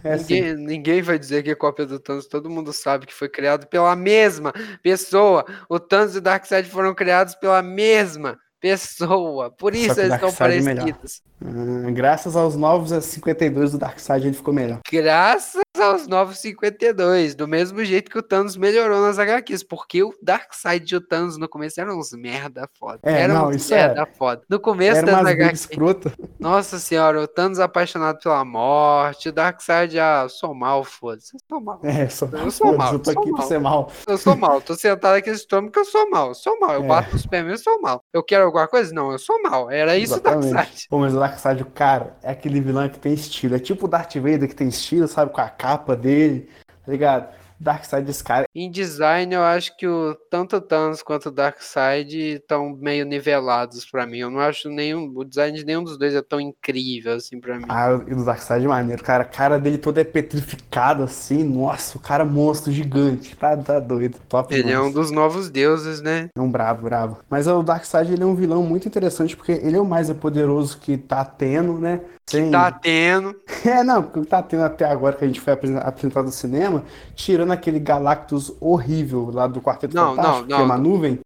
É 0.02 0.16
ninguém, 0.16 0.44
assim. 0.44 0.64
ninguém 0.64 1.02
vai 1.02 1.18
dizer 1.18 1.42
que 1.42 1.50
é 1.50 1.54
cópia 1.54 1.84
do 1.84 2.00
Thanos, 2.00 2.26
todo 2.26 2.48
mundo 2.48 2.72
sabe 2.72 3.04
que 3.04 3.12
foi 3.12 3.28
criado 3.28 3.66
pela 3.66 3.94
mesma 3.94 4.54
pessoa. 4.82 5.44
O 5.68 5.78
Thanos 5.78 6.14
e 6.14 6.18
o 6.18 6.22
Darkseid 6.22 6.70
foram 6.70 6.94
criados 6.94 7.34
pela 7.34 7.60
mesma 7.62 8.38
pessoa. 8.62 9.50
Por 9.50 9.74
isso 9.74 10.00
eles 10.00 10.14
estão 10.14 10.28
é 10.28 10.32
parecidos. 10.32 11.20
Hum, 11.44 11.92
graças 11.92 12.36
aos 12.36 12.54
novos 12.54 12.92
52 13.04 13.72
do 13.72 13.78
Darkseid 13.78 14.28
ele 14.28 14.36
ficou 14.36 14.54
melhor. 14.54 14.78
Graças 14.90 15.62
aos 15.80 16.06
novos 16.06 16.38
52, 16.38 17.34
do 17.34 17.48
mesmo 17.48 17.82
jeito 17.84 18.10
que 18.10 18.18
o 18.18 18.22
Thanos 18.22 18.56
melhorou 18.56 19.00
nas 19.00 19.18
HQs, 19.18 19.62
porque 19.62 20.02
o 20.02 20.12
Darkseid 20.22 20.92
e 20.92 20.96
o 20.96 21.00
Thanos 21.00 21.38
no 21.38 21.48
começo 21.48 21.80
eram 21.80 21.98
uns 21.98 22.12
merda 22.12 22.68
foda. 22.78 23.00
É, 23.02 23.22
eram 23.22 23.34
não, 23.34 23.50
isso 23.50 23.72
merda 23.72 24.02
é. 24.02 24.06
foda. 24.16 24.42
No 24.48 24.60
começo 24.60 24.98
Era 24.98 25.12
das 25.12 25.26
HQs. 25.26 25.60
escrota. 25.60 26.12
Nossa 26.38 26.78
senhora, 26.78 27.20
o 27.22 27.26
Thanos 27.26 27.58
apaixonado 27.58 28.18
pela 28.22 28.44
morte, 28.44 29.28
o 29.30 29.32
Darkseid, 29.32 29.98
ah, 29.98 30.20
eu 30.24 30.28
sou 30.28 30.54
mal, 30.54 30.84
foda-se. 30.84 31.34
Eu 31.34 31.40
sou 31.48 31.60
mal. 31.60 31.80
É, 31.82 32.08
só, 32.08 32.26
Eu 32.26 32.50
sou 32.50 32.76
mal, 32.76 32.92
eu 32.92 32.98
tô 32.98 33.10
sou 33.12 33.20
aqui 33.20 33.30
pra 33.30 33.38
mal. 33.38 33.48
ser 33.48 33.58
mal. 33.60 33.90
Eu 34.06 34.18
sou 34.18 34.36
mal, 34.36 34.60
tô 34.60 34.74
sentado 34.74 35.14
aqui 35.16 35.30
nesse 35.30 35.46
trono 35.48 35.68
porque 35.68 35.80
eu 35.80 35.84
sou 35.84 36.10
mal, 36.10 36.28
eu 36.28 36.34
sou 36.34 36.58
mal. 36.60 36.74
Eu 36.74 36.84
É. 36.84 36.86
bato 36.86 37.12
no 37.12 37.18
Superman, 37.18 37.52
eu 37.52 37.58
sou 37.58 37.80
mal. 37.80 38.04
Eu 38.12 38.22
quero 38.22 38.44
alguma 38.44 38.68
coisa? 38.68 38.92
Não, 38.94 39.10
eu 39.10 39.18
sou 39.18 39.40
mal. 39.42 39.70
Era 39.70 39.96
isso 39.96 40.14
o 40.14 40.16
Exatamente. 40.16 40.52
Darkseid. 40.52 40.86
Pô, 40.90 40.98
mas 40.98 41.14
o 41.14 41.18
Darkseid, 41.18 41.62
o 41.62 41.66
cara, 41.66 42.16
é 42.22 42.30
aquele 42.32 42.60
vilão 42.60 42.88
que 42.88 42.98
tem 42.98 43.14
estilo. 43.14 43.54
É 43.56 43.58
tipo 43.58 43.86
o 43.86 43.88
Darth 43.88 44.14
Vader 44.16 44.48
que 44.48 44.54
tem 44.54 44.68
estilo, 44.68 45.08
sabe? 45.08 45.32
Com 45.32 45.40
a 45.40 45.48
capa 45.62 45.94
dele, 45.94 46.48
tá 46.84 46.90
ligado? 46.90 47.32
O 47.62 47.64
Darkseid, 47.64 48.24
cara, 48.24 48.44
Em 48.52 48.68
design, 48.68 49.32
eu 49.32 49.42
acho 49.42 49.76
que 49.76 49.86
o, 49.86 50.16
tanto 50.28 50.56
o 50.56 50.60
Thanos 50.60 51.00
quanto 51.00 51.28
o 51.28 51.30
Darkseid 51.30 52.12
estão 52.34 52.76
meio 52.76 53.06
nivelados 53.06 53.88
pra 53.88 54.04
mim. 54.04 54.18
Eu 54.18 54.30
não 54.30 54.40
acho 54.40 54.68
nenhum. 54.68 55.12
O 55.14 55.24
design 55.24 55.56
de 55.56 55.64
nenhum 55.64 55.84
dos 55.84 55.96
dois 55.96 56.12
é 56.12 56.20
tão 56.20 56.40
incrível 56.40 57.14
assim 57.14 57.40
pra 57.40 57.58
mim. 57.58 57.66
Ah, 57.68 58.00
e 58.04 58.14
do 58.16 58.24
Darkseid 58.24 58.64
é 58.64 58.68
maneiro, 58.68 59.02
cara. 59.04 59.22
A 59.22 59.26
cara 59.26 59.60
dele 59.60 59.78
todo 59.78 59.98
é 59.98 60.04
petrificado 60.04 61.04
assim. 61.04 61.44
Nossa, 61.44 61.96
o 61.96 62.00
cara 62.00 62.24
é 62.24 62.26
monstro 62.26 62.72
gigante. 62.72 63.36
Tá, 63.36 63.56
tá 63.56 63.78
doido. 63.78 64.18
Top 64.28 64.52
Ele 64.52 64.72
é 64.72 64.80
um 64.80 64.90
dos 64.90 65.12
novos 65.12 65.48
deuses, 65.48 66.00
né? 66.00 66.30
É 66.36 66.40
um 66.40 66.50
brabo, 66.50 66.82
brabo. 66.82 67.18
Mas 67.30 67.46
o 67.46 67.62
Darkseid 67.62 68.12
ele 68.12 68.24
é 68.24 68.26
um 68.26 68.34
vilão 68.34 68.64
muito 68.64 68.88
interessante 68.88 69.36
porque 69.36 69.52
ele 69.52 69.76
é 69.76 69.80
o 69.80 69.84
mais 69.86 70.10
poderoso 70.12 70.78
que 70.78 70.98
tá 70.98 71.24
tendo, 71.24 71.78
né? 71.78 72.00
Sem... 72.28 72.50
Tá 72.50 72.70
tendo. 72.72 73.34
É, 73.64 73.84
não, 73.84 74.02
porque 74.02 74.28
tá 74.28 74.42
tendo 74.42 74.64
até 74.64 74.84
agora 74.84 75.14
que 75.14 75.24
a 75.24 75.26
gente 75.26 75.40
foi 75.40 75.52
apresen- 75.52 75.78
apresentado 75.78 76.24
no 76.24 76.32
cinema, 76.32 76.84
tirando 77.14 77.51
aquele 77.52 77.78
Galactus 77.78 78.52
horrível 78.60 79.30
lá 79.32 79.46
do 79.46 79.60
Quarteto 79.60 79.94
Não, 79.94 80.16
Fantástico, 80.16 80.40
não, 80.40 80.46
que 80.46 80.52
é 80.52 80.58
não, 80.58 80.64
uma 80.64 80.76
não. 80.76 80.84
nuvem. 80.84 81.20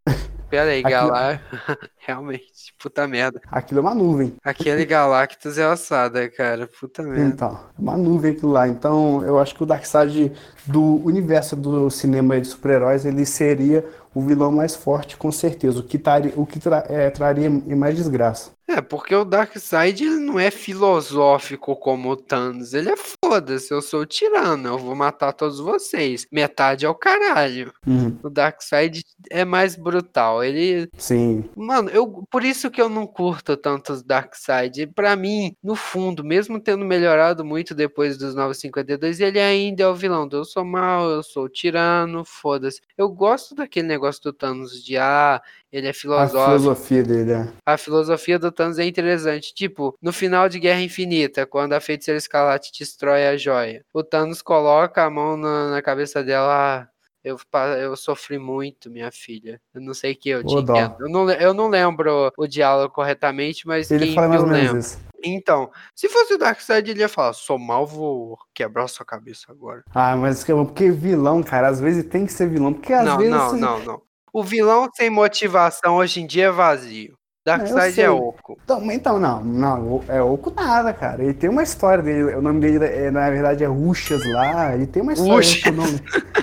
Pera 0.49 0.71
aí, 0.71 0.83
Aquilo-. 0.85 1.13
Realmente, 1.99 2.75
puta 2.79 3.07
merda. 3.07 3.41
Aquilo 3.51 3.81
é 3.81 3.83
uma 3.83 3.95
nuvem. 3.95 4.35
Aquele 4.45 4.85
Galactus 4.85 5.59
é 5.59 5.69
ossada, 5.69 6.29
cara. 6.31 6.69
Puta 6.79 7.03
merda. 7.03 7.25
Então, 7.25 7.61
é 7.77 7.81
uma 7.81 7.97
nuvem 7.97 8.33
aquilo 8.33 8.53
lá. 8.53 8.69
Então, 8.69 9.25
eu 9.25 9.39
acho 9.39 9.55
que 9.55 9.63
o 9.63 9.67
Darkseid 9.67 10.33
do 10.65 11.05
universo 11.05 11.57
do 11.57 11.91
cinema 11.91 12.41
de 12.41 12.47
super-heróis, 12.47 13.05
ele 13.05 13.27
seria 13.27 13.85
o 14.17 14.21
vilão 14.23 14.51
mais 14.51 14.75
forte, 14.75 15.15
com 15.17 15.31
certeza. 15.31 15.81
O 15.81 15.83
que, 15.83 15.99
tari- 15.99 16.33
o 16.37 16.47
que 16.47 16.59
tra- 16.59 16.87
é, 16.89 17.11
traria 17.11 17.51
mais 17.51 17.95
desgraça. 17.97 18.57
É, 18.69 18.81
porque 18.81 19.15
o 19.15 19.25
Darkseid 19.25 20.03
ele 20.05 20.17
não 20.19 20.41
é 20.41 20.51
filosófico 20.51 21.77
como 21.77 22.11
o 22.11 22.17
Thanos. 22.17 22.75
Ele 22.75 22.91
é 22.91 22.95
foda-se, 22.97 23.73
eu 23.73 23.81
sou 23.81 24.01
o 24.01 24.07
tirano, 24.07 24.71
eu 24.71 24.79
vou 24.79 24.95
matar 24.95 25.33
todos 25.33 25.61
vocês. 25.61 26.27
Metade 26.33 26.85
é 26.85 26.89
o 26.89 26.95
caralho. 26.95 27.73
Uhum. 27.87 28.19
O 28.25 28.29
Darkseid 28.31 29.05
é 29.31 29.45
mais 29.45 29.77
brutal. 29.77 30.43
Ele. 30.43 30.89
Sim. 30.99 31.45
Mano, 31.55 31.91
eu, 31.91 32.25
por 32.29 32.43
isso 32.43 32.69
que 32.71 32.81
eu 32.83 32.89
não 32.89 33.07
curto 33.07 33.57
tanto 33.57 33.93
os 33.93 34.03
Darkseid. 34.03 34.89
Pra 34.89 35.15
mim, 35.15 35.55
no 35.63 35.77
fundo, 35.77 36.25
mesmo 36.25 36.59
tendo 36.59 36.85
melhorado 36.85 37.45
muito 37.45 37.73
depois 37.75 38.17
dos 38.17 38.35
952, 38.35 39.21
ele 39.21 39.39
ainda 39.39 39.85
é 39.85 39.89
o 39.89 39.95
vilão. 39.95 40.27
do 40.27 40.39
Eu 40.39 40.45
sou 40.45 40.65
mal, 40.65 41.09
eu 41.09 41.23
sou 41.23 41.45
o 41.45 41.49
tirano, 41.49 42.25
foda-se. 42.25 42.81
Eu 42.99 43.09
gosto 43.11 43.55
daquele 43.55 43.87
negócio 43.87 44.06
do 44.23 44.33
Thanos 44.33 44.83
de 44.85 44.97
ah, 44.97 45.41
ele 45.73 45.87
é 45.87 45.91
A 45.91 45.95
filosófico. 45.95 46.45
filosofia 46.45 47.03
dele, 47.03 47.33
é. 47.33 47.49
A 47.67 47.77
filosofia 47.77 48.39
do 48.39 48.51
Thanos 48.53 48.79
é 48.79 48.85
interessante. 48.85 49.53
Tipo, 49.55 49.97
no 50.01 50.13
final 50.13 50.49
de 50.49 50.59
Guerra 50.59 50.81
Infinita, 50.81 51.47
quando 51.47 51.73
a 51.75 51.81
feiticeira 51.81 52.19
escarlate 52.19 52.71
destrói 52.79 53.27
a 53.27 53.37
joia, 53.37 53.85
o 53.93 54.03
Thanos 54.03 54.41
coloca 54.43 55.03
a 55.05 55.11
mão 55.11 55.37
na, 55.37 55.71
na 55.71 55.83
cabeça 55.83 56.23
dela. 56.25 56.83
"Ah, 56.83 56.89
Eu, 57.25 57.37
eu 57.81 57.97
sofri 57.97 58.39
muito, 58.39 58.89
minha 58.89 59.11
filha. 59.11 59.61
Eu 59.75 59.81
não 59.81 59.93
sei 59.93 60.13
o 60.13 60.17
que 60.17 60.29
eu 60.29 60.43
entendo. 60.43 60.95
Eu 61.01 61.09
não, 61.09 61.29
eu 61.33 61.53
não 61.53 61.69
lembro 61.69 62.31
o 62.39 62.47
diálogo 62.47 62.95
corretamente, 62.95 63.67
mas 63.67 63.91
Ele 63.91 64.15
fala 64.15 64.29
mais 64.29 64.43
ou 64.43 64.47
menos 64.47 64.63
lembra. 64.65 64.79
isso. 64.81 64.99
Então, 65.25 65.71
se 65.95 66.09
fosse 66.09 66.35
o 66.35 66.39
Darkseid, 66.39 66.91
ele 66.91 67.01
ia 67.01 67.09
falar: 67.09 67.33
sou 67.33 67.59
mal, 67.59 67.87
vou 67.87 68.39
quebrar 68.55 68.87
sua 68.89 69.05
cabeça 69.07 69.47
agora. 69.51 69.83
Ah, 69.95 70.17
mas 70.17 70.45
que- 70.45 70.53
porque 70.53 70.91
vilão, 70.91 71.43
cara, 71.43 71.69
às 71.69 71.81
vezes 71.81 72.05
tem 72.05 72.27
que 72.27 72.33
ser 72.33 72.49
vilão. 72.49 72.73
Porque 72.73 72.93
às 72.93 73.05
não, 73.05 73.17
vezes. 73.19 73.33
não, 73.33 73.47
assim, 73.47 73.61
não, 73.61 73.79
não. 73.81 74.03
O 74.33 74.43
vilão 74.45 74.89
sem 74.95 75.09
motivação 75.09 75.97
hoje 75.97 76.21
em 76.21 76.27
dia 76.27 76.47
é 76.47 76.51
vazio. 76.51 77.17
Darkseid 77.47 77.95
sei. 77.95 78.05
é 78.05 78.11
oco. 78.11 78.59
Então, 78.65 78.91
então, 78.91 79.21
não, 79.21 79.43
não, 79.45 80.05
é 80.09 80.21
oco 80.21 80.51
nada, 80.51 80.93
cara. 80.93 81.23
Ele 81.23 81.33
tem 81.33 81.49
uma 81.49 81.63
história 81.63 82.03
dele. 82.03 82.35
O 82.35 82.43
nome 82.43 82.61
dele, 82.61 82.85
é, 82.85 83.09
na 83.09 83.31
verdade, 83.31 83.63
é 83.63 83.69
Uxas 83.69 84.21
lá. 84.33 84.75
Ele 84.75 84.85
tem 84.85 85.01
uma 85.01 85.13
história 85.13 85.39
Uxas. 85.39 85.63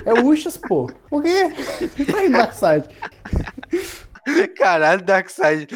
É 0.06 0.14
Uxas, 0.14 0.56
pô. 0.56 0.90
Por 1.10 1.22
quê? 1.22 1.52
Tá 2.10 2.18
aí 2.18 2.30
Darkseid. 2.30 2.88
Caralho, 4.56 5.02
Darkseid. 5.02 5.68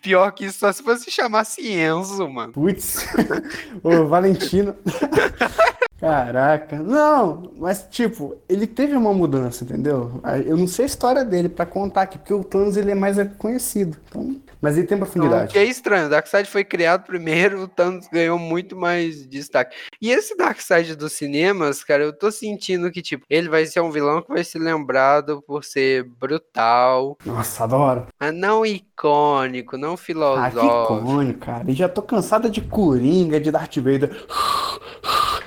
Pior 0.00 0.30
que 0.32 0.46
isso, 0.46 0.60
só 0.60 0.72
se 0.72 0.82
você 0.82 1.10
chamasse 1.10 1.66
Enzo, 1.70 2.28
mano. 2.28 2.52
Putz. 2.52 3.06
Ô, 3.82 4.06
Valentino. 4.06 4.76
Caraca. 6.02 6.80
Não, 6.82 7.52
mas 7.56 7.86
tipo, 7.88 8.36
ele 8.48 8.66
teve 8.66 8.96
uma 8.96 9.14
mudança, 9.14 9.62
entendeu? 9.62 10.20
Eu 10.44 10.56
não 10.56 10.66
sei 10.66 10.84
a 10.84 10.86
história 10.86 11.24
dele 11.24 11.48
pra 11.48 11.64
contar 11.64 12.02
aqui, 12.02 12.18
porque 12.18 12.34
o 12.34 12.42
Thanos 12.42 12.76
ele 12.76 12.90
é 12.90 12.94
mais 12.94 13.16
conhecido. 13.38 13.96
Então, 14.08 14.36
mas 14.60 14.76
ele 14.76 14.86
tem 14.86 14.96
Então, 14.96 15.06
o 15.06 15.10
profundidade. 15.10 15.52
que 15.52 15.58
é 15.60 15.64
estranho, 15.64 16.06
o 16.06 16.10
Darkseid 16.10 16.48
foi 16.48 16.64
criado 16.64 17.04
primeiro, 17.04 17.62
o 17.62 17.68
Thanos 17.68 18.08
ganhou 18.12 18.36
muito 18.36 18.76
mais 18.76 19.24
destaque. 19.28 19.76
E 20.00 20.10
esse 20.10 20.36
Darkseid 20.36 20.96
dos 20.96 21.12
cinemas, 21.12 21.84
cara, 21.84 22.02
eu 22.02 22.12
tô 22.12 22.32
sentindo 22.32 22.90
que, 22.90 23.00
tipo, 23.00 23.24
ele 23.30 23.48
vai 23.48 23.64
ser 23.66 23.80
um 23.80 23.90
vilão 23.92 24.22
que 24.22 24.28
vai 24.32 24.42
ser 24.42 24.58
lembrado 24.58 25.40
por 25.46 25.62
ser 25.62 26.02
brutal, 26.04 27.16
Nossa, 27.24 27.62
adoro. 27.62 28.08
mas 28.20 28.34
não 28.34 28.66
icônico, 28.66 29.76
não 29.78 29.92
Ah, 29.94 29.96
que 29.96 30.02
filosófico. 30.02 30.94
icônico, 30.96 31.38
cara. 31.40 31.70
E 31.70 31.74
já 31.74 31.88
tô 31.88 32.02
cansada 32.02 32.50
de 32.50 32.60
Coringa, 32.60 33.38
de 33.40 33.52
Darth 33.52 33.76
Vader. 33.76 34.10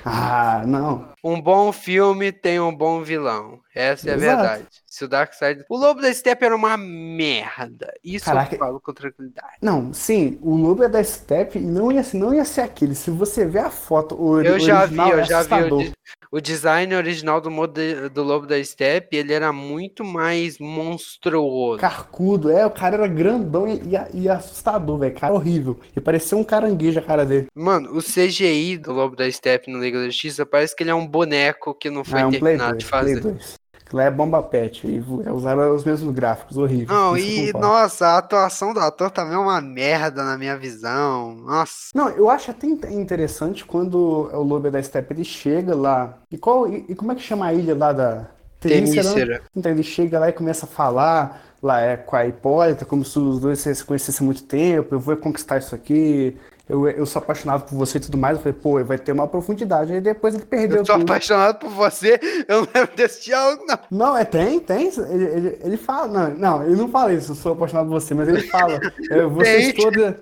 Ah, 0.08 0.62
não. 0.64 1.08
Um 1.24 1.40
bom 1.40 1.72
filme 1.72 2.30
tem 2.30 2.60
um 2.60 2.72
bom 2.74 3.02
vilão. 3.02 3.58
Essa 3.74 4.10
é 4.10 4.12
a 4.12 4.16
Exato. 4.16 4.36
verdade. 4.42 4.66
Se 4.86 5.04
o 5.04 5.08
Darkseid. 5.08 5.64
O 5.68 5.76
Lobo 5.76 6.00
da 6.00 6.14
Steppe 6.14 6.44
era 6.44 6.54
uma 6.54 6.76
merda. 6.76 7.92
Isso 8.04 8.24
Caraca. 8.24 8.54
eu 8.54 8.58
falo 8.58 8.80
com 8.80 8.94
tranquilidade. 8.94 9.54
Não, 9.60 9.92
sim, 9.92 10.38
o 10.40 10.54
Lobo 10.54 10.84
é 10.84 10.88
da 10.88 11.02
Step 11.02 11.58
e 11.58 11.60
não 11.60 11.90
ia, 11.90 12.04
não 12.14 12.32
ia 12.32 12.44
ser 12.44 12.60
aquele. 12.60 12.94
Se 12.94 13.10
você 13.10 13.44
ver 13.44 13.58
a 13.58 13.70
foto, 13.70 14.14
o 14.14 14.40
Eu 14.40 14.58
já 14.60 14.86
vi, 14.86 14.96
eu 14.96 15.18
é 15.18 15.24
já 15.24 15.42
vi 15.42 15.54
assustador. 15.54 15.82
de- 15.82 15.92
o 16.30 16.40
design 16.40 16.94
original 16.94 17.40
do, 17.40 17.50
mode- 17.50 18.08
do 18.10 18.22
Lobo 18.22 18.46
da 18.46 18.62
Steppe, 18.62 19.16
ele 19.16 19.32
era 19.32 19.52
muito 19.52 20.04
mais 20.04 20.58
monstruoso. 20.58 21.78
Carcudo, 21.80 22.50
é, 22.50 22.64
o 22.66 22.70
cara 22.70 22.96
era 22.96 23.06
grandão 23.06 23.66
e, 23.68 23.80
e- 24.14 24.22
e 24.22 24.28
assustador, 24.28 24.98
velho. 24.98 25.14
Cara 25.14 25.34
horrível. 25.34 25.78
E 25.94 26.00
parecia 26.00 26.36
um 26.36 26.44
caranguejo 26.44 26.98
a 26.98 27.02
cara 27.02 27.24
dele. 27.24 27.46
Mano, 27.54 27.96
o 27.96 28.02
CGI 28.02 28.78
do 28.78 28.92
Lobo 28.92 29.16
da 29.16 29.30
Steppe 29.30 29.70
no 29.70 29.78
Liga 29.80 29.98
da 30.00 30.06
Justiça 30.06 30.44
parece 30.46 30.74
que 30.74 30.82
ele 30.82 30.90
é 30.90 30.94
um 30.94 31.06
boneco 31.06 31.74
que 31.74 31.90
não 31.90 32.04
foi 32.04 32.20
Ah, 32.20 32.22
é 32.22 32.26
um 32.26 32.30
Play 32.30 32.40
terminado 32.40 32.72
2, 32.72 32.84
de 32.84 32.90
Play 32.90 33.00
fazer. 33.02 33.20
2. 33.20 33.54
Lá 33.92 34.04
é 34.04 34.10
bomba 34.10 34.42
pet. 34.42 34.86
E 34.86 34.98
é, 35.24 35.32
usaram 35.32 35.74
os 35.74 35.84
mesmos 35.84 36.12
gráficos, 36.14 36.56
horrível. 36.56 36.94
Não, 36.94 37.16
e 37.16 37.52
nossa, 37.52 38.06
a 38.06 38.18
atuação 38.18 38.72
do 38.72 38.80
ator 38.80 39.10
também 39.10 39.34
é 39.34 39.38
uma 39.38 39.60
merda 39.60 40.24
na 40.24 40.36
minha 40.38 40.56
visão. 40.56 41.34
Nossa. 41.34 41.90
Não, 41.94 42.08
eu 42.10 42.28
acho 42.30 42.50
até 42.50 42.66
in- 42.66 42.80
interessante 42.90 43.64
quando 43.64 43.96
o 44.32 44.42
Lobo 44.42 44.70
da 44.70 44.82
Steppe 44.82 45.14
ele 45.14 45.24
chega 45.24 45.74
lá. 45.74 46.18
E, 46.30 46.38
qual, 46.38 46.68
e, 46.68 46.84
e 46.88 46.94
como 46.94 47.12
é 47.12 47.14
que 47.14 47.22
chama 47.22 47.46
a 47.46 47.54
ilha 47.54 47.74
lá 47.76 47.92
da? 47.92 48.26
Tenícera. 48.60 49.42
Então 49.54 49.70
ele 49.70 49.82
chega 49.82 50.18
lá 50.18 50.28
e 50.28 50.32
começa 50.32 50.66
a 50.66 50.68
falar 50.68 51.42
lá 51.62 51.80
é, 51.80 51.96
com 51.96 52.16
a 52.16 52.26
Hipólita, 52.26 52.84
como 52.84 53.04
se 53.04 53.18
os 53.18 53.38
dois 53.40 53.58
se 53.60 53.84
conhecessem 53.84 54.24
há 54.24 54.26
muito 54.26 54.44
tempo. 54.44 54.94
Eu 54.94 55.00
vou 55.00 55.16
conquistar 55.16 55.58
isso 55.58 55.74
aqui. 55.74 56.36
Eu, 56.68 56.88
eu 56.88 57.06
sou 57.06 57.22
apaixonado 57.22 57.64
por 57.64 57.76
você 57.76 57.98
e 57.98 58.00
tudo 58.00 58.18
mais. 58.18 58.36
Eu 58.36 58.42
falei, 58.42 58.58
pô, 58.60 58.84
vai 58.84 58.98
ter 58.98 59.12
uma 59.12 59.28
profundidade. 59.28 59.92
Aí 59.92 60.00
depois 60.00 60.34
ele 60.34 60.44
perdeu 60.44 60.78
Eu 60.78 60.84
tô 60.84 60.94
tudo. 60.94 61.02
apaixonado 61.04 61.60
por 61.60 61.70
você, 61.70 62.18
eu 62.48 62.62
não 62.62 62.68
lembro 62.74 62.96
desse 62.96 63.24
diálogo, 63.24 63.64
não. 63.68 63.78
Não, 63.90 64.16
é, 64.16 64.24
tem, 64.24 64.58
tem. 64.58 64.88
Ele, 64.88 65.24
ele, 65.24 65.58
ele 65.62 65.76
fala. 65.76 66.08
Não, 66.08 66.30
não, 66.58 66.62
ele 66.66 66.74
não 66.76 66.88
fala 66.88 67.12
isso, 67.12 67.30
eu 67.32 67.36
sou 67.36 67.52
apaixonado 67.52 67.86
por 67.88 68.00
você, 68.00 68.14
mas 68.14 68.28
ele 68.28 68.42
fala. 68.42 68.80
é, 69.10 69.22
vocês 69.26 69.72
todas. 69.74 70.14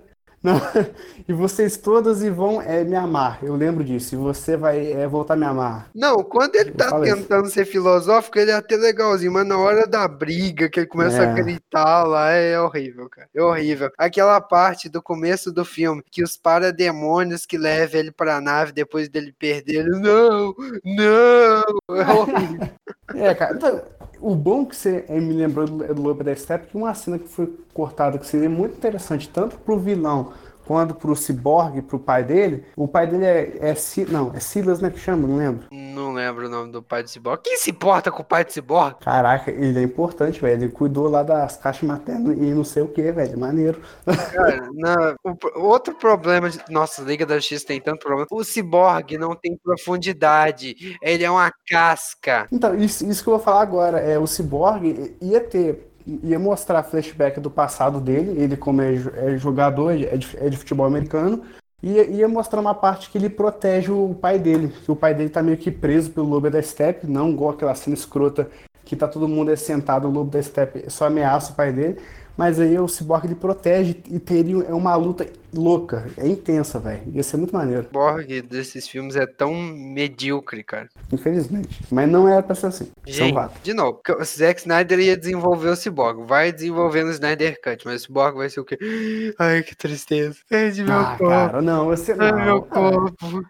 Não, 0.45 0.61
e 1.27 1.33
vocês 1.33 1.79
todas 1.79 2.23
e 2.23 2.29
vão 2.29 2.61
é, 2.61 2.85
me 2.85 2.95
amar. 2.95 3.39
Eu 3.43 3.57
lembro 3.57 3.83
disso. 3.83 4.15
E 4.15 4.19
você 4.19 4.59
vai 4.59 4.93
é, 4.93 5.07
voltar 5.09 5.33
a 5.33 5.37
me 5.39 5.47
amar. 5.47 5.89
Não, 5.95 6.23
quando 6.23 6.55
ele 6.57 6.71
tá 6.71 7.01
tentando 7.01 7.49
ser 7.49 7.65
filosófico, 7.65 8.39
ele 8.39 8.51
é 8.51 8.55
até 8.55 8.77
legalzinho, 8.77 9.33
mas 9.33 9.47
na 9.47 9.57
hora 9.57 9.87
da 9.87 10.07
briga, 10.07 10.69
que 10.69 10.81
ele 10.81 10.87
começa 10.87 11.23
é. 11.23 11.27
a 11.27 11.33
gritar 11.33 12.05
lá, 12.05 12.31
é 12.31 12.61
horrível, 12.61 13.09
cara. 13.09 13.27
É 13.35 13.43
horrível. 13.43 13.91
Aquela 13.97 14.39
parte 14.39 14.91
do 14.91 15.01
começo 15.01 15.51
do 15.51 15.65
filme, 15.65 16.05
que 16.11 16.23
os 16.23 16.37
parademônios 16.37 17.47
que 17.47 17.57
levam 17.57 18.01
ele 18.01 18.13
pra 18.13 18.39
nave 18.39 18.73
depois 18.73 19.09
dele 19.09 19.33
perder, 19.33 19.77
ele, 19.77 19.99
não, 19.99 20.55
não, 20.85 21.97
é 21.97 22.13
horrível. 22.13 22.69
é, 23.17 23.35
cara, 23.35 23.55
então, 23.55 23.83
o 24.21 24.35
bom 24.35 24.65
que 24.65 24.77
você 24.77 25.05
me 25.09 25.33
lembrou 25.33 25.67
do, 25.67 25.95
do 25.95 26.03
Lobo 26.03 26.25
da 26.25 26.35
Steppe, 26.35 26.69
que 26.69 26.77
uma 26.77 26.95
cena 26.95 27.19
que 27.19 27.29
foi 27.29 27.53
cortada, 27.73 28.19
que 28.19 28.27
seria 28.27 28.49
muito 28.49 28.77
interessante, 28.77 29.29
tanto 29.29 29.59
pro 29.59 29.79
vilão 29.79 30.33
quando 30.67 30.95
pro 30.95 31.15
Cyborg, 31.15 31.83
pro 31.83 31.99
pai 31.99 32.25
dele, 32.25 32.65
o 32.77 32.89
pai 32.89 33.07
dele 33.07 33.25
é, 33.25 33.71
é 33.71 33.75
não, 34.09 34.33
é 34.35 34.41
Silas, 34.41 34.81
né, 34.81 34.91
que 34.91 34.99
chama, 34.99 35.27
não 35.27 35.37
lembro. 35.37 35.67
Não 35.71 36.13
lembro 36.13 36.47
o 36.47 36.49
nome 36.49 36.73
do 36.73 36.83
pai 36.83 37.03
do 37.03 37.09
Cyborg. 37.09 37.43
Quem 37.43 37.57
se 37.57 37.71
importa 37.71 38.11
com 38.11 38.23
o 38.23 38.25
pai 38.25 38.45
do 38.45 38.53
Cyborg? 38.53 38.97
Caraca, 39.01 39.51
ele 39.51 39.79
é 39.79 39.83
importante, 39.83 40.41
velho. 40.41 40.65
Ele 40.65 40.73
cuidou 40.73 41.09
lá 41.09 41.23
das 41.23 41.57
caixas 41.57 41.83
maternas 41.83 42.37
e 42.37 42.55
não 42.55 42.65
sei 42.65 42.83
o 42.83 42.89
que, 42.89 43.13
velho. 43.13 43.39
Maneiro. 43.39 43.81
Cara, 44.05 45.17
o, 45.23 45.63
outro 45.63 45.95
problema 45.95 46.51
de. 46.51 46.61
Nossa, 46.69 47.03
Liga 47.03 47.27
da 47.27 47.37
Justiça 47.37 47.67
tem 47.67 47.81
tanto 47.81 48.01
problema. 48.01 48.27
O 48.31 48.45
Cyborg 48.45 49.19
não 49.19 49.35
tem 49.35 49.57
profundidade. 49.63 50.97
Ele 51.03 51.25
é 51.25 51.31
uma 51.31 51.53
casca. 51.69 52.47
Então, 52.51 52.75
isso, 52.75 53.07
isso 53.07 53.23
que 53.23 53.29
eu 53.29 53.35
vou 53.35 53.43
falar 53.43 53.63
agora. 53.63 53.99
É, 53.99 54.19
o 54.19 54.27
Cyborg 54.27 55.17
ia 55.21 55.41
ter 55.41 55.94
ia 56.07 56.39
mostrar 56.39 56.83
flashback 56.83 57.41
do 57.41 57.51
passado 57.51 58.01
dele, 58.01 58.41
ele 58.41 58.57
como 58.57 58.83
é, 58.83 58.95
é 59.17 59.37
jogador, 59.37 59.93
é 59.93 60.17
de, 60.17 60.37
é 60.37 60.49
de, 60.49 60.57
futebol 60.57 60.87
americano, 60.87 61.43
e 61.83 61.99
ia, 61.99 62.29
mostrar 62.29 62.61
uma 62.61 62.75
parte 62.75 63.11
que 63.11 63.19
ele 63.19 63.29
protege 63.29 63.91
o 63.91 64.15
pai 64.15 64.39
dele, 64.39 64.69
que 64.69 64.91
o 64.91 64.97
pai 64.97 65.15
dele 65.15 65.29
tá 65.29 65.43
meio 65.43 65.57
que 65.57 65.71
preso 65.71 66.11
pelo 66.11 66.29
Lobo 66.29 66.51
da 66.51 66.63
Steppe, 66.63 67.07
não 67.07 67.31
igual 67.31 67.51
aquela 67.51 67.75
cena 67.75 67.95
escrota 67.95 68.49
que 68.85 68.97
tá 68.97 69.09
todo 69.09 69.29
mundo 69.29 69.55
sentado, 69.57 70.09
o 70.09 70.11
Lobo 70.11 70.31
da 70.31 70.43
Steppe 70.43 70.91
só 70.91 71.07
ameaça 71.07 71.53
o 71.53 71.55
pai 71.55 71.73
dele, 71.73 71.99
mas 72.37 72.59
aí 72.59 72.79
o 72.79 72.89
Cyborg 72.89 73.27
ele 73.27 73.35
protege 73.35 73.97
e 74.11 74.19
teria 74.19 74.65
é 74.65 74.75
uma 74.75 74.95
luta 74.97 75.27
louca, 75.53 76.07
é 76.17 76.27
intensa, 76.27 76.79
velho. 76.81 77.03
Ia 77.13 77.23
ser 77.23 77.37
muito 77.37 77.55
maneiro. 77.55 77.83
O 77.83 77.85
Cyborg 77.85 78.43
desses 78.43 78.89
filmes 78.89 79.15
é 79.15 79.27
tão 79.27 79.55
medíocre, 79.55 80.65
cara. 80.65 80.89
Infelizmente. 81.13 81.81
Mas 81.91 82.09
não 82.09 82.29
era 82.29 82.43
pra 82.43 82.55
ser 82.55 82.67
assim. 82.67 82.91
É 83.07 83.13
Gente, 83.13 83.39
de 83.63 83.73
novo, 83.73 84.01
o 84.19 84.25
Zack 84.25 84.61
Snyder 84.61 84.99
ia 84.99 85.17
desenvolver 85.17 85.69
o 85.69 85.77
Cyborg. 85.77 86.25
Vai 86.27 86.53
desenvolvendo 86.53 87.09
o 87.09 87.13
Snyder 87.13 87.61
Cut, 87.63 87.87
mas 87.87 88.03
o 88.03 88.07
Cyborg 88.07 88.37
vai 88.37 88.49
ser 88.49 88.61
o 88.61 88.65
quê? 88.65 88.77
Ai, 89.39 89.63
que 89.63 89.77
tristeza. 89.77 90.37
Perde 90.49 90.83
meu 90.83 90.99
ah, 90.99 91.17
corpo. 91.17 91.29
Cara, 91.29 91.63
não, 91.63 91.87
você 91.87 92.15
não. 92.15 92.27
Ai, 92.27 92.45
meu 92.45 92.63
corpo. 92.63 93.45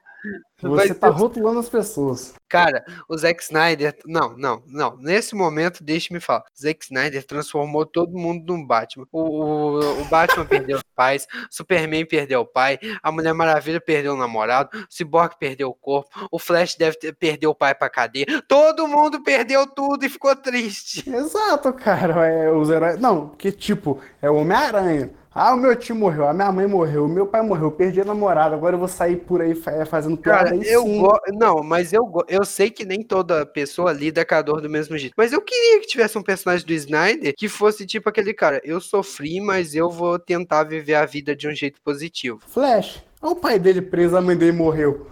Você 0.60 0.68
vai 0.68 0.88
tá 0.88 1.12
ter... 1.12 1.18
rotulando 1.18 1.58
as 1.58 1.68
pessoas. 1.68 2.34
Cara, 2.48 2.84
o 3.08 3.16
Zack 3.16 3.42
Snyder. 3.42 3.96
Não, 4.06 4.36
não, 4.36 4.62
não. 4.66 4.96
Nesse 4.96 5.34
momento, 5.34 5.82
deixe-me 5.82 6.20
falar. 6.20 6.44
Zack 6.58 6.84
Snyder 6.84 7.24
transformou 7.26 7.84
todo 7.84 8.16
mundo 8.16 8.44
num 8.46 8.66
Batman. 8.66 9.06
O, 9.12 9.20
o, 9.20 10.00
o 10.00 10.04
Batman 10.06 10.46
perdeu 10.46 10.78
os 10.78 10.84
pais, 10.94 11.26
Superman 11.50 12.06
perdeu 12.06 12.40
o 12.40 12.46
pai, 12.46 12.78
a 13.02 13.10
Mulher 13.10 13.34
Maravilha 13.34 13.80
perdeu 13.80 14.14
o 14.14 14.16
namorado, 14.16 14.70
o 14.78 14.86
Cyborg 14.88 15.36
perdeu 15.38 15.68
o 15.68 15.74
corpo, 15.74 16.08
o 16.30 16.38
Flash 16.38 16.76
deve 16.76 16.96
ter, 16.98 17.12
perdeu 17.14 17.50
o 17.50 17.54
pai 17.54 17.74
pra 17.74 17.90
cadeia. 17.90 18.26
Todo 18.48 18.88
mundo 18.88 19.22
perdeu 19.22 19.66
tudo 19.66 20.04
e 20.04 20.08
ficou 20.08 20.34
triste. 20.36 21.08
Exato, 21.08 21.72
cara. 21.72 22.26
É, 22.26 22.50
os 22.50 22.70
heróis. 22.70 22.98
Não, 22.98 23.28
que 23.30 23.50
tipo, 23.50 24.00
é 24.22 24.30
o 24.30 24.36
Homem-Aranha. 24.36 25.10
Ah, 25.34 25.52
o 25.52 25.56
meu 25.56 25.74
tio 25.74 25.96
morreu, 25.96 26.28
a 26.28 26.32
minha 26.32 26.52
mãe 26.52 26.64
morreu, 26.64 27.06
o 27.06 27.08
meu 27.08 27.26
pai 27.26 27.42
morreu, 27.42 27.64
eu 27.64 27.72
perdi 27.72 28.00
a 28.00 28.04
namorada, 28.04 28.54
agora 28.54 28.76
eu 28.76 28.78
vou 28.78 28.86
sair 28.86 29.16
por 29.16 29.42
aí 29.42 29.60
é, 29.66 29.84
fazendo 29.84 30.16
piada. 30.16 30.50
Cara, 30.50 30.56
eu 30.64 30.84
go... 30.84 31.18
Não, 31.32 31.60
mas 31.60 31.92
eu, 31.92 32.06
go... 32.06 32.24
eu 32.28 32.44
sei 32.44 32.70
que 32.70 32.84
nem 32.84 33.02
toda 33.02 33.44
pessoa 33.44 33.92
lida 33.92 34.24
com 34.24 34.34
a 34.36 34.42
dor 34.42 34.60
do 34.60 34.70
mesmo 34.70 34.96
jeito. 34.96 35.14
Mas 35.16 35.32
eu 35.32 35.40
queria 35.40 35.80
que 35.80 35.88
tivesse 35.88 36.16
um 36.16 36.22
personagem 36.22 36.64
do 36.64 36.72
Snyder 36.72 37.34
que 37.36 37.48
fosse 37.48 37.84
tipo 37.84 38.08
aquele 38.08 38.32
cara, 38.32 38.60
eu 38.62 38.80
sofri, 38.80 39.40
mas 39.40 39.74
eu 39.74 39.90
vou 39.90 40.20
tentar 40.20 40.62
viver 40.62 40.94
a 40.94 41.04
vida 41.04 41.34
de 41.34 41.48
um 41.48 41.52
jeito 41.52 41.80
positivo. 41.82 42.38
Flash, 42.46 43.02
olha 43.20 43.32
o 43.32 43.36
pai 43.36 43.58
dele 43.58 43.82
preso, 43.82 44.16
a 44.16 44.20
mãe 44.20 44.36
dele 44.36 44.52
morreu. 44.52 45.08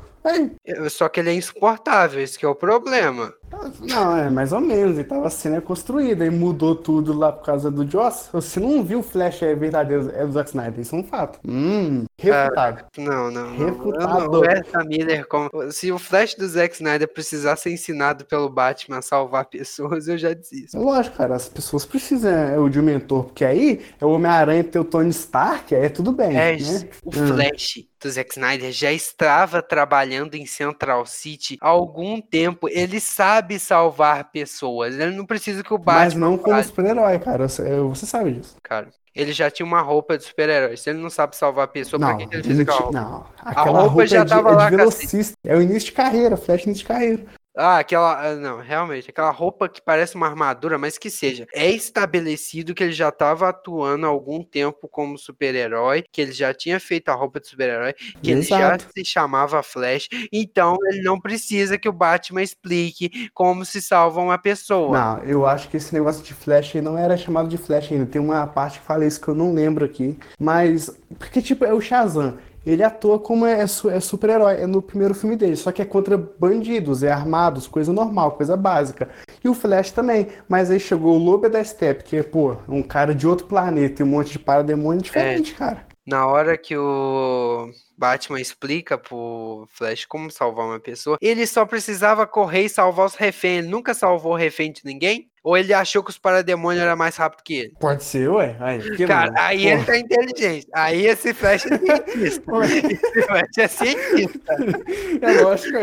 Só 0.88 1.08
que 1.08 1.18
ele 1.18 1.30
é 1.30 1.34
insuportável, 1.34 2.22
esse 2.22 2.38
que 2.38 2.46
é 2.46 2.48
o 2.48 2.54
problema. 2.54 3.34
Não, 3.80 4.16
é 4.16 4.30
mais 4.30 4.52
ou 4.52 4.60
menos. 4.60 4.98
Ele 4.98 5.04
tava 5.04 5.28
sendo 5.30 5.60
construído 5.62 6.24
e 6.24 6.30
mudou 6.30 6.74
tudo 6.74 7.12
lá 7.12 7.32
por 7.32 7.44
causa 7.44 7.70
do 7.70 7.88
Joss. 7.88 8.28
Você 8.32 8.58
não 8.58 8.82
viu 8.82 9.00
o 9.00 9.02
Flash 9.02 9.42
é 9.42 9.54
verdadeiro, 9.54 10.10
é 10.14 10.24
do 10.24 10.32
Zack 10.32 10.50
Snyder. 10.50 10.80
Isso 10.80 10.94
é 10.94 10.98
um 10.98 11.04
fato. 11.04 11.38
Hum, 11.46 12.04
refutado. 12.18 12.84
Ah, 12.84 13.00
não, 13.00 13.30
não. 13.30 13.56
Refutado. 13.56 14.30
Não, 14.30 14.44
essa 14.44 14.84
Miller, 14.84 15.26
como... 15.26 15.50
se 15.70 15.92
o 15.92 15.98
Flash 15.98 16.34
do 16.34 16.48
Zack 16.48 16.74
Snyder 16.74 17.08
precisasse 17.12 17.62
ser 17.62 17.72
ensinado 17.72 18.24
pelo 18.24 18.48
Batman 18.48 18.98
a 18.98 19.02
salvar 19.02 19.44
pessoas, 19.50 20.08
eu 20.08 20.16
já 20.16 20.32
desisto. 20.32 20.78
Lógico, 20.78 21.16
cara. 21.16 21.34
As 21.34 21.48
pessoas 21.48 21.84
precisam 21.84 22.32
é, 22.32 22.58
o 22.58 22.68
de 22.68 22.80
um 22.80 22.82
mentor, 22.82 23.24
porque 23.24 23.44
aí 23.44 23.82
é 24.00 24.04
o 24.04 24.10
Homem-Aranha 24.10 24.64
ter 24.64 24.78
o 24.78 24.84
Tony 24.84 25.10
Stark, 25.10 25.74
é 25.74 25.88
tudo 25.88 26.12
bem. 26.12 26.36
É, 26.36 26.56
né? 26.56 26.88
o 27.04 27.10
hum. 27.10 27.26
Flash 27.28 27.84
do 28.00 28.10
Zack 28.10 28.32
Snyder 28.32 28.72
já 28.72 28.92
estava 28.92 29.62
trabalhando 29.62 30.34
em 30.34 30.44
Central 30.44 31.06
City 31.06 31.56
há 31.60 31.68
algum 31.68 32.20
tempo. 32.20 32.68
Ele 32.68 32.98
sabe 32.98 33.41
salvar 33.58 34.30
pessoas. 34.30 34.98
Ele 34.98 35.16
não 35.16 35.26
precisa 35.26 35.62
que 35.62 35.72
o 35.72 35.78
Batman. 35.78 36.04
Mas 36.04 36.14
não 36.14 36.38
como 36.38 36.62
super-herói, 36.62 37.18
cara. 37.18 37.48
Você 37.48 38.06
sabe 38.06 38.32
disso. 38.32 38.56
Cara, 38.62 38.88
ele 39.14 39.32
já 39.32 39.50
tinha 39.50 39.66
uma 39.66 39.80
roupa 39.80 40.16
de 40.16 40.24
super-herói. 40.24 40.76
Se 40.76 40.90
ele 40.90 40.98
não 40.98 41.10
sabe 41.10 41.36
salvar 41.36 41.64
a 41.64 41.68
pessoa, 41.68 42.00
não, 42.00 42.08
pra 42.08 42.26
que, 42.26 42.34
ele 42.34 42.42
fez 42.42 42.60
aquela 42.60 42.78
roupa? 42.78 43.00
Não, 43.00 43.26
a 43.38 43.62
roupa, 43.62 43.80
roupa 43.80 44.06
já 44.06 44.20
é 44.20 44.24
tava 44.24 44.48
é 44.48 44.52
de, 44.52 44.56
lá. 44.56 44.66
É, 44.66 44.70
velocista. 44.70 45.34
é 45.44 45.56
o 45.56 45.62
início 45.62 45.86
de 45.86 45.92
carreira, 45.92 46.36
flash 46.36 46.64
início 46.64 46.82
de 46.82 46.88
carreira. 46.88 47.24
Ah, 47.56 47.78
aquela. 47.78 48.28
Ah, 48.28 48.34
não, 48.34 48.60
realmente, 48.60 49.10
aquela 49.10 49.30
roupa 49.30 49.68
que 49.68 49.80
parece 49.80 50.14
uma 50.14 50.26
armadura, 50.26 50.78
mas 50.78 50.96
que 50.96 51.10
seja. 51.10 51.46
É 51.52 51.70
estabelecido 51.70 52.74
que 52.74 52.82
ele 52.82 52.92
já 52.92 53.10
estava 53.10 53.48
atuando 53.48 54.06
há 54.06 54.08
algum 54.08 54.42
tempo 54.42 54.88
como 54.88 55.18
super-herói, 55.18 56.04
que 56.10 56.20
ele 56.20 56.32
já 56.32 56.54
tinha 56.54 56.80
feito 56.80 57.10
a 57.10 57.14
roupa 57.14 57.40
de 57.40 57.48
super-herói, 57.48 57.92
que 58.22 58.30
Exato. 58.30 58.62
ele 58.62 58.78
já 58.78 58.78
se 58.78 59.04
chamava 59.04 59.62
Flash. 59.62 60.08
Então 60.32 60.76
ele 60.86 61.02
não 61.02 61.20
precisa 61.20 61.76
que 61.76 61.88
o 61.88 61.92
Batman 61.92 62.42
explique 62.42 63.30
como 63.34 63.64
se 63.64 63.82
salva 63.82 64.20
uma 64.20 64.38
pessoa. 64.38 64.98
Não, 64.98 65.24
eu 65.24 65.46
acho 65.46 65.68
que 65.68 65.76
esse 65.76 65.92
negócio 65.92 66.22
de 66.22 66.32
Flash 66.32 66.74
não 66.76 66.96
era 66.96 67.16
chamado 67.16 67.48
de 67.48 67.58
Flash 67.58 67.92
ainda. 67.92 68.06
Tem 68.06 68.20
uma 68.20 68.46
parte 68.46 68.80
que 68.80 68.86
fala 68.86 69.04
isso 69.04 69.20
que 69.20 69.28
eu 69.28 69.34
não 69.34 69.52
lembro 69.52 69.84
aqui. 69.84 70.18
Mas. 70.38 70.90
Porque, 71.18 71.42
tipo, 71.42 71.64
é 71.64 71.74
o 71.74 71.80
Shazam 71.80 72.38
ele 72.64 72.82
atua 72.82 73.18
como 73.18 73.44
é, 73.46 73.60
é 73.62 74.00
super-herói, 74.00 74.60
é 74.60 74.66
no 74.66 74.80
primeiro 74.80 75.14
filme 75.14 75.36
dele, 75.36 75.56
só 75.56 75.72
que 75.72 75.82
é 75.82 75.84
contra 75.84 76.16
bandidos, 76.16 77.02
é 77.02 77.10
armados, 77.10 77.66
coisa 77.66 77.92
normal, 77.92 78.32
coisa 78.32 78.56
básica. 78.56 79.08
E 79.42 79.48
o 79.48 79.54
Flash 79.54 79.90
também, 79.90 80.28
mas 80.48 80.70
aí 80.70 80.78
chegou 80.78 81.14
o 81.14 81.18
Lobo 81.18 81.48
da 81.48 81.62
Steppe, 81.62 82.04
que 82.04 82.16
é, 82.16 82.22
pô, 82.22 82.56
um 82.68 82.82
cara 82.82 83.14
de 83.14 83.26
outro 83.26 83.46
planeta 83.46 84.02
e 84.02 84.04
um 84.04 84.08
monte 84.08 84.32
de 84.32 84.38
parademônio 84.38 85.02
diferente, 85.02 85.52
é, 85.52 85.56
cara. 85.56 85.91
Na 86.06 86.26
hora 86.26 86.58
que 86.58 86.76
o 86.76 87.70
Batman 87.96 88.40
explica 88.40 88.98
pro 88.98 89.68
Flash 89.72 90.04
como 90.04 90.30
salvar 90.30 90.66
uma 90.66 90.80
pessoa, 90.80 91.16
ele 91.20 91.46
só 91.46 91.64
precisava 91.64 92.26
correr 92.26 92.62
e 92.62 92.68
salvar 92.68 93.06
os 93.06 93.14
reféns, 93.14 93.58
ele 93.60 93.68
nunca 93.68 93.94
salvou 93.94 94.34
refém 94.34 94.72
de 94.72 94.80
ninguém? 94.84 95.28
Ou 95.44 95.56
ele 95.56 95.74
achou 95.74 96.04
que 96.04 96.10
os 96.10 96.18
parademônios 96.18 96.82
eram 96.84 96.96
mais 96.96 97.16
rápidos 97.16 97.42
que 97.44 97.54
ele? 97.54 97.74
Pode 97.80 98.04
ser, 98.04 98.28
ué. 98.28 98.56
Aí, 98.60 99.06
Cara, 99.06 99.32
aí 99.36 99.66
ele 99.66 99.84
tá 99.84 99.98
inteligente. 99.98 100.68
Aí 100.72 101.06
esse 101.06 101.34
Flash 101.34 101.66
é 101.66 101.78
cientista. 101.78 102.20
esse 102.22 103.22
Flash 103.26 103.58
é 103.58 103.68
cientista. 103.68 104.56
É 105.22 105.40
lógico. 105.40 105.78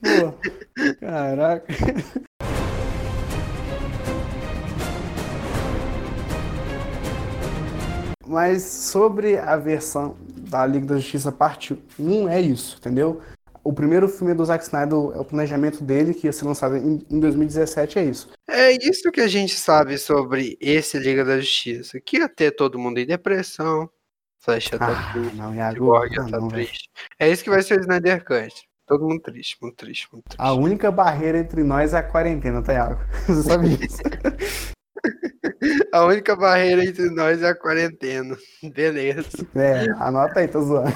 Pô, 0.00 0.94
caraca. 1.00 1.66
Mas 8.26 8.62
sobre 8.62 9.38
a 9.38 9.56
versão 9.56 10.16
da 10.36 10.66
Liga 10.66 10.86
da 10.86 10.96
Justiça 10.96 11.30
parte 11.30 11.80
1 11.98 12.28
é 12.28 12.40
isso, 12.40 12.76
entendeu? 12.78 13.22
o 13.66 13.72
primeiro 13.72 14.08
filme 14.08 14.32
do 14.32 14.44
Zack 14.44 14.62
Snyder, 14.62 14.94
é 14.94 15.18
o 15.18 15.24
planejamento 15.24 15.82
dele, 15.82 16.14
que 16.14 16.28
ia 16.28 16.32
ser 16.32 16.44
lançado 16.44 16.76
em, 16.76 17.04
em 17.10 17.18
2017, 17.18 17.98
é 17.98 18.04
isso. 18.04 18.30
É 18.48 18.70
isso 18.70 19.10
que 19.10 19.20
a 19.20 19.26
gente 19.26 19.56
sabe 19.56 19.98
sobre 19.98 20.56
esse 20.60 20.96
Liga 21.00 21.24
da 21.24 21.40
Justiça. 21.40 22.00
Que 22.00 22.18
ia 22.18 22.28
ter 22.28 22.52
todo 22.52 22.78
mundo 22.78 22.98
em 22.98 23.06
depressão, 23.06 23.90
Flash 24.38 24.70
tá 24.70 24.78
ah, 24.80 25.12
triste, 25.12 25.36
não, 25.36 25.52
Cyborg 25.52 26.16
ah, 26.16 26.30
tá 26.30 26.38
não, 26.38 26.46
triste. 26.46 26.88
É 27.18 27.28
isso 27.28 27.42
que 27.42 27.50
vai 27.50 27.60
ser 27.60 27.78
o 27.78 27.80
Snyder 27.80 28.24
Cut. 28.24 28.54
Todo 28.86 29.04
mundo 29.04 29.20
triste, 29.20 29.56
muito 29.60 29.74
triste, 29.74 30.08
muito 30.12 30.24
triste. 30.26 30.40
A 30.40 30.52
única 30.52 30.92
barreira 30.92 31.38
entre 31.38 31.64
nós 31.64 31.92
é 31.92 31.98
a 31.98 32.02
quarentena, 32.04 32.62
tá, 32.62 32.72
Iago? 32.72 33.00
Você 33.26 33.42
sabe 33.42 33.76
disso. 33.76 33.98
A 35.92 36.04
única 36.04 36.36
barreira 36.36 36.84
entre 36.84 37.08
nós 37.10 37.42
é 37.42 37.48
a 37.48 37.54
quarentena. 37.54 38.36
Beleza. 38.74 39.46
É, 39.54 39.90
anota 39.98 40.40
aí, 40.40 40.48
tô 40.48 40.60
zoando. 40.62 40.92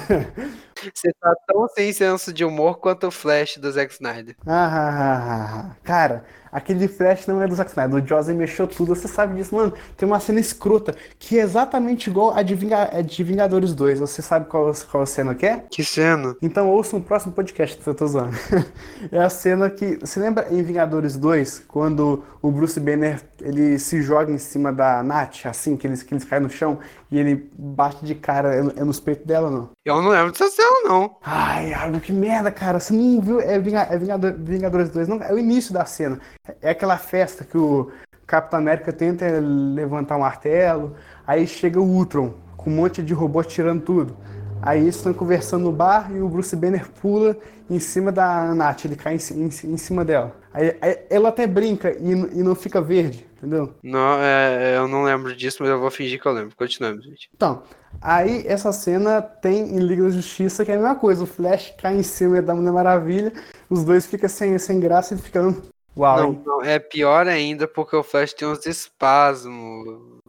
Você 0.93 1.13
tá 1.19 1.35
tão 1.47 1.67
sem 1.69 1.93
senso 1.93 2.33
de 2.33 2.43
humor 2.43 2.79
quanto 2.79 3.07
o 3.07 3.11
Flash 3.11 3.57
do 3.57 3.71
Zack 3.71 3.93
Snyder. 3.93 4.35
Ah, 4.45 4.65
ah, 4.65 4.89
ah, 4.89 5.59
ah, 5.59 5.75
Cara, 5.83 6.25
aquele 6.51 6.87
Flash 6.87 7.27
não 7.27 7.41
é 7.41 7.47
do 7.47 7.55
Zack 7.55 7.71
Snyder, 7.71 8.03
o 8.03 8.07
Joss 8.07 8.27
mexeu 8.33 8.67
tudo, 8.67 8.95
você 8.95 9.07
sabe 9.07 9.35
disso, 9.35 9.55
mano. 9.55 9.73
Tem 9.95 10.07
uma 10.07 10.19
cena 10.19 10.39
escrota 10.39 10.95
que 11.17 11.39
é 11.39 11.41
exatamente 11.41 12.09
igual 12.09 12.35
a 12.35 12.41
de, 12.41 12.55
Vinga, 12.55 12.89
a 12.91 13.01
de 13.01 13.23
Vingadores 13.23 13.73
2. 13.73 13.99
Você 13.99 14.21
sabe 14.21 14.47
qual, 14.47 14.71
qual 14.89 15.05
cena 15.05 15.33
que 15.35 15.45
é? 15.45 15.63
Que 15.69 15.83
cena? 15.83 16.35
Então 16.41 16.69
ouça 16.69 16.97
no 16.97 17.03
próximo 17.03 17.33
podcast 17.33 17.77
que 17.77 17.87
eu 17.87 17.95
tô 17.95 18.05
usando. 18.05 18.35
é 19.11 19.19
a 19.19 19.29
cena 19.29 19.69
que. 19.69 19.97
Você 20.01 20.19
lembra 20.19 20.47
em 20.51 20.61
Vingadores 20.63 21.15
2, 21.17 21.63
quando 21.67 22.23
o 22.41 22.51
Bruce 22.51 22.79
Banner 22.79 23.21
ele 23.39 23.79
se 23.79 24.01
joga 24.01 24.31
em 24.31 24.37
cima 24.37 24.71
da 24.71 25.01
Nath, 25.03 25.45
assim, 25.45 25.75
que 25.77 25.87
eles, 25.87 26.03
que 26.03 26.13
eles 26.13 26.23
caem 26.23 26.43
no 26.43 26.49
chão 26.49 26.79
e 27.11 27.19
ele 27.19 27.51
bate 27.57 28.05
de 28.05 28.15
cara, 28.15 28.55
é, 28.55 28.59
é 28.59 28.83
nos 28.83 28.99
peitos 28.99 29.25
dela, 29.25 29.51
não? 29.51 29.69
Eu 29.83 30.01
não 30.01 30.09
lembro 30.09 30.31
dessa 30.31 30.49
cena, 30.49 30.87
não. 30.87 31.17
Ai, 31.21 31.71
Iago, 31.71 31.99
que 31.99 32.13
merda, 32.13 32.49
cara. 32.49 32.79
Você 32.79 32.93
não 32.93 33.19
viu? 33.19 33.41
É, 33.41 33.59
Vinga, 33.59 33.81
é 33.81 33.97
Vingador, 33.97 34.33
Vingadores 34.37 34.89
2, 34.89 35.07
não? 35.09 35.21
É 35.21 35.33
o 35.33 35.37
início 35.37 35.73
da 35.73 35.83
cena. 35.83 36.19
É 36.61 36.69
aquela 36.69 36.97
festa 36.97 37.43
que 37.43 37.57
o 37.57 37.91
Capitão 38.25 38.59
América 38.59 38.93
tenta 38.93 39.25
levantar 39.41 40.15
um 40.15 40.21
martelo, 40.21 40.95
aí 41.27 41.45
chega 41.45 41.81
o 41.81 41.83
Ultron 41.83 42.33
com 42.55 42.69
um 42.69 42.75
monte 42.75 43.03
de 43.03 43.13
robôs 43.13 43.45
tirando 43.45 43.81
tudo. 43.81 44.15
Aí 44.61 44.79
eles 44.79 44.95
estão 44.95 45.13
conversando 45.13 45.63
no 45.63 45.71
bar 45.71 46.11
e 46.13 46.21
o 46.21 46.29
Bruce 46.29 46.55
Banner 46.55 46.87
pula 47.01 47.35
em 47.69 47.79
cima 47.79 48.11
da 48.11 48.53
Nath, 48.53 48.85
ele 48.85 48.95
cai 48.95 49.15
em, 49.15 49.17
em, 49.33 49.45
em 49.47 49.77
cima 49.77 50.05
dela. 50.05 50.35
Aí, 50.53 50.77
aí, 50.81 50.99
ela 51.09 51.29
até 51.29 51.47
brinca 51.47 51.91
e, 51.91 52.11
e 52.11 52.43
não 52.43 52.53
fica 52.53 52.79
verde, 52.79 53.25
entendeu? 53.41 53.73
Não, 53.81 54.21
é, 54.21 54.77
eu 54.77 54.87
não 54.87 55.03
lembro 55.03 55.35
disso, 55.35 55.57
mas 55.59 55.69
eu 55.69 55.79
vou 55.79 55.89
fingir 55.89 56.21
que 56.21 56.27
eu 56.27 56.31
lembro. 56.31 56.55
Continuamos, 56.55 57.03
gente. 57.03 57.29
Então, 57.35 57.63
aí 57.99 58.45
essa 58.45 58.71
cena 58.71 59.21
tem 59.21 59.75
em 59.75 59.79
Liga 59.79 60.03
da 60.03 60.09
Justiça, 60.11 60.63
que 60.63 60.71
é 60.71 60.75
a 60.75 60.77
mesma 60.77 60.95
coisa. 60.95 61.23
O 61.23 61.27
Flash 61.27 61.73
cai 61.77 61.95
em 61.95 62.03
cima 62.03 62.41
da 62.41 62.53
Mulher 62.53 62.71
Maravilha, 62.71 63.33
os 63.69 63.83
dois 63.83 64.05
ficam 64.05 64.29
sem, 64.29 64.57
sem 64.59 64.79
graça 64.79 65.15
e 65.15 65.17
ficam. 65.17 65.57
Uau! 65.97 66.17
Não, 66.17 66.43
não, 66.45 66.61
é 66.61 66.79
pior 66.79 67.27
ainda 67.27 67.67
porque 67.67 67.95
o 67.95 68.03
Flash 68.03 68.33
tem 68.33 68.47
uns 68.47 68.65
espasmos. 68.65 70.21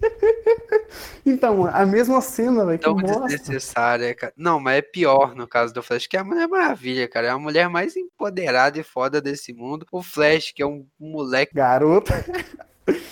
então, 1.24 1.66
a 1.66 1.84
mesma 1.84 2.20
cena, 2.20 2.64
velho, 2.64 2.78
Tão 2.78 2.96
desnecessária, 2.96 4.14
cara. 4.14 4.32
Não, 4.36 4.60
mas 4.60 4.78
é 4.78 4.82
pior 4.82 5.34
no 5.34 5.46
caso 5.46 5.72
do 5.72 5.82
Flash, 5.82 6.06
que 6.06 6.16
é 6.16 6.20
a 6.20 6.24
Mulher 6.24 6.48
Maravilha, 6.48 7.08
cara. 7.08 7.28
É 7.28 7.30
a 7.30 7.38
mulher 7.38 7.68
mais 7.68 7.96
empoderada 7.96 8.78
e 8.78 8.82
foda 8.82 9.20
desse 9.20 9.52
mundo. 9.52 9.86
O 9.90 10.02
Flash, 10.02 10.52
que 10.52 10.62
é 10.62 10.66
um 10.66 10.86
moleque. 10.98 11.54
Garoto. 11.54 12.12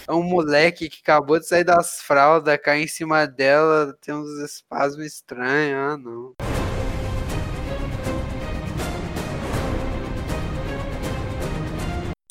É 0.09 0.13
um 0.13 0.23
moleque 0.23 0.89
que 0.89 1.01
acabou 1.03 1.39
de 1.39 1.47
sair 1.47 1.63
das 1.63 2.01
fraldas, 2.01 2.59
cai 2.65 2.81
em 2.81 2.89
cima 2.89 3.27
dela, 3.27 3.95
tem 4.01 4.15
uns 4.15 4.39
espasmos 4.39 5.05
estranhos. 5.05 5.79
Ah, 5.79 5.97
não. 5.99 6.35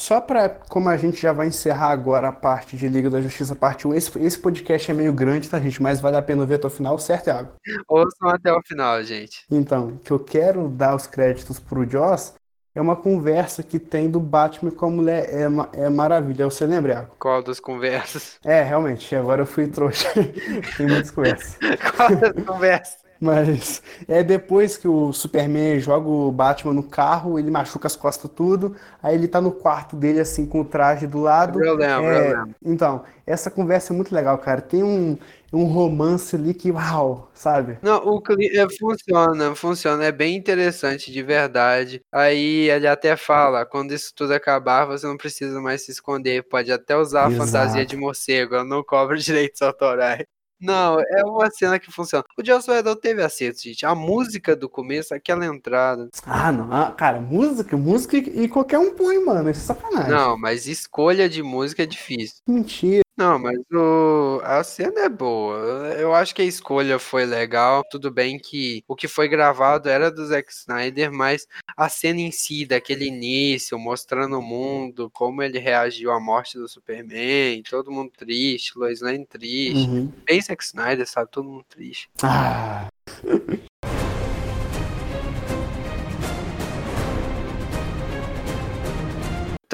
Só 0.06 0.22
para, 0.22 0.50
como 0.50 0.88
a 0.88 0.98
gente 0.98 1.20
já 1.20 1.34
vai 1.34 1.48
encerrar 1.48 1.90
agora 1.90 2.28
a 2.28 2.32
parte 2.32 2.78
de 2.78 2.88
Liga 2.88 3.10
da 3.10 3.20
Justiça, 3.20 3.56
parte 3.56 3.88
1, 3.88 3.96
esse, 3.96 4.20
esse 4.20 4.38
podcast 4.38 4.92
é 4.92 4.94
meio 4.94 5.12
grande, 5.12 5.50
tá, 5.50 5.60
gente? 5.60 5.82
Mas 5.82 6.00
vale 6.00 6.16
a 6.16 6.22
pena 6.22 6.46
ver 6.46 6.56
até 6.56 6.68
o 6.68 6.70
final, 6.70 7.00
certo, 7.00 7.26
Iago? 7.26 7.54
Ouçam 7.88 8.30
até 8.30 8.54
o 8.54 8.62
final, 8.62 9.02
gente. 9.04 9.44
Então, 9.50 9.98
que 10.04 10.12
eu 10.12 10.20
quero 10.20 10.70
dar 10.70 10.94
os 10.94 11.08
créditos 11.08 11.60
pro 11.60 11.90
Joss 11.90 12.36
é 12.76 12.80
uma 12.80 12.96
conversa 12.96 13.64
que 13.64 13.80
tem 13.80 14.08
do 14.08 14.20
Batman 14.20 14.70
com 14.70 14.86
a 14.86 14.90
mulher 14.92 15.28
é, 15.28 15.86
é 15.86 15.90
maravilha. 15.90 16.46
Você 16.46 16.68
lembra, 16.68 16.94
Iago? 16.94 17.16
Qual 17.18 17.42
das 17.42 17.60
conversas? 17.60 18.38
É, 18.46 18.62
realmente, 18.62 19.16
agora 19.16 19.42
eu 19.42 19.48
fui 19.48 19.66
trouxa. 19.66 20.08
tem 20.78 20.86
muitas 20.86 21.10
conversas. 21.10 21.58
Qual 21.98 22.16
das 22.16 22.46
conversas? 22.46 23.05
Mas 23.20 23.82
é 24.08 24.24
depois 24.24 24.78
que 24.78 24.88
o 24.88 25.14
Superman 25.14 25.80
joga 25.80 26.08
o 26.08 26.32
Batman 26.32 26.74
no 26.74 26.84
carro, 26.84 27.40
ele 27.40 27.50
machuca 27.50 27.88
as 27.88 27.96
costas 27.96 28.30
tudo, 28.36 28.76
aí 29.02 29.16
ele 29.16 29.28
tá 29.28 29.40
no 29.40 29.52
quarto 29.52 29.96
dele, 29.96 30.20
assim, 30.20 30.46
com 30.46 30.62
o 30.62 30.66
traje 30.66 31.08
do 31.08 31.20
lado. 31.20 31.64
Eu 31.64 31.76
lembro, 31.76 32.06
é... 32.06 32.18
eu 32.18 32.38
lembro. 32.38 32.56
Então, 32.64 33.04
essa 33.26 33.50
conversa 33.50 33.94
é 33.94 33.96
muito 33.96 34.14
legal, 34.14 34.38
cara. 34.38 34.62
Tem 34.62 34.84
um, 34.84 35.18
um 35.52 35.64
romance 35.64 36.36
ali 36.36 36.54
que, 36.54 36.72
uau, 36.72 37.32
sabe? 37.34 37.78
Não, 37.82 38.06
o 38.06 38.22
é, 38.40 38.68
funciona, 38.78 39.56
funciona, 39.56 40.04
é 40.06 40.12
bem 40.12 40.36
interessante, 40.36 41.12
de 41.12 41.24
verdade. 41.24 42.02
Aí 42.12 42.70
ele 42.70 42.88
até 42.88 43.16
fala, 43.16 43.66
quando 43.66 43.94
isso 43.94 44.12
tudo 44.16 44.34
acabar, 44.34 44.86
você 44.86 45.08
não 45.08 45.18
precisa 45.18 45.62
mais 45.62 45.86
se 45.86 45.92
esconder, 45.92 46.44
pode 46.44 46.72
até 46.72 46.96
usar 46.98 47.26
a 47.26 47.32
Exato. 47.32 47.46
fantasia 47.46 47.86
de 47.86 47.96
morcego, 47.96 48.64
não 48.64 48.84
cobra 48.84 49.18
direitos 49.18 49.62
autorais. 49.62 50.26
Não, 50.66 51.00
é 51.00 51.24
uma 51.24 51.50
cena 51.52 51.80
que 51.80 51.92
funciona. 51.92 52.24
O 52.38 52.46
Joss 52.46 52.70
Whedon 52.70 52.96
teve 52.96 53.24
acerto, 53.24 53.62
gente. 53.62 53.86
A 53.86 53.94
música 53.94 54.56
do 54.56 54.68
começo, 54.68 55.14
aquela 55.14 55.46
entrada. 55.46 56.10
Ah, 56.26 56.52
não. 56.52 56.72
Ah, 56.72 56.92
cara, 56.92 57.20
música, 57.20 57.78
música 57.78 58.18
e 58.18 58.48
qualquer 58.48 58.80
um 58.80 58.94
põe, 58.94 59.24
mano. 59.24 59.50
Isso 59.50 59.72
é 59.72 59.76
sacanagem. 59.76 60.12
Não, 60.12 60.38
mas 60.38 60.68
escolha 60.68 61.30
de 61.30 61.44
música 61.44 61.84
é 61.84 61.86
difícil. 61.86 62.38
Mentira. 62.48 63.05
Não, 63.18 63.40
mas 63.40 63.58
o... 63.72 64.42
a 64.44 64.64
cena 64.64 65.02
é 65.02 65.10
boa. 65.10 65.58
Eu 65.98 66.14
acho 66.14 66.36
que 66.36 66.42
a 66.42 66.46
escolha 66.46 67.00
foi 67.00 67.26
legal. 67.26 67.84
Tudo 67.90 68.12
bem 68.12 68.38
que 68.38 68.84
o 68.88 68.96
que 68.96 69.08
foi 69.08 69.30
gravado 69.30 69.88
era 69.88 70.12
do 70.12 70.26
Zack 70.26 70.52
Snyder, 70.52 71.12
mas 71.14 71.48
a 71.78 71.88
cena 71.88 72.20
em 72.20 72.32
si, 72.32 72.66
daquele 72.66 73.06
início, 73.06 73.80
mostrando 73.80 74.38
o 74.38 74.42
mundo, 74.42 75.10
como 75.12 75.42
ele 75.42 75.60
reagiu 75.60 76.12
à 76.12 76.20
morte 76.20 76.58
do 76.58 76.68
Superman, 76.68 77.64
todo 77.64 77.92
mundo 77.92 78.12
triste, 78.18 78.78
Lois 78.78 79.02
Lane 79.02 79.26
triste. 79.26 79.90
Uhum. 79.90 80.12
Bem 80.26 80.42
Zack 80.42 80.64
Snyder, 80.64 81.08
sabe? 81.08 81.32
Todo 81.32 81.50
mundo 81.50 81.66
triste. 81.70 82.10
Ah. 82.22 82.88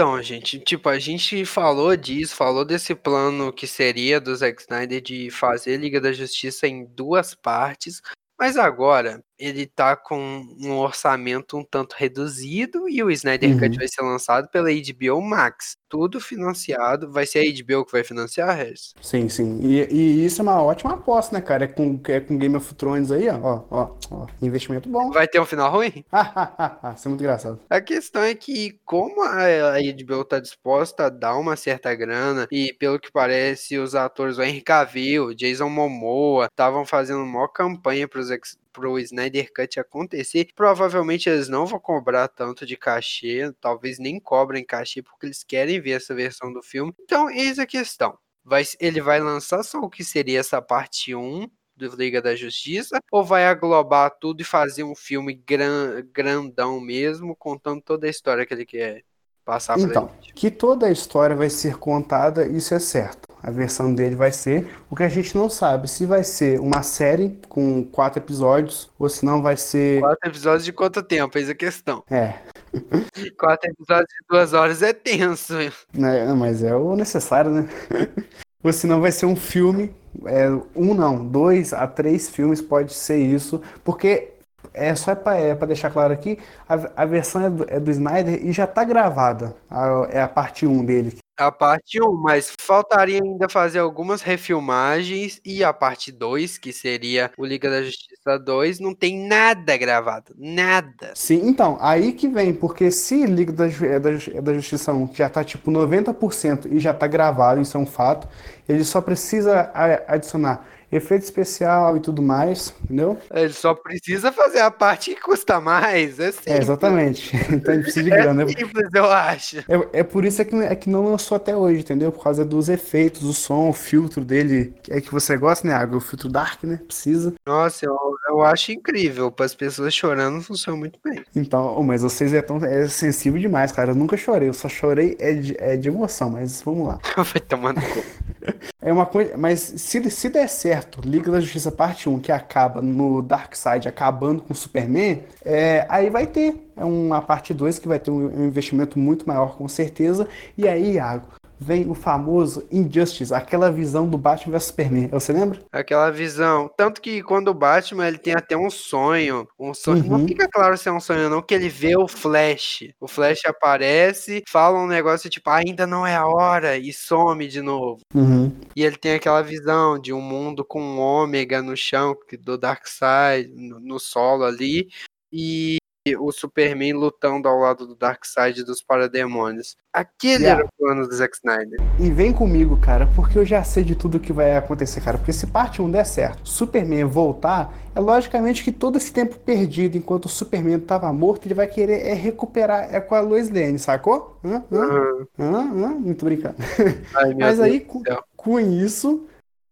Então, 0.01 0.19
gente, 0.19 0.59
tipo, 0.59 0.89
a 0.89 0.97
gente 0.97 1.45
falou 1.45 1.95
disso, 1.95 2.35
falou 2.35 2.65
desse 2.65 2.95
plano 2.95 3.53
que 3.53 3.67
seria 3.67 4.19
do 4.19 4.35
Zack 4.35 4.59
Snyder 4.59 4.99
de 4.99 5.29
fazer 5.29 5.77
Liga 5.77 6.01
da 6.01 6.11
Justiça 6.11 6.67
em 6.67 6.85
duas 6.85 7.35
partes, 7.35 8.01
mas 8.35 8.57
agora 8.57 9.23
ele 9.41 9.65
tá 9.65 9.95
com 9.95 10.45
um 10.59 10.77
orçamento 10.77 11.57
um 11.57 11.63
tanto 11.63 11.95
reduzido 11.97 12.87
e 12.87 13.03
o 13.03 13.09
Snyder 13.11 13.49
Uhum. 13.51 13.59
Cut 13.59 13.77
vai 13.77 13.87
ser 13.87 14.01
lançado 14.01 14.47
pela 14.49 14.69
HBO 14.69 15.21
Max. 15.21 15.75
Tudo 15.89 16.21
financiado. 16.21 17.11
Vai 17.11 17.25
ser 17.25 17.39
a 17.39 17.51
HBO 17.51 17.85
que 17.85 17.91
vai 17.91 18.03
financiar, 18.03 18.55
Regis? 18.55 18.93
Sim, 19.01 19.27
sim. 19.27 19.59
E, 19.61 19.81
e 19.91 20.25
isso 20.25 20.41
é 20.41 20.43
uma 20.43 20.61
ótima 20.61 20.93
aposta, 20.93 21.35
né, 21.35 21.41
cara? 21.41 21.65
É 21.65 21.67
com, 21.67 21.99
é 22.07 22.19
com 22.21 22.37
Game 22.37 22.55
of 22.55 22.73
Thrones 22.75 23.11
aí, 23.11 23.27
ó. 23.27 23.37
Ó, 23.41 23.63
ó, 23.69 23.89
ó. 24.11 24.27
Investimento 24.41 24.87
bom. 24.87 25.11
Vai 25.11 25.27
ter 25.27 25.41
um 25.41 25.45
final 25.45 25.69
ruim? 25.71 26.05
Isso 26.95 27.07
é 27.07 27.09
muito 27.09 27.21
engraçado. 27.21 27.59
A 27.69 27.81
questão 27.81 28.21
é 28.23 28.33
que, 28.35 28.79
como 28.85 29.21
a 29.23 29.41
a 29.41 29.79
HBO 29.81 30.23
tá 30.23 30.39
disposta 30.39 31.05
a 31.05 31.09
dar 31.09 31.35
uma 31.37 31.55
certa 31.55 31.93
grana, 31.95 32.47
e 32.51 32.73
pelo 32.73 32.99
que 32.99 33.11
parece, 33.11 33.77
os 33.77 33.95
atores, 33.95 34.37
o 34.37 34.43
Henry 34.43 34.61
Cavill, 34.61 35.33
Jason 35.33 35.69
Momoa, 35.69 36.45
estavam 36.45 36.85
fazendo 36.85 37.21
uma 37.23 37.47
campanha 37.49 38.07
pros 38.07 38.29
ex- 38.29 38.57
pro 38.71 38.99
Snyder 38.99 39.51
Cut 39.53 39.79
acontecer, 39.79 40.47
provavelmente 40.55 41.29
eles 41.29 41.47
não 41.47 41.65
vão 41.65 41.79
cobrar 41.79 42.27
tanto 42.27 42.65
de 42.65 42.75
cachê, 42.77 43.51
talvez 43.59 43.99
nem 43.99 44.19
cobrem 44.19 44.65
cachê, 44.65 45.01
porque 45.01 45.25
eles 45.25 45.43
querem 45.43 45.79
ver 45.79 45.91
essa 45.91 46.15
versão 46.15 46.51
do 46.51 46.61
filme. 46.61 46.93
Então, 46.99 47.29
eis 47.29 47.59
a 47.59 47.65
questão. 47.65 48.17
Vai, 48.43 48.63
ele 48.79 49.01
vai 49.01 49.19
lançar 49.19 49.63
só 49.63 49.79
o 49.79 49.89
que 49.89 50.03
seria 50.03 50.39
essa 50.39 50.61
parte 50.61 51.13
1 51.13 51.47
do 51.75 51.95
Liga 51.95 52.21
da 52.21 52.35
Justiça, 52.35 52.99
ou 53.11 53.23
vai 53.23 53.45
aglobar 53.45 54.11
tudo 54.19 54.41
e 54.41 54.43
fazer 54.43 54.83
um 54.83 54.95
filme 54.95 55.33
gran, 55.33 56.03
grandão 56.13 56.79
mesmo, 56.79 57.35
contando 57.35 57.81
toda 57.81 58.07
a 58.07 58.09
história 58.09 58.45
que 58.45 58.53
ele 58.53 58.65
quer 58.65 59.03
passar 59.45 59.75
pra 59.75 59.83
Então, 59.83 60.09
gente? 60.21 60.33
que 60.33 60.51
toda 60.51 60.87
a 60.87 60.91
história 60.91 61.35
vai 61.35 61.49
ser 61.49 61.77
contada, 61.77 62.45
isso 62.47 62.73
é 62.73 62.79
certo. 62.79 63.30
A 63.43 63.49
versão 63.49 63.93
dele 63.93 64.15
vai 64.15 64.31
ser. 64.31 64.69
O 64.89 64.95
que 64.95 65.03
a 65.03 65.09
gente 65.09 65.35
não 65.35 65.49
sabe 65.49 65.87
se 65.89 66.05
vai 66.05 66.23
ser 66.23 66.59
uma 66.59 66.83
série 66.83 67.39
com 67.49 67.83
quatro 67.83 68.19
episódios 68.19 68.89
ou 68.99 69.09
se 69.09 69.25
não 69.25 69.41
vai 69.41 69.57
ser. 69.57 69.99
Quatro 69.99 70.29
episódios 70.29 70.65
de 70.65 70.71
quanto 70.71 71.01
tempo? 71.01 71.37
Eis 71.37 71.49
a 71.49 71.55
questão. 71.55 72.03
É, 72.09 72.35
Quatro 73.39 73.69
episódios 73.69 74.07
de 74.09 74.25
duas 74.29 74.53
horas 74.53 74.81
é 74.81 74.93
tenso. 74.93 75.53
né, 75.93 76.31
mas 76.33 76.63
é 76.63 76.75
o 76.75 76.95
necessário, 76.95 77.51
né? 77.51 77.67
Ou 78.63 78.71
se 78.71 78.85
não 78.85 79.01
vai 79.01 79.11
ser 79.11 79.25
um 79.25 79.35
filme, 79.35 79.91
é, 80.25 80.47
um 80.75 80.93
não, 80.93 81.25
dois 81.25 81.73
a 81.73 81.87
três 81.87 82.29
filmes 82.29 82.61
pode 82.61 82.93
ser 82.93 83.17
isso, 83.17 83.59
porque 83.83 84.33
é 84.71 84.93
só 84.93 85.15
para 85.15 85.35
é 85.37 85.55
pra 85.55 85.65
deixar 85.65 85.89
claro 85.89 86.13
aqui, 86.13 86.37
a, 86.69 87.01
a 87.01 87.05
versão 87.05 87.43
é 87.43 87.49
do, 87.49 87.65
é 87.67 87.79
do 87.79 87.89
Snyder 87.89 88.45
e 88.45 88.51
já 88.51 88.67
tá 88.67 88.83
gravada, 88.83 89.55
a- 89.67 90.07
é 90.11 90.21
a 90.21 90.27
parte 90.27 90.67
1 90.67 90.85
dele. 90.85 91.17
A 91.41 91.51
parte 91.51 91.99
1, 91.99 92.13
mas 92.21 92.53
faltaria 92.59 93.19
ainda 93.19 93.49
fazer 93.49 93.79
algumas 93.79 94.21
refilmagens 94.21 95.41
e 95.43 95.63
a 95.63 95.73
parte 95.73 96.11
2, 96.11 96.59
que 96.59 96.71
seria 96.71 97.31
o 97.35 97.43
Liga 97.43 97.67
da 97.67 97.81
Justiça 97.81 98.37
2, 98.37 98.79
não 98.79 98.93
tem 98.93 99.27
nada 99.27 99.75
gravado, 99.75 100.35
nada. 100.37 101.13
Sim, 101.15 101.41
então, 101.47 101.79
aí 101.81 102.13
que 102.13 102.27
vem, 102.27 102.53
porque 102.53 102.91
se 102.91 103.25
Liga 103.25 103.51
da, 103.51 103.65
é 103.65 103.99
da, 103.99 104.11
é 104.11 104.39
da 104.39 104.53
Justiça 104.53 104.93
1 104.93 105.15
já 105.15 105.27
tá 105.29 105.43
tipo 105.43 105.71
90% 105.71 106.67
e 106.71 106.77
já 106.77 106.93
tá 106.93 107.07
gravado, 107.07 107.59
isso 107.59 107.75
é 107.75 107.79
um 107.79 107.87
fato, 107.87 108.27
ele 108.69 108.83
só 108.83 109.01
precisa 109.01 109.71
adicionar 110.07 110.63
efeito 110.91 111.23
especial 111.23 111.97
e 111.97 111.99
tudo 111.99 112.21
mais, 112.21 112.73
entendeu? 112.83 113.17
Ele 113.33 113.53
só 113.53 113.73
precisa 113.73 114.31
fazer 114.31 114.59
a 114.59 114.71
parte 114.71 115.15
que 115.15 115.21
custa 115.21 115.59
mais, 115.59 116.19
é, 116.19 116.31
é 116.45 116.57
exatamente. 116.57 117.31
Então 117.51 117.73
ele 117.73 117.83
precisa 117.83 118.03
de 118.03 118.09
grana. 118.09 118.43
É 118.43 118.47
simples, 118.47 118.89
eu 118.93 119.05
acho. 119.05 119.59
É, 119.59 119.99
é 119.99 120.03
por 120.03 120.25
isso 120.25 120.41
é 120.41 120.45
que, 120.45 120.55
é 120.55 120.75
que 120.75 120.89
não 120.89 121.05
lançou 121.05 121.35
até 121.35 121.55
hoje, 121.55 121.81
entendeu? 121.81 122.11
Por 122.11 122.23
causa 122.23 122.43
dos 122.45 122.69
efeitos, 122.69 123.23
o 123.23 123.33
som, 123.33 123.69
o 123.69 123.73
filtro 123.73 124.23
dele, 124.23 124.73
é 124.89 125.01
que 125.01 125.11
você 125.11 125.37
gosta, 125.37 125.67
né, 125.67 125.73
Água? 125.73 125.97
O 125.97 126.01
filtro 126.01 126.29
dark, 126.29 126.63
né? 126.63 126.79
Precisa. 126.87 127.33
Nossa, 127.45 127.85
eu, 127.85 127.97
eu 128.29 128.41
acho 128.41 128.71
incrível. 128.71 129.31
Para 129.31 129.45
as 129.45 129.55
pessoas 129.55 129.93
chorando, 129.93 130.41
funciona 130.41 130.77
muito 130.77 130.99
bem. 131.03 131.23
Então, 131.35 131.81
mas 131.83 132.01
vocês 132.01 132.33
é, 132.33 132.41
tão, 132.41 132.57
é 132.63 132.87
sensível 132.87 133.39
demais, 133.39 133.71
cara. 133.71 133.91
Eu 133.91 133.95
nunca 133.95 134.17
chorei, 134.17 134.49
eu 134.49 134.53
só 134.53 134.69
chorei 134.69 135.15
é 135.19 135.33
de, 135.33 135.55
é 135.59 135.77
de 135.77 135.89
emoção, 135.89 136.29
mas 136.29 136.61
vamos 136.61 136.87
lá. 136.87 136.99
Vai 137.17 137.41
tomando 137.41 137.81
É 138.81 138.91
uma 138.91 139.05
coisa, 139.05 139.37
mas 139.37 139.59
se, 139.59 140.09
se 140.09 140.29
der 140.29 140.47
certo, 140.47 140.80
Liga 141.03 141.31
da 141.31 141.39
Justiça 141.39 141.71
Parte 141.71 142.09
1, 142.09 142.19
que 142.19 142.31
acaba 142.31 142.81
no 142.81 143.21
Darkseid 143.21 143.87
acabando 143.87 144.41
com 144.41 144.53
o 144.53 144.55
Superman, 144.55 145.23
é, 145.43 145.85
aí 145.89 146.09
vai 146.09 146.27
ter 146.27 146.71
é 146.75 146.83
uma 146.83 147.21
parte 147.21 147.53
2 147.53 147.79
que 147.79 147.87
vai 147.87 147.99
ter 147.99 148.09
um 148.09 148.45
investimento 148.45 148.97
muito 148.97 149.27
maior, 149.27 149.55
com 149.55 149.67
certeza. 149.67 150.27
E 150.57 150.67
aí, 150.67 150.93
Iago, 150.93 151.27
vem 151.61 151.87
o 151.87 151.93
famoso 151.93 152.67
Injustice, 152.71 153.31
aquela 153.31 153.71
visão 153.71 154.09
do 154.09 154.17
Batman 154.17 154.53
vs 154.53 154.63
Superman. 154.63 155.07
Você 155.09 155.31
lembra? 155.31 155.59
Aquela 155.71 156.09
visão. 156.09 156.69
Tanto 156.75 156.99
que 156.99 157.21
quando 157.21 157.49
o 157.49 157.53
Batman 157.53 158.07
ele 158.07 158.17
tem 158.17 158.33
até 158.33 158.57
um 158.57 158.69
sonho. 158.69 159.47
Um 159.59 159.71
sonho. 159.73 160.03
Uhum. 160.03 160.17
Não 160.17 160.27
fica 160.27 160.47
claro 160.49 160.75
se 160.75 160.89
é 160.89 160.91
um 160.91 160.99
sonho, 160.99 161.29
não, 161.29 161.41
que 161.41 161.53
ele 161.53 161.69
vê 161.69 161.95
o 161.95 162.07
Flash. 162.07 162.89
O 162.99 163.07
Flash 163.07 163.41
aparece, 163.45 164.43
fala 164.47 164.79
um 164.79 164.87
negócio 164.87 165.29
tipo, 165.29 165.49
ainda 165.51 165.85
não 165.85 166.05
é 166.05 166.15
a 166.15 166.25
hora, 166.25 166.77
e 166.77 166.91
some 166.91 167.47
de 167.47 167.61
novo. 167.61 168.01
Uhum. 168.13 168.51
E 168.75 168.83
ele 168.83 168.95
tem 168.95 169.13
aquela 169.13 169.43
visão 169.43 169.99
de 169.99 170.11
um 170.11 170.21
mundo 170.21 170.65
com 170.65 170.81
um 170.81 170.99
ômega 170.99 171.61
no 171.61 171.77
chão, 171.77 172.17
do 172.41 172.57
Darkseid, 172.57 173.53
no, 173.53 173.79
no 173.79 173.99
solo 173.99 174.45
ali. 174.45 174.87
E 175.31 175.77
o 176.17 176.31
Superman 176.31 176.93
lutando 176.93 177.47
ao 177.47 177.59
lado 177.59 177.85
do 177.85 177.95
Darkseid 177.95 178.63
dos 178.63 178.81
parademônios. 178.81 179.77
Aquele 179.93 180.45
yeah. 180.45 180.61
era 180.61 180.65
o 180.65 180.69
plano 180.75 181.07
do 181.07 181.13
Zack 181.13 181.35
Snyder. 181.35 181.79
E 181.99 182.09
vem 182.09 182.33
comigo, 182.33 182.75
cara, 182.77 183.07
porque 183.15 183.37
eu 183.37 183.45
já 183.45 183.63
sei 183.63 183.83
de 183.83 183.93
tudo 183.93 184.19
que 184.19 184.33
vai 184.33 184.57
acontecer, 184.57 184.99
cara. 185.01 185.19
Porque 185.19 185.33
se 185.33 185.45
parte 185.45 185.79
1 185.79 185.91
der 185.91 186.05
certo, 186.05 186.49
Superman 186.49 187.05
voltar, 187.05 187.71
é 187.93 187.99
logicamente 187.99 188.63
que 188.63 188.71
todo 188.71 188.97
esse 188.97 189.13
tempo 189.13 189.37
perdido 189.37 189.95
enquanto 189.95 190.25
o 190.25 190.29
Superman 190.29 190.77
estava 190.77 191.11
morto, 191.13 191.45
ele 191.45 191.53
vai 191.53 191.67
querer 191.67 192.07
é, 192.07 192.13
recuperar 192.13 192.93
é 192.93 192.99
com 192.99 193.13
a 193.13 193.19
Lois 193.19 193.51
Lane, 193.51 193.77
sacou? 193.77 194.39
Hã? 194.43 194.63
Hã? 194.71 194.77
Uhum. 194.77 195.27
Hã? 195.37 195.59
Hã? 195.59 195.87
Muito 195.89 196.25
brincando. 196.25 196.55
Ai, 197.13 197.35
Mas 197.35 197.59
aí, 197.59 197.79
com, 197.79 198.01
com 198.35 198.59
isso, 198.59 199.27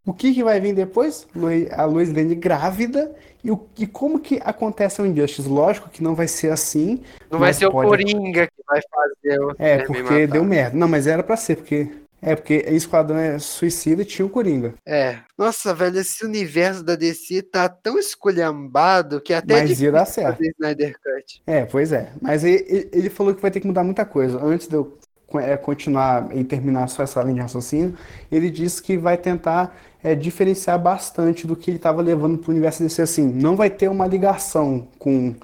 o 0.05 0.13
que, 0.13 0.33
que 0.33 0.43
vai 0.43 0.59
vir 0.59 0.73
depois? 0.73 1.27
A 1.75 1.85
Lois 1.85 2.13
Lane 2.13 2.35
grávida. 2.35 3.15
E, 3.43 3.51
o, 3.51 3.67
e 3.77 3.87
como 3.87 4.19
que 4.19 4.39
acontece 4.43 5.01
o 5.01 5.05
Injustice? 5.05 5.47
Lógico 5.47 5.89
que 5.89 6.03
não 6.03 6.13
vai 6.13 6.27
ser 6.27 6.51
assim. 6.51 7.01
Não 7.31 7.39
vai 7.39 7.53
ser 7.53 7.69
pode... 7.69 7.87
o 7.87 7.89
Coringa 7.89 8.47
que 8.47 8.63
vai 8.67 8.81
fazer 8.81 9.39
o 9.39 9.55
É, 9.57 9.83
porque 9.83 10.27
deu 10.27 10.43
merda. 10.43 10.77
Não, 10.77 10.87
mas 10.87 11.07
era 11.07 11.23
para 11.23 11.37
ser, 11.37 11.55
porque 11.55 11.89
é, 12.21 12.35
porque 12.35 12.65
Esquadrão 12.67 13.17
é 13.17 13.39
Suicida 13.39 14.01
e 14.01 14.05
tinha 14.05 14.25
o 14.25 14.29
Coringa. 14.29 14.73
É. 14.85 15.19
Nossa, 15.37 15.73
velho, 15.73 15.99
esse 15.99 16.25
universo 16.25 16.83
da 16.83 16.95
DC 16.95 17.43
tá 17.43 17.69
tão 17.69 17.97
esculhambado 17.97 19.21
que 19.21 19.33
até 19.33 19.61
Mas 19.61 19.79
ia 19.81 19.91
dar 19.91 20.05
certo. 20.05 20.43
Snyder 20.43 20.95
Cut. 20.95 21.41
É, 21.47 21.65
pois 21.65 21.93
é. 21.93 22.11
Mas 22.21 22.43
ele, 22.43 22.89
ele 22.91 23.09
falou 23.09 23.33
que 23.33 23.41
vai 23.41 23.51
ter 23.51 23.61
que 23.61 23.67
mudar 23.67 23.83
muita 23.83 24.05
coisa. 24.05 24.43
Antes 24.43 24.67
de 24.67 24.75
eu 24.75 24.97
é, 25.35 25.57
continuar 25.57 26.29
e 26.35 26.43
terminar 26.43 26.87
só 26.87 27.03
essa 27.03 27.21
linha 27.21 27.35
de 27.35 27.41
raciocínio, 27.41 27.95
ele 28.31 28.49
disse 28.49 28.81
que 28.81 28.97
vai 28.97 29.17
tentar 29.17 29.75
é, 30.03 30.15
diferenciar 30.15 30.79
bastante 30.79 31.45
do 31.45 31.55
que 31.55 31.69
ele 31.69 31.77
estava 31.77 32.01
levando 32.01 32.37
para 32.37 32.49
o 32.49 32.51
universo 32.51 32.81
DC 32.81 33.01
assim. 33.01 33.27
Não 33.27 33.55
vai 33.55 33.69
ter 33.69 33.89
uma 33.89 34.07
ligação 34.07 34.87
com 34.97 35.35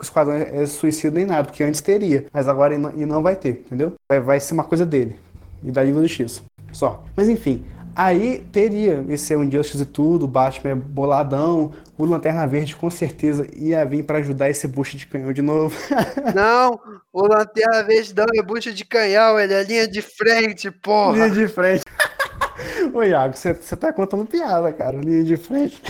Esquadrão 0.00 0.36
é 0.36 0.64
suicida 0.66 1.16
nem 1.16 1.26
nada, 1.26 1.44
porque 1.44 1.64
antes 1.64 1.80
teria, 1.80 2.26
mas 2.32 2.46
agora 2.46 2.74
ele 2.74 2.82
não, 2.82 2.90
ele 2.90 3.06
não 3.06 3.22
vai 3.22 3.34
ter, 3.34 3.64
entendeu? 3.66 3.94
Vai, 4.08 4.20
vai 4.20 4.40
ser 4.40 4.54
uma 4.54 4.64
coisa 4.64 4.86
dele 4.86 5.16
e 5.64 5.70
da 5.70 5.82
Liga 5.82 6.00
do 6.00 6.08
X. 6.08 6.42
Só. 6.72 7.04
Mas 7.16 7.28
enfim, 7.28 7.64
Aí 7.94 8.44
teria 8.50 9.04
esse 9.08 9.34
Injustice 9.34 9.82
e 9.82 9.86
tudo, 9.86 10.24
o 10.24 10.28
Batman 10.28 10.70
é 10.70 10.74
boladão, 10.74 11.72
o 11.98 12.04
Lanterna 12.04 12.46
Verde 12.46 12.74
com 12.74 12.90
certeza 12.90 13.46
ia 13.54 13.84
vir 13.84 14.04
para 14.04 14.18
ajudar 14.18 14.48
esse 14.48 14.66
bucho 14.66 14.96
de 14.96 15.06
canhão 15.06 15.32
de 15.32 15.42
novo. 15.42 15.76
Não, 16.34 16.80
o 17.12 17.26
Lanterna 17.26 17.82
Verde 17.82 18.14
não 18.16 18.26
é 18.34 18.42
bucho 18.42 18.72
de 18.72 18.84
canhão, 18.84 19.38
ele 19.38 19.52
é 19.52 19.62
linha 19.62 19.88
de 19.88 20.00
frente, 20.00 20.70
porra. 20.70 21.12
Linha 21.12 21.30
de 21.30 21.48
frente. 21.48 21.84
Ô 22.92 23.02
Iago, 23.02 23.34
você 23.34 23.54
tá 23.76 23.92
contando 23.92 24.26
piada, 24.26 24.72
cara, 24.72 24.98
linha 24.98 25.24
de 25.24 25.36
frente. 25.36 25.80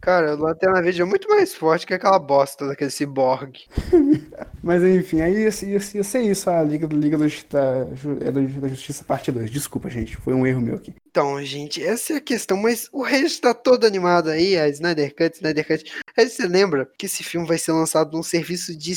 Cara, 0.00 0.34
o 0.34 0.38
Lanterna 0.38 0.82
Verde 0.82 1.00
é 1.00 1.04
muito 1.04 1.28
mais 1.28 1.54
forte 1.54 1.86
que 1.86 1.94
aquela 1.94 2.18
bosta 2.18 2.66
daquele 2.66 2.90
cyborg. 2.90 3.58
Mas 4.62 4.82
enfim, 4.82 5.22
aí 5.22 5.32
ia, 5.32 5.48
ia, 5.48 5.80
ia 5.94 6.04
ser 6.04 6.20
isso 6.20 6.50
a 6.50 6.62
Liga, 6.62 6.86
Liga 6.86 7.16
do, 7.16 7.26
da, 7.50 7.86
é 8.20 8.30
da 8.30 8.68
Justiça 8.68 9.02
Parte 9.02 9.32
2. 9.32 9.50
Desculpa, 9.50 9.88
gente, 9.88 10.16
foi 10.16 10.34
um 10.34 10.46
erro 10.46 10.60
meu 10.60 10.74
aqui. 10.76 10.94
Então, 11.08 11.42
gente, 11.42 11.82
essa 11.82 12.12
é 12.12 12.16
a 12.16 12.20
questão, 12.20 12.56
mas 12.56 12.88
o 12.92 13.02
resto 13.02 13.40
tá 13.40 13.54
todo 13.54 13.86
animado 13.86 14.28
aí, 14.28 14.58
a 14.58 14.68
Snyder 14.68 15.14
Cut, 15.14 15.36
Snyder 15.36 15.66
Cut. 15.66 15.90
Aí 16.16 16.28
você 16.28 16.46
lembra 16.46 16.86
que 16.98 17.06
esse 17.06 17.24
filme 17.24 17.46
vai 17.46 17.56
ser 17.56 17.72
lançado 17.72 18.12
num 18.14 18.22
serviço 18.22 18.76
de 18.76 18.94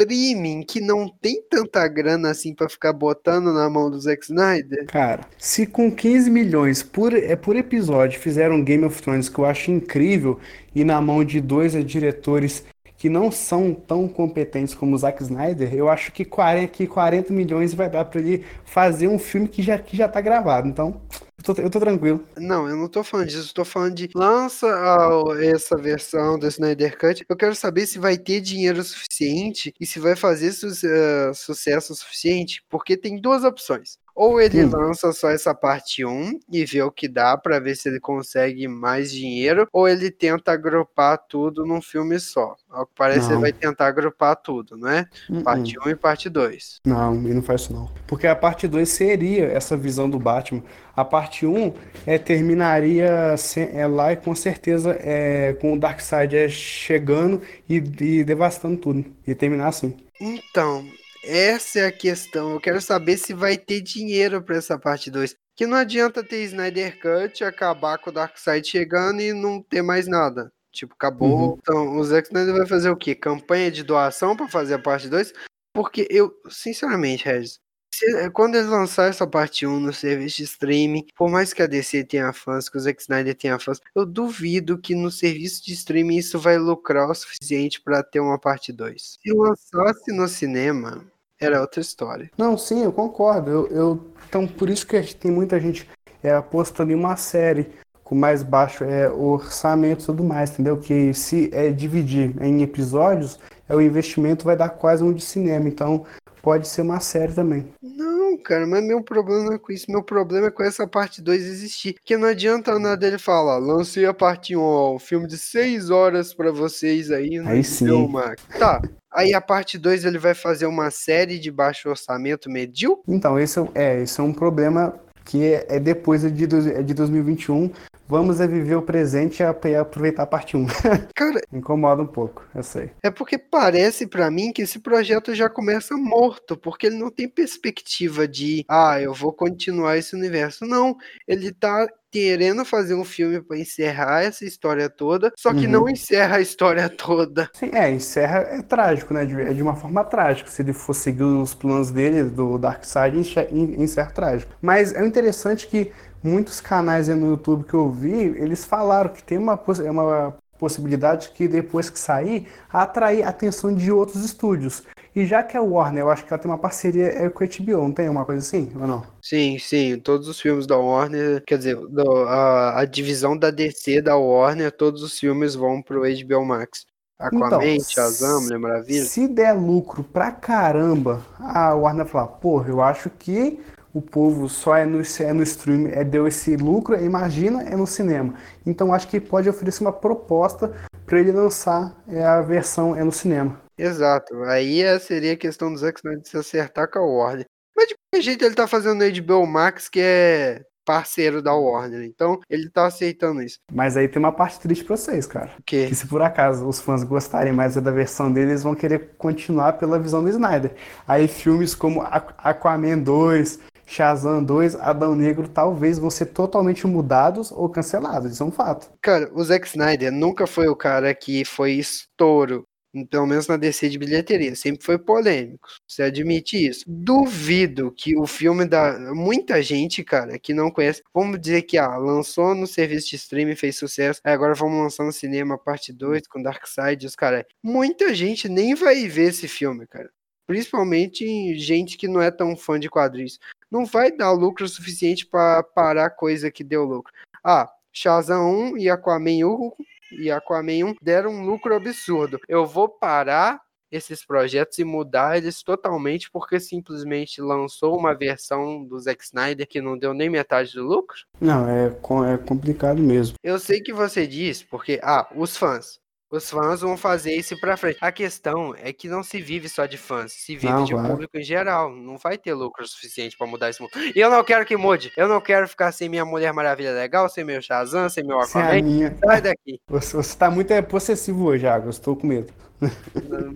streaming 0.00 0.62
que 0.62 0.80
não 0.80 1.08
tem 1.20 1.42
tanta 1.48 1.86
grana 1.86 2.30
assim 2.30 2.54
para 2.54 2.68
ficar 2.68 2.92
botando 2.92 3.52
na 3.52 3.68
mão 3.68 3.90
do 3.90 4.00
Zack 4.00 4.24
Snyder? 4.24 4.86
Cara, 4.86 5.26
se 5.38 5.66
com 5.66 5.90
15 5.90 6.30
milhões 6.30 6.82
por, 6.82 7.14
é, 7.14 7.36
por 7.36 7.56
episódio 7.56 8.18
fizeram 8.18 8.64
Game 8.64 8.84
of 8.84 9.00
Thrones, 9.02 9.28
que 9.28 9.38
eu 9.38 9.44
acho 9.44 9.70
incrível, 9.70 10.38
e 10.74 10.84
na 10.84 11.00
mão 11.00 11.24
de 11.24 11.40
dois 11.40 11.72
diretores 11.84 12.64
que 13.00 13.08
não 13.08 13.32
são 13.32 13.72
tão 13.72 14.06
competentes 14.06 14.74
como 14.74 14.94
o 14.94 14.98
Zack 14.98 15.22
Snyder, 15.22 15.74
eu 15.74 15.88
acho 15.88 16.12
que 16.12 16.22
40, 16.22 16.68
que 16.68 16.86
40 16.86 17.32
milhões 17.32 17.72
vai 17.72 17.88
dar 17.88 18.04
para 18.04 18.20
ele 18.20 18.44
fazer 18.62 19.08
um 19.08 19.18
filme 19.18 19.48
que 19.48 19.62
já, 19.62 19.78
que 19.78 19.96
já 19.96 20.06
tá 20.06 20.20
gravado. 20.20 20.68
Então, 20.68 21.00
eu 21.38 21.54
tô, 21.54 21.62
eu 21.62 21.70
tô, 21.70 21.80
tranquilo. 21.80 22.22
Não, 22.36 22.68
eu 22.68 22.76
não 22.76 22.88
tô 22.88 23.02
falando 23.02 23.28
disso, 23.28 23.48
eu 23.48 23.54
tô 23.54 23.64
falando 23.64 23.94
de 23.94 24.10
lança 24.14 24.66
a, 24.66 25.42
essa 25.42 25.78
versão 25.78 26.38
do 26.38 26.46
Snyder 26.46 26.98
Cut. 26.98 27.24
Eu 27.26 27.36
quero 27.38 27.54
saber 27.54 27.86
se 27.86 27.98
vai 27.98 28.18
ter 28.18 28.42
dinheiro 28.42 28.84
suficiente 28.84 29.72
e 29.80 29.86
se 29.86 29.98
vai 29.98 30.14
fazer 30.14 30.52
su 30.52 30.66
uh, 30.66 31.34
sucesso 31.34 31.94
suficiente, 31.94 32.62
porque 32.68 32.98
tem 32.98 33.18
duas 33.18 33.44
opções. 33.44 33.96
Ou 34.20 34.38
ele 34.38 34.62
hum. 34.62 34.70
lança 34.70 35.12
só 35.12 35.30
essa 35.30 35.54
parte 35.54 36.04
1 36.04 36.40
e 36.52 36.62
vê 36.66 36.82
o 36.82 36.90
que 36.90 37.08
dá 37.08 37.38
para 37.38 37.58
ver 37.58 37.74
se 37.74 37.88
ele 37.88 37.98
consegue 37.98 38.68
mais 38.68 39.10
dinheiro, 39.10 39.66
ou 39.72 39.88
ele 39.88 40.10
tenta 40.10 40.52
agrupar 40.52 41.16
tudo 41.26 41.64
num 41.64 41.80
filme 41.80 42.20
só. 42.20 42.54
Ao 42.68 42.84
que 42.84 42.92
parece, 42.94 43.28
não. 43.28 43.36
ele 43.36 43.40
vai 43.40 43.52
tentar 43.54 43.86
agrupar 43.86 44.36
tudo, 44.36 44.76
não 44.76 44.90
é? 44.90 45.06
Uh 45.30 45.42
parte 45.42 45.74
1 45.78 45.88
e 45.88 45.96
parte 45.96 46.28
2. 46.28 46.80
Não, 46.84 47.14
ele 47.14 47.32
não 47.32 47.42
faz 47.42 47.62
isso 47.62 47.72
não. 47.72 47.90
Porque 48.06 48.26
a 48.26 48.36
parte 48.36 48.68
2 48.68 48.86
seria 48.86 49.46
essa 49.46 49.74
visão 49.74 50.10
do 50.10 50.18
Batman. 50.18 50.62
A 50.94 51.02
parte 51.02 51.46
1 51.46 51.72
é, 52.04 52.18
terminaria 52.18 53.34
sem, 53.38 53.70
é, 53.72 53.86
lá 53.86 54.12
e 54.12 54.16
com 54.18 54.34
certeza 54.34 54.98
é, 55.00 55.54
com 55.54 55.72
o 55.72 55.78
Darkseid 55.78 56.36
é, 56.36 56.46
chegando 56.46 57.40
e, 57.66 57.76
e 57.76 58.22
devastando 58.22 58.76
tudo. 58.76 59.02
E 59.26 59.34
terminar 59.34 59.68
assim. 59.68 59.96
Então, 60.20 60.84
essa 61.22 61.80
é 61.80 61.86
a 61.86 61.92
questão. 61.92 62.52
Eu 62.52 62.60
quero 62.60 62.80
saber 62.80 63.16
se 63.16 63.34
vai 63.34 63.56
ter 63.56 63.80
dinheiro 63.80 64.42
para 64.42 64.56
essa 64.56 64.78
parte 64.78 65.10
2. 65.10 65.34
Que 65.56 65.66
não 65.66 65.76
adianta 65.76 66.24
ter 66.24 66.42
Snyder 66.44 66.98
Cut, 67.00 67.44
acabar 67.44 67.98
com 67.98 68.10
o 68.10 68.12
Darkseid 68.12 68.66
chegando 68.66 69.20
e 69.20 69.32
não 69.32 69.62
ter 69.62 69.82
mais 69.82 70.06
nada. 70.08 70.50
Tipo, 70.72 70.94
acabou. 70.94 71.50
Uhum. 71.50 71.58
Então, 71.60 71.96
o 71.98 72.04
Zack 72.04 72.28
Snyder 72.28 72.54
vai 72.54 72.66
fazer 72.66 72.90
o 72.90 72.96
quê? 72.96 73.14
Campanha 73.14 73.70
de 73.70 73.82
doação 73.82 74.36
para 74.36 74.48
fazer 74.48 74.74
a 74.74 74.78
parte 74.78 75.08
2? 75.08 75.32
Porque 75.74 76.06
eu, 76.10 76.32
sinceramente, 76.48 77.24
Regis, 77.24 77.59
se, 78.00 78.30
quando 78.30 78.54
eles 78.54 78.68
lançarem 78.68 79.10
essa 79.10 79.26
parte 79.26 79.66
1 79.66 79.78
no 79.78 79.92
serviço 79.92 80.38
de 80.38 80.44
streaming, 80.44 81.06
por 81.16 81.28
mais 81.28 81.52
que 81.52 81.62
a 81.62 81.66
DC 81.66 82.04
tenha 82.04 82.32
fãs, 82.32 82.68
que 82.68 82.76
o 82.76 82.80
Zack 82.80 83.00
Snyder 83.02 83.34
tenha 83.34 83.58
fãs, 83.58 83.80
eu 83.94 84.06
duvido 84.06 84.78
que 84.78 84.94
no 84.94 85.10
serviço 85.10 85.64
de 85.64 85.74
streaming 85.74 86.16
isso 86.16 86.38
vai 86.38 86.56
lucrar 86.56 87.10
o 87.10 87.14
suficiente 87.14 87.80
para 87.80 88.02
ter 88.02 88.20
uma 88.20 88.38
parte 88.38 88.72
2. 88.72 89.18
Se 89.22 89.32
lançasse 89.32 90.12
no 90.12 90.26
cinema, 90.26 91.04
era 91.38 91.60
outra 91.60 91.80
história. 91.80 92.30
Não, 92.38 92.56
sim, 92.56 92.82
eu 92.84 92.92
concordo. 92.92 93.50
Eu, 93.50 93.66
eu 93.68 94.12
então, 94.28 94.46
por 94.46 94.70
isso 94.70 94.86
que 94.86 95.14
tem 95.14 95.30
muita 95.30 95.60
gente 95.60 95.88
é, 96.22 96.32
apostando 96.32 96.92
em 96.92 96.94
uma 96.94 97.16
série 97.16 97.66
com 98.02 98.14
mais 98.14 98.42
baixo 98.42 98.82
é, 98.82 99.08
orçamento 99.08 100.02
e 100.02 100.06
tudo 100.06 100.24
mais, 100.24 100.50
entendeu? 100.50 100.76
Que 100.78 101.14
se 101.14 101.48
é, 101.52 101.70
dividir 101.70 102.34
em 102.42 102.62
episódios, 102.62 103.38
é, 103.68 103.74
o 103.74 103.80
investimento 103.80 104.44
vai 104.44 104.56
dar 104.56 104.70
quase 104.70 105.04
um 105.04 105.12
de 105.12 105.22
cinema. 105.22 105.68
Então, 105.68 106.04
pode 106.42 106.68
ser 106.68 106.82
uma 106.82 107.00
série 107.00 107.32
também. 107.32 107.66
Não, 107.82 108.36
cara, 108.38 108.66
mas 108.66 108.84
meu 108.84 109.02
problema 109.02 109.44
não 109.44 109.52
é 109.54 109.58
com 109.58 109.72
isso. 109.72 109.90
Meu 109.90 110.02
problema 110.02 110.48
é 110.48 110.50
com 110.50 110.62
essa 110.62 110.86
parte 110.86 111.20
2 111.22 111.44
existir. 111.44 111.96
Que 112.04 112.16
não 112.16 112.28
adianta 112.28 112.78
nada 112.78 113.06
ele 113.06 113.18
falar, 113.18 113.58
lancei 113.58 114.06
a 114.06 114.14
parte 114.14 114.56
1, 114.56 114.60
ó, 114.60 114.94
um 114.94 114.98
filme 114.98 115.26
de 115.26 115.38
6 115.38 115.90
horas 115.90 116.32
para 116.34 116.50
vocês 116.50 117.10
aí. 117.10 117.38
Aí 117.38 117.64
sim. 117.64 118.08
Max. 118.08 118.42
Tá, 118.58 118.80
Aí 119.12 119.34
a 119.34 119.40
parte 119.40 119.76
2 119.76 120.04
ele 120.04 120.18
vai 120.18 120.34
fazer 120.34 120.66
uma 120.66 120.88
série 120.90 121.38
de 121.38 121.50
baixo 121.50 121.88
orçamento 121.88 122.48
medíocre? 122.48 123.02
Então, 123.08 123.38
esse 123.38 123.58
é, 123.58 123.68
é 123.74 124.02
esse 124.02 124.20
é 124.20 124.22
um 124.22 124.32
problema 124.32 124.94
que 125.24 125.44
é, 125.44 125.66
é 125.68 125.80
depois 125.80 126.22
de, 126.22 126.44
é 126.74 126.82
de 126.82 126.94
2021. 126.94 127.70
Vamos 128.10 128.40
é 128.40 128.46
viver 128.46 128.74
o 128.74 128.82
presente 128.82 129.40
e 129.40 129.74
aproveitar 129.76 130.24
a 130.24 130.26
parte 130.26 130.56
1. 130.56 130.66
Cara, 131.14 131.40
incomoda 131.52 132.02
um 132.02 132.06
pouco, 132.06 132.44
eu 132.52 132.62
sei. 132.64 132.90
É 133.04 133.10
porque 133.10 133.38
parece 133.38 134.04
para 134.04 134.28
mim 134.30 134.52
que 134.52 134.62
esse 134.62 134.80
projeto 134.80 135.32
já 135.32 135.48
começa 135.48 135.96
morto, 135.96 136.56
porque 136.56 136.88
ele 136.88 136.98
não 136.98 137.08
tem 137.08 137.28
perspectiva 137.28 138.26
de, 138.26 138.64
ah, 138.68 139.00
eu 139.00 139.14
vou 139.14 139.32
continuar 139.32 139.96
esse 139.96 140.16
universo. 140.16 140.66
Não, 140.66 140.96
ele 141.28 141.52
tá 141.52 141.86
querendo 142.10 142.64
fazer 142.64 142.94
um 142.94 143.04
filme 143.04 143.40
para 143.40 143.56
encerrar 143.56 144.24
essa 144.24 144.44
história 144.44 144.90
toda, 144.90 145.32
só 145.38 145.52
que 145.52 145.66
uhum. 145.66 145.70
não 145.70 145.88
encerra 145.88 146.38
a 146.38 146.40
história 146.40 146.88
toda. 146.88 147.48
Sim, 147.54 147.70
é, 147.72 147.88
encerra 147.88 148.38
é 148.38 148.62
trágico, 148.62 149.14
né? 149.14 149.22
É 149.22 149.52
de 149.52 149.62
uma 149.62 149.76
forma 149.76 150.02
trágica. 150.04 150.50
Se 150.50 150.62
ele 150.62 150.72
for 150.72 150.94
seguir 150.94 151.22
os 151.22 151.54
planos 151.54 151.92
dele, 151.92 152.24
do 152.24 152.58
Darkseid, 152.58 153.16
encerra 153.52 154.10
trágico. 154.10 154.52
Mas 154.60 154.92
é 154.92 155.06
interessante 155.06 155.68
que 155.68 155.92
muitos 156.22 156.60
canais 156.60 157.08
no 157.08 157.30
YouTube 157.30 157.64
que 157.64 157.74
eu 157.74 157.90
vi, 157.90 158.12
eles 158.12 158.64
falaram 158.64 159.10
que 159.10 159.22
tem 159.22 159.38
uma, 159.38 159.58
uma 159.90 160.36
possibilidade 160.58 161.30
que 161.30 161.48
depois 161.48 161.88
que 161.88 161.98
sair, 161.98 162.46
atrair 162.70 163.24
a 163.24 163.30
atenção 163.30 163.74
de 163.74 163.90
outros 163.90 164.24
estúdios. 164.24 164.82
E 165.16 165.26
já 165.26 165.42
que 165.42 165.56
é 165.56 165.60
Warner, 165.60 166.04
eu 166.04 166.10
acho 166.10 166.24
que 166.24 166.32
ela 166.32 166.40
tem 166.40 166.48
uma 166.48 166.58
parceria 166.58 167.06
é, 167.06 167.28
com 167.28 167.42
a 167.42 167.46
HBO, 167.46 167.82
não 167.82 167.92
tem 167.92 168.08
uma 168.08 168.24
coisa 168.24 168.40
assim, 168.40 168.70
ou 168.76 168.86
não? 168.86 169.04
Sim, 169.20 169.58
sim. 169.58 169.98
Todos 169.98 170.28
os 170.28 170.40
filmes 170.40 170.66
da 170.66 170.76
Warner, 170.76 171.42
quer 171.44 171.58
dizer, 171.58 171.74
do, 171.76 172.12
a, 172.28 172.80
a, 172.80 172.84
divisão 172.84 173.36
da 173.36 173.50
DC 173.50 174.02
da 174.02 174.16
Warner, 174.16 174.70
todos 174.70 175.02
os 175.02 175.18
filmes 175.18 175.54
vão 175.54 175.82
pro 175.82 176.02
HBO 176.02 176.44
Max. 176.44 176.86
Aquaman, 177.18 177.66
então, 177.66 177.84
Shazam, 177.86 178.42
Mulher 178.42 178.58
Maravilha. 178.58 179.04
Se 179.04 179.28
der 179.28 179.52
lucro 179.52 180.02
pra 180.02 180.30
caramba, 180.30 181.20
a 181.38 181.74
Warner 181.74 182.06
falar, 182.06 182.28
porra, 182.28 182.70
eu 182.70 182.80
acho 182.80 183.10
que 183.10 183.60
o 183.92 184.00
povo 184.00 184.48
só 184.48 184.76
é 184.76 184.84
no, 184.84 185.00
é 185.00 185.32
no 185.32 185.42
stream, 185.42 185.88
é, 185.88 186.04
deu 186.04 186.26
esse 186.26 186.56
lucro, 186.56 186.94
imagina, 187.02 187.62
é 187.62 187.76
no 187.76 187.86
cinema. 187.86 188.34
Então 188.64 188.92
acho 188.92 189.08
que 189.08 189.20
pode 189.20 189.48
oferecer 189.48 189.82
uma 189.82 189.92
proposta 189.92 190.72
para 191.04 191.18
ele 191.18 191.32
lançar 191.32 191.96
é, 192.08 192.24
a 192.24 192.40
versão 192.40 192.94
é 192.96 193.02
no 193.02 193.12
cinema. 193.12 193.60
Exato. 193.76 194.42
Aí 194.44 194.82
é, 194.82 194.98
seria 194.98 195.32
a 195.32 195.36
questão 195.36 195.72
do 195.72 195.78
Zack 195.78 195.98
Snyder 195.98 196.26
se 196.26 196.36
acertar 196.36 196.90
com 196.90 196.98
a 196.98 197.02
Warner. 197.02 197.46
Mas 197.76 197.88
de 197.88 197.94
qualquer 197.94 198.22
jeito 198.22 198.44
ele 198.44 198.54
tá 198.54 198.66
fazendo 198.66 199.02
no 199.02 199.22
HBO 199.22 199.46
Max, 199.46 199.88
que 199.88 200.00
é 200.00 200.62
parceiro 200.84 201.40
da 201.40 201.54
Warner. 201.54 202.02
Então, 202.02 202.40
ele 202.50 202.68
tá 202.68 202.86
aceitando 202.86 203.42
isso. 203.42 203.58
Mas 203.72 203.96
aí 203.96 204.08
tem 204.08 204.18
uma 204.18 204.32
parte 204.32 204.58
triste 204.58 204.84
pra 204.84 204.96
vocês, 204.96 205.24
cara. 205.24 205.50
O 205.58 205.62
quê? 205.62 205.86
Que 205.88 205.94
se 205.94 206.06
por 206.06 206.20
acaso 206.20 206.66
os 206.66 206.80
fãs 206.80 207.04
gostarem 207.04 207.52
mais 207.52 207.76
da 207.76 207.90
versão 207.92 208.32
dele, 208.32 208.50
eles 208.50 208.64
vão 208.64 208.74
querer 208.74 209.14
continuar 209.16 209.74
pela 209.74 209.98
visão 209.98 210.22
do 210.22 210.28
Snyder. 210.28 210.72
Aí 211.06 211.28
filmes 211.28 211.76
como 211.76 212.02
Aquaman 212.02 212.98
2, 212.98 213.60
Shazam 213.90 214.44
2, 214.44 214.76
Adão 214.76 215.16
Negro 215.16 215.48
talvez 215.48 215.98
vão 215.98 216.10
ser 216.10 216.26
totalmente 216.26 216.86
mudados 216.86 217.50
ou 217.50 217.68
cancelados. 217.68 218.32
Isso 218.32 218.42
é 218.42 218.46
um 218.46 218.52
fato. 218.52 218.88
Cara, 219.02 219.28
o 219.34 219.42
Zack 219.42 219.66
Snyder 219.66 220.12
nunca 220.12 220.46
foi 220.46 220.68
o 220.68 220.76
cara 220.76 221.12
que 221.12 221.44
foi 221.44 221.72
estouro 221.72 222.64
pelo 223.08 223.26
menos 223.26 223.46
na 223.46 223.56
DC 223.56 223.88
de 223.88 223.98
bilheteria, 223.98 224.54
sempre 224.56 224.84
foi 224.84 224.98
polêmico. 224.98 225.68
Você 225.86 226.02
admite 226.02 226.56
isso? 226.56 226.84
Duvido 226.86 227.92
que 227.92 228.16
o 228.16 228.26
filme 228.26 228.64
da 228.64 228.98
muita 229.14 229.62
gente, 229.62 230.02
cara, 230.02 230.38
que 230.38 230.52
não 230.52 230.70
conhece, 230.70 231.02
vamos 231.14 231.40
dizer 231.40 231.62
que 231.62 231.78
ah, 231.78 231.96
lançou 231.96 232.54
no 232.54 232.66
serviço 232.66 233.10
de 233.10 233.16
streaming, 233.16 233.54
fez 233.54 233.76
sucesso, 233.76 234.20
agora 234.24 234.54
vamos 234.54 234.82
lançar 234.82 235.04
no 235.04 235.12
cinema 235.12 235.56
parte 235.56 235.92
2 235.92 236.26
com 236.26 236.42
Darkseid, 236.42 237.06
os 237.06 237.14
cara. 237.14 237.46
Muita 237.62 238.12
gente 238.14 238.48
nem 238.48 238.74
vai 238.74 239.06
ver 239.06 239.28
esse 239.28 239.46
filme, 239.46 239.86
cara. 239.86 240.10
Principalmente 240.46 241.56
gente 241.56 241.96
que 241.96 242.08
não 242.08 242.20
é 242.20 242.28
tão 242.28 242.56
fã 242.56 242.78
de 242.78 242.90
quadrinhos. 242.90 243.38
Não 243.70 243.86
vai 243.86 244.10
dar 244.10 244.32
lucro 244.32 244.66
suficiente 244.68 245.26
para 245.26 245.62
parar 245.62 246.10
coisa 246.10 246.50
que 246.50 246.64
deu 246.64 246.84
lucro. 246.84 247.12
Ah, 247.44 247.70
Shazam 247.92 248.72
1 248.72 248.78
e 248.78 248.90
Aquaman 248.90 249.46
1 249.46 249.72
e 250.20 250.30
Aquaman 250.30 250.86
1 250.86 250.94
deram 251.00 251.30
um 251.30 251.44
lucro 251.44 251.74
absurdo. 251.74 252.38
Eu 252.48 252.66
vou 252.66 252.88
parar 252.88 253.60
esses 253.90 254.24
projetos 254.24 254.78
e 254.78 254.84
mudar 254.84 255.36
eles 255.36 255.62
totalmente 255.62 256.30
porque 256.30 256.60
simplesmente 256.60 257.40
lançou 257.40 257.98
uma 257.98 258.14
versão 258.14 258.84
do 258.84 258.98
Zack 258.98 259.24
Snyder 259.24 259.66
que 259.66 259.80
não 259.80 259.98
deu 259.98 260.14
nem 260.14 260.30
metade 260.30 260.72
do 260.74 260.84
lucro? 260.84 261.18
Não, 261.40 261.68
é, 261.68 261.86
é 262.32 262.38
complicado 262.38 263.02
mesmo. 263.02 263.36
Eu 263.42 263.58
sei 263.58 263.80
que 263.80 263.92
você 263.92 264.26
diz, 264.26 264.62
porque, 264.62 265.00
ah, 265.02 265.28
os 265.34 265.56
fãs. 265.56 265.98
Os 266.30 266.48
fãs 266.48 266.80
vão 266.80 266.96
fazer 266.96 267.34
isso 267.34 267.58
pra 267.58 267.76
frente. 267.76 267.98
A 268.00 268.12
questão 268.12 268.72
é 268.80 268.92
que 268.92 269.08
não 269.08 269.20
se 269.20 269.40
vive 269.40 269.68
só 269.68 269.84
de 269.84 269.96
fãs, 269.96 270.32
se 270.32 270.54
vive 270.54 270.72
não, 270.72 270.84
de 270.84 270.94
público 270.94 271.36
em 271.36 271.42
geral. 271.42 271.90
Não 271.90 272.16
vai 272.16 272.38
ter 272.38 272.54
lucro 272.54 272.86
suficiente 272.86 273.36
para 273.36 273.48
mudar 273.48 273.68
esse 273.68 273.82
mundo. 273.82 273.90
E 274.14 274.20
eu 274.20 274.30
não 274.30 274.44
quero 274.44 274.64
que 274.64 274.76
mude. 274.76 275.12
Eu 275.16 275.26
não 275.26 275.40
quero 275.40 275.66
ficar 275.66 275.90
sem 275.90 276.08
minha 276.08 276.24
Mulher 276.24 276.52
Maravilha 276.52 276.92
legal, 276.92 277.28
sem 277.28 277.42
meu 277.42 277.60
Shazam, 277.60 278.08
sem 278.08 278.22
meu 278.22 278.38
Aquaman. 278.38 278.70
Sem 278.70 278.82
minha... 278.82 279.16
Sai 279.24 279.40
daqui. 279.40 279.80
Você, 279.90 280.16
você 280.16 280.36
tá 280.36 280.50
muito 280.50 280.72
é, 280.72 280.80
possessivo 280.80 281.46
hoje, 281.46 281.66
Água. 281.66 281.90
Estou 281.90 282.14
com 282.14 282.26
medo. 282.26 282.52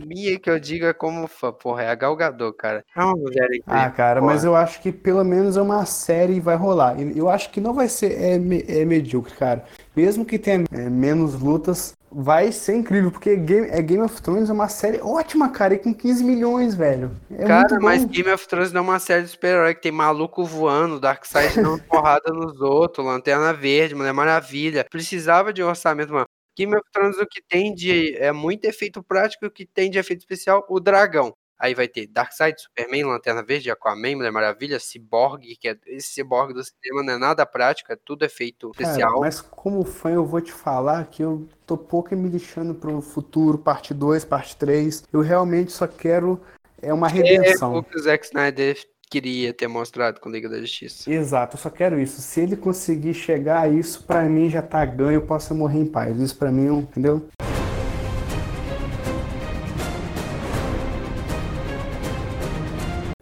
Minha 0.06 0.38
que 0.38 0.50
eu 0.50 0.58
diga 0.58 0.92
como 0.92 1.26
fã, 1.26 1.52
porra, 1.52 1.84
é 1.84 1.88
a 1.88 1.94
Galgador, 1.94 2.52
cara. 2.52 2.84
É 2.94 3.02
uma 3.02 3.14
mulher 3.14 3.46
incrível. 3.46 3.62
Ah, 3.66 3.90
cara, 3.90 4.20
porra. 4.20 4.32
mas 4.32 4.44
eu 4.44 4.54
acho 4.54 4.82
que 4.82 4.92
pelo 4.92 5.24
menos 5.24 5.56
é 5.56 5.62
uma 5.62 5.86
série 5.86 6.40
vai 6.40 6.56
rolar. 6.56 6.96
Eu 7.00 7.28
acho 7.28 7.50
que 7.50 7.60
não 7.60 7.72
vai 7.72 7.88
ser 7.88 8.12
é, 8.12 8.34
é 8.34 8.84
medíocre, 8.84 9.34
cara. 9.34 9.64
Mesmo 9.96 10.24
que 10.24 10.38
tenha 10.38 10.64
é, 10.72 10.90
menos 10.90 11.40
lutas, 11.40 11.94
vai 12.14 12.52
ser 12.52 12.76
incrível, 12.76 13.10
porque 13.10 13.34
Game, 13.36 13.68
é, 13.68 13.82
Game 13.82 14.02
of 14.02 14.22
Thrones 14.22 14.48
é 14.48 14.52
uma 14.52 14.68
série 14.68 15.00
ótima, 15.00 15.48
cara, 15.48 15.74
e 15.74 15.78
com 15.78 15.92
15 15.92 16.22
milhões, 16.22 16.74
velho. 16.74 17.10
É 17.30 17.44
cara, 17.44 17.78
mas 17.80 18.04
Game 18.04 18.30
of 18.30 18.46
Thrones 18.46 18.72
não 18.72 18.80
é 18.80 18.84
uma 18.84 18.98
série 19.00 19.22
de 19.22 19.28
super-herói 19.28 19.74
que 19.74 19.82
tem 19.82 19.92
maluco 19.92 20.44
voando, 20.44 21.00
Darkseid 21.00 21.56
dando 21.56 21.82
porrada 21.88 22.32
nos 22.32 22.60
outros, 22.60 23.04
Lanterna 23.04 23.52
Verde, 23.52 23.94
Mulher 23.94 24.12
Maravilha. 24.12 24.86
Precisava 24.88 25.52
de 25.52 25.62
um 25.62 25.68
orçamento, 25.68 26.12
mano. 26.12 26.26
Game 26.56 26.74
of 26.76 26.84
Thrones 26.92 27.18
o 27.18 27.26
que 27.26 27.42
tem 27.42 27.74
de 27.74 28.16
é 28.16 28.30
muito 28.30 28.64
efeito 28.64 29.02
prático, 29.02 29.46
o 29.46 29.50
que 29.50 29.66
tem 29.66 29.90
de 29.90 29.98
efeito 29.98 30.20
especial, 30.20 30.64
o 30.68 30.78
dragão. 30.78 31.34
Aí 31.64 31.74
vai 31.74 31.88
ter 31.88 32.06
Darkseid, 32.06 32.60
Superman, 32.60 33.04
Lanterna 33.04 33.42
Verde, 33.42 33.70
Aquaman, 33.70 34.16
Mulher 34.16 34.30
Maravilha, 34.30 34.78
Cyborg, 34.78 35.56
que 35.56 35.66
é 35.66 35.76
esse 35.86 36.12
Cyborg 36.12 36.52
do 36.52 36.62
cinema 36.62 37.02
não 37.02 37.14
é 37.14 37.18
nada 37.18 37.46
prático, 37.46 37.90
é 37.90 37.96
tudo 37.96 38.22
efeito 38.22 38.70
especial. 38.72 39.12
Cara, 39.12 39.20
mas 39.20 39.40
como 39.40 39.82
fã 39.82 40.10
eu 40.10 40.26
vou 40.26 40.42
te 40.42 40.52
falar 40.52 41.06
que 41.06 41.22
eu 41.22 41.48
tô 41.64 41.78
pouco 41.78 42.14
me 42.14 42.28
lixando 42.28 42.74
pro 42.74 43.00
futuro, 43.00 43.56
parte 43.56 43.94
2, 43.94 44.26
parte 44.26 44.54
3. 44.56 45.04
Eu 45.10 45.22
realmente 45.22 45.72
só 45.72 45.86
quero 45.86 46.38
é 46.82 46.92
uma 46.92 47.08
redenção. 47.08 47.76
É 47.76 47.78
o 47.78 47.82
que 47.82 47.96
o 47.96 48.02
Zack 48.02 48.26
Snyder 48.26 48.78
queria 49.08 49.54
ter 49.54 49.66
mostrado 49.66 50.20
com 50.20 50.28
Liga 50.28 50.50
da 50.50 50.60
Justiça. 50.60 51.10
Exato, 51.10 51.56
eu 51.56 51.60
só 51.60 51.70
quero 51.70 51.98
isso. 51.98 52.20
Se 52.20 52.42
ele 52.42 52.56
conseguir 52.56 53.14
chegar 53.14 53.62
a 53.62 53.68
isso, 53.68 54.04
para 54.04 54.24
mim 54.24 54.50
já 54.50 54.60
tá 54.60 54.84
ganho, 54.84 55.12
eu 55.12 55.22
posso 55.22 55.54
morrer 55.54 55.78
em 55.78 55.86
paz. 55.86 56.20
Isso 56.20 56.36
para 56.36 56.52
mim, 56.52 56.66
entendeu? 56.76 57.26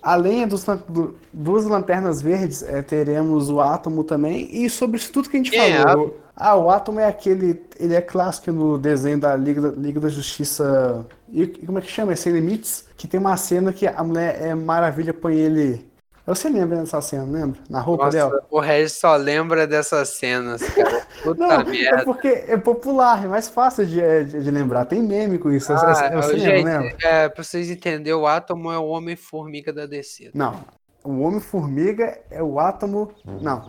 Além 0.03 0.49
dos, 0.49 0.65
do, 0.89 1.15
duas 1.33 1.65
lanternas 1.65 2.21
verdes, 2.21 2.63
é, 2.63 2.83
teremos 2.83 3.49
o 3.49 3.61
átomo 3.61 4.03
também. 4.03 4.49
E 4.51 4.69
sobre 4.69 4.97
isso 4.97 5.13
tudo 5.13 5.29
que 5.31 5.37
a 5.37 5.43
gente 5.43 5.57
é, 5.57 5.81
falou. 5.83 6.19
Ah, 6.35 6.57
o 6.57 6.71
átomo 6.71 6.99
é 6.99 7.07
aquele. 7.07 7.63
Ele 7.79 7.95
é 7.95 8.01
clássico 8.01 8.51
no 8.51 8.77
desenho 8.79 9.21
da 9.21 9.37
Liga 9.37 9.61
da, 9.61 9.81
Liga 9.81 10.01
da 10.01 10.09
Justiça. 10.09 11.07
E 11.31 11.47
como 11.47 11.79
é 11.79 11.81
que 11.81 11.91
chama? 11.91 12.13
É 12.13 12.17
Sem 12.17 12.33
Limites? 12.33 12.85
Que 12.97 13.07
tem 13.07 13.21
uma 13.21 13.37
cena 13.37 13.73
que 13.73 13.87
a 13.87 14.03
mulher 14.03 14.43
é 14.43 14.55
maravilha, 14.55 15.15
põe 15.15 15.37
ele 15.37 15.92
você 16.27 16.49
lembra 16.49 16.77
dessa 16.77 17.01
cena, 17.01 17.25
lembra? 17.25 17.61
Na 17.69 17.81
roupa 17.81 18.05
Nossa, 18.05 18.17
dela? 18.17 18.47
O 18.51 18.61
Regis 18.61 18.93
só 18.93 19.17
lembra 19.17 19.67
dessas 19.67 20.11
cenas, 20.11 20.63
cara. 20.63 21.07
Puta 21.23 21.47
Não, 21.47 21.61
é 21.61 21.65
merda. 21.65 22.03
É 22.03 22.05
porque 22.05 22.29
é 22.29 22.57
popular, 22.57 23.25
é 23.25 23.29
mais 23.29 23.49
fácil 23.49 23.85
de, 23.85 24.25
de, 24.25 24.43
de 24.43 24.51
lembrar. 24.51 24.85
Tem 24.85 25.03
meme 25.03 25.39
com 25.39 25.51
isso. 25.51 25.73
Ah, 25.73 26.13
você 26.15 26.39
gente, 26.39 26.65
lembra, 26.65 26.97
É, 27.03 27.29
pra 27.29 27.43
vocês 27.43 27.71
entenderem, 27.71 28.15
o 28.15 28.27
Átomo 28.27 28.71
é 28.71 28.79
o 28.79 28.87
Homem-Formiga 28.87 29.73
da 29.73 29.87
DC. 29.87 30.31
Não, 30.33 30.65
o 31.05 31.21
Homem-Formiga 31.21 32.19
é 32.31 32.43
o 32.43 32.61
átomo. 32.61 33.13
Não. 33.41 33.65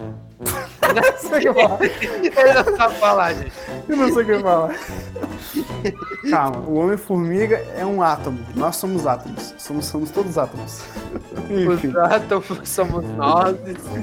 não 0.93 1.17
sei 1.17 1.49
o 1.49 1.53
que 1.53 1.61
falar. 1.61 1.81
Ele 1.81 2.53
não 2.53 2.77
sabe 2.77 2.95
falar, 2.95 3.33
gente. 3.33 3.53
Eu 3.89 3.97
não 3.97 4.13
sei 4.13 4.23
o 4.23 4.25
que 4.25 4.39
falar. 4.39 4.75
Calma, 6.29 6.59
o 6.59 6.75
Homem-Formiga 6.75 7.57
é 7.75 7.85
um 7.85 8.01
átomo. 8.01 8.39
Nós 8.55 8.75
somos 8.75 9.07
átomos. 9.07 9.55
Somos, 9.57 9.85
somos 9.85 10.11
todos 10.11 10.37
átomos. 10.37 10.83
Enfim. 11.49 11.87
Os 11.87 11.95
átomos 11.95 12.69
somos 12.69 13.03
nós. 13.15 13.57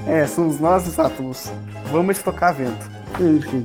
É, 0.06 0.26
somos 0.26 0.58
nós 0.58 0.86
os 0.88 0.98
átomos. 0.98 1.52
Vamos 1.92 2.18
tocar 2.20 2.52
vento. 2.52 2.90
Enfim. 3.20 3.64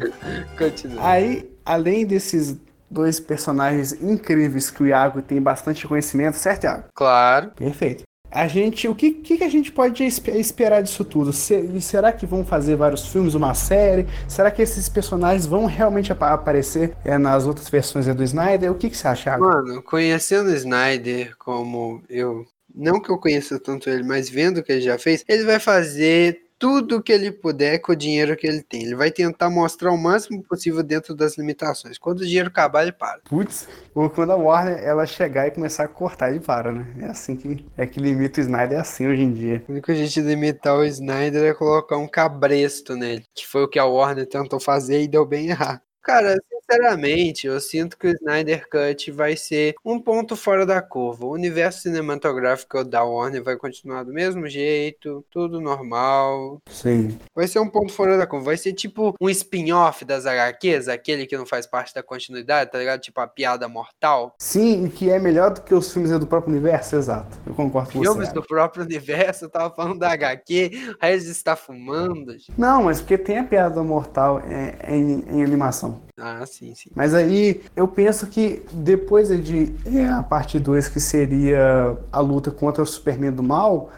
Continua. 0.58 1.08
Aí, 1.08 1.50
além 1.66 2.06
desses 2.06 2.56
dois 2.90 3.20
personagens 3.20 3.94
incríveis 3.94 4.70
que 4.70 4.84
o 4.84 4.88
Iago 4.88 5.22
tem 5.22 5.42
bastante 5.42 5.88
conhecimento, 5.88 6.38
certo, 6.38 6.66
Iago? 6.66 6.84
Claro. 6.94 7.52
Perfeito 7.56 8.04
a 8.36 8.50
gente, 8.50 8.86
o 8.86 8.94
que, 8.94 9.12
que, 9.12 9.42
a 9.46 9.48
gente 9.48 9.72
pode 9.72 10.04
esperar 10.04 10.84
disso 10.84 11.06
tudo? 11.06 11.32
Se, 11.32 11.80
será 11.80 12.12
que 12.12 12.26
vão 12.26 12.44
fazer 12.44 12.76
vários 12.76 13.08
filmes, 13.08 13.34
uma 13.34 13.54
série? 13.54 14.06
Será 14.28 14.52
que 14.52 14.62
esses 14.62 14.90
personagens 14.90 15.46
vão 15.46 15.66
realmente 15.66 16.12
ap 16.12 16.22
aparecer 16.22 16.94
é, 17.06 17.18
nas 17.18 17.48
outras 17.48 17.70
versões 17.70 18.14
do 18.14 18.24
Snyder? 18.24 18.70
O 18.70 18.76
que, 18.76 18.90
que 18.90 18.98
você 18.98 19.08
acha? 19.08 19.38
Mano, 19.38 19.82
conhecendo 19.82 20.50
o 20.50 20.54
Snyder 20.54 21.34
como 21.38 22.04
eu 22.10 22.46
não 22.76 23.02
que 23.02 23.10
eu 23.10 23.18
conheça 23.18 23.58
tanto 23.58 23.90
ele, 23.90 24.04
mas 24.04 24.30
vendo 24.30 24.58
o 24.58 24.64
que 24.64 24.74
ele 24.74 24.82
já 24.82 25.00
fez, 25.00 25.24
ele 25.30 25.46
vai 25.46 25.60
fazer 25.60 26.42
tudo 26.58 27.02
que 27.02 27.12
ele 27.12 27.32
puder 27.32 27.80
com 27.80 27.92
o 27.92 27.96
dinheiro 27.96 28.36
que 28.36 28.48
ele 28.48 28.62
tem. 28.62 28.84
Ele 28.84 28.96
vai 28.96 29.12
tentar 29.12 29.50
mostrar 29.50 29.92
o 29.92 29.98
máximo 29.98 30.44
possível 30.44 30.82
dentro 30.84 31.14
das 31.16 31.38
limitações. 31.38 31.98
Quando 31.98 32.22
o 32.22 32.26
dinheiro 32.26 32.50
acabar, 32.50 32.84
ele 32.84 32.92
para. 32.92 33.20
Putz, 33.26 33.68
ou 33.94 34.10
quando 34.10 34.32
a 34.32 34.36
Warner 34.36 34.78
ela 34.84 35.06
chegar 35.06 35.48
e 35.48 35.52
começar 35.52 35.84
a 35.84 35.88
cortar, 35.88 36.30
ele 36.30 36.40
para, 36.40 36.72
né? 36.72 36.86
É 37.02 37.06
assim 37.06 37.36
que 37.36 37.66
é 37.78 37.86
que 37.86 38.00
limita 38.00 38.40
o 38.40 38.44
Snyder 38.44 38.78
é 38.78 38.82
assim 38.82 39.08
hoje 39.08 39.22
em 39.22 39.34
dia. 39.34 39.64
O 39.68 39.72
único 39.72 39.94
jeito 39.94 40.14
de 40.14 40.22
limitar 40.22 40.76
o 40.76 40.84
Snyder 40.86 41.44
é 41.44 41.54
colocar 41.54 41.98
um 41.98 42.08
cabresto 42.08 42.96
nele, 42.96 43.24
que 43.34 43.46
foi 43.46 43.64
o 43.64 43.68
que 43.68 43.80
a 43.80 43.86
Warner 43.86 44.28
tentou 44.28 44.60
fazer 44.60 45.02
e 45.02 45.08
deu 45.08 45.26
bem 45.26 45.48
errado. 45.50 45.82
Cara, 46.02 46.38
sinceramente, 46.70 47.48
eu 47.48 47.60
sinto 47.60 47.98
que 47.98 48.08
o 48.08 48.12
Snyder 48.12 48.68
Cut 48.70 49.12
vai 49.12 49.36
ser 49.36 49.76
um 49.84 50.00
ponto 50.00 50.36
fora 50.36 50.66
da 50.66 50.82
curva. 50.82 51.26
O 51.26 51.32
universo 51.32 51.82
cinematográfico 51.82 52.84
da 52.84 53.04
Warner 53.04 53.44
vai 53.44 53.56
continuar 53.56 54.04
do 54.04 54.14
mesmo 54.14 54.48
jeito, 54.48 55.24
tudo 55.30 55.62
normal. 55.62 56.60
Sim. 56.70 57.18
Vai 57.36 57.48
ser 57.48 57.60
um 57.60 57.70
ponto 57.70 57.94
fora 57.94 58.18
da 58.18 58.26
curva. 58.26 58.46
Vai 58.46 58.58
ser 58.58 58.74
tipo 58.74 59.16
um 59.22 59.30
spin-off 59.30 60.04
das 60.04 60.26
HQs, 60.26 60.88
aquele 60.88 61.26
que 61.26 61.38
não 61.38 61.46
faz 61.46 61.66
parte 61.66 61.94
da 61.94 62.04
continuidade, 62.04 62.72
tá 62.72 62.78
ligado? 62.80 63.02
Tipo 63.02 63.22
a 63.22 63.28
piada 63.28 63.68
mortal. 63.68 64.36
Sim, 64.40 64.90
que 64.90 65.10
é 65.10 65.20
melhor 65.20 65.52
do 65.54 65.62
que 65.62 65.74
os 65.74 65.92
filmes 65.92 66.12
do 66.12 66.28
próprio 66.28 66.52
universo, 66.52 66.96
exato. 66.96 67.38
Eu 67.46 67.54
concordo 67.54 67.92
com 67.92 68.02
Filmes 68.02 68.28
você. 68.30 68.34
do 68.34 68.44
próprio 68.44 68.84
universo, 68.84 69.46
eu 69.46 69.50
tava 69.50 69.74
falando 69.74 70.00
da 70.00 70.12
HQ, 70.12 70.96
a 71.00 71.08
Regis 71.08 71.30
está 71.30 71.56
fumando. 71.56 72.32
gente. 72.34 72.52
Não, 72.58 72.84
mas 72.84 73.00
porque 73.00 73.18
tem 73.18 73.38
a 73.40 73.44
piada 73.44 73.82
mortal 73.84 74.40
é, 74.40 74.96
em, 74.96 75.24
em 75.30 75.44
animação. 75.44 76.02
Ah, 76.18 76.46
sim, 76.46 76.74
sim. 76.74 76.90
Mas 76.96 77.14
aí 77.14 77.62
eu 77.76 77.88
penso 77.88 78.28
que 78.28 78.66
depois 78.72 79.28
de 79.44 79.76
é, 79.86 80.08
a 80.08 80.24
parte 80.24 80.58
2, 80.58 80.88
que 80.88 81.00
seria 81.00 81.98
a 82.12 82.20
luta 82.20 82.52
contra 82.52 82.82
o 82.82 82.86
Superman 82.86 83.32
do 83.32 83.44
Mal, 83.44 83.90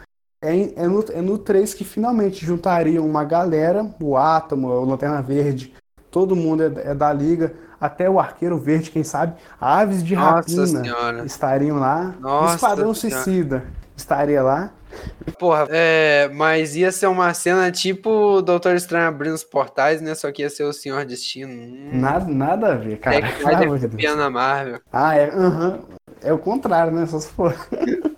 é, 0.42 0.82
é, 0.82 0.88
no, 0.88 1.04
é 1.12 1.20
no 1.20 1.38
3 1.38 1.74
que 1.74 1.84
finalmente 1.84 2.44
juntariam 2.44 3.06
uma 3.06 3.24
galera, 3.24 3.88
o 4.00 4.16
Átomo, 4.16 4.68
o 4.68 4.84
Lanterna 4.84 5.22
Verde, 5.22 5.72
todo 6.10 6.34
mundo 6.34 6.62
é, 6.64 6.90
é 6.90 6.94
da 6.94 7.12
Liga, 7.12 7.54
até 7.80 8.10
o 8.10 8.18
Arqueiro 8.18 8.58
Verde, 8.58 8.90
quem 8.90 9.04
sabe, 9.04 9.34
Aves 9.60 10.02
de 10.02 10.16
Nossa 10.16 10.36
Rapina 10.36 10.66
senhora. 10.66 11.24
estariam 11.24 11.78
lá, 11.78 12.14
Nossa 12.20 12.52
o 12.52 12.54
Esquadrão 12.56 12.94
Senhora. 12.94 13.22
Suicida 13.22 13.64
estaria 13.96 14.42
lá. 14.42 14.72
Porra, 15.38 15.66
é, 15.70 16.28
mas 16.34 16.74
ia 16.74 16.90
ser 16.90 17.06
uma 17.06 17.32
cena 17.34 17.70
tipo 17.70 18.10
o 18.10 18.42
Doutor 18.42 18.74
Estranho 18.74 19.06
abrindo 19.08 19.34
os 19.34 19.44
portais, 19.44 20.00
né? 20.00 20.14
Só 20.14 20.32
que 20.32 20.42
ia 20.42 20.50
ser 20.50 20.64
o 20.64 20.72
Senhor 20.72 21.04
Destino. 21.04 21.52
Hum, 21.52 21.90
Nada, 21.92 22.26
nada 22.26 22.72
a 22.72 22.76
ver, 22.76 22.98
cara. 22.98 23.20
Zack 23.20 23.36
Pelo 23.38 23.48
amor 23.48 23.52
Snyder 23.52 23.74
de 23.74 23.78
Deus. 23.80 23.90
copiando 23.92 24.22
a 24.22 24.30
Marvel. 24.30 24.80
Ah, 24.92 25.14
é, 25.16 25.28
aham. 25.30 25.80
é 26.22 26.32
o 26.32 26.38
contrário, 26.38 26.92
né? 26.92 27.06
Só 27.06 27.20
se 27.20 27.28
for. 27.28 27.54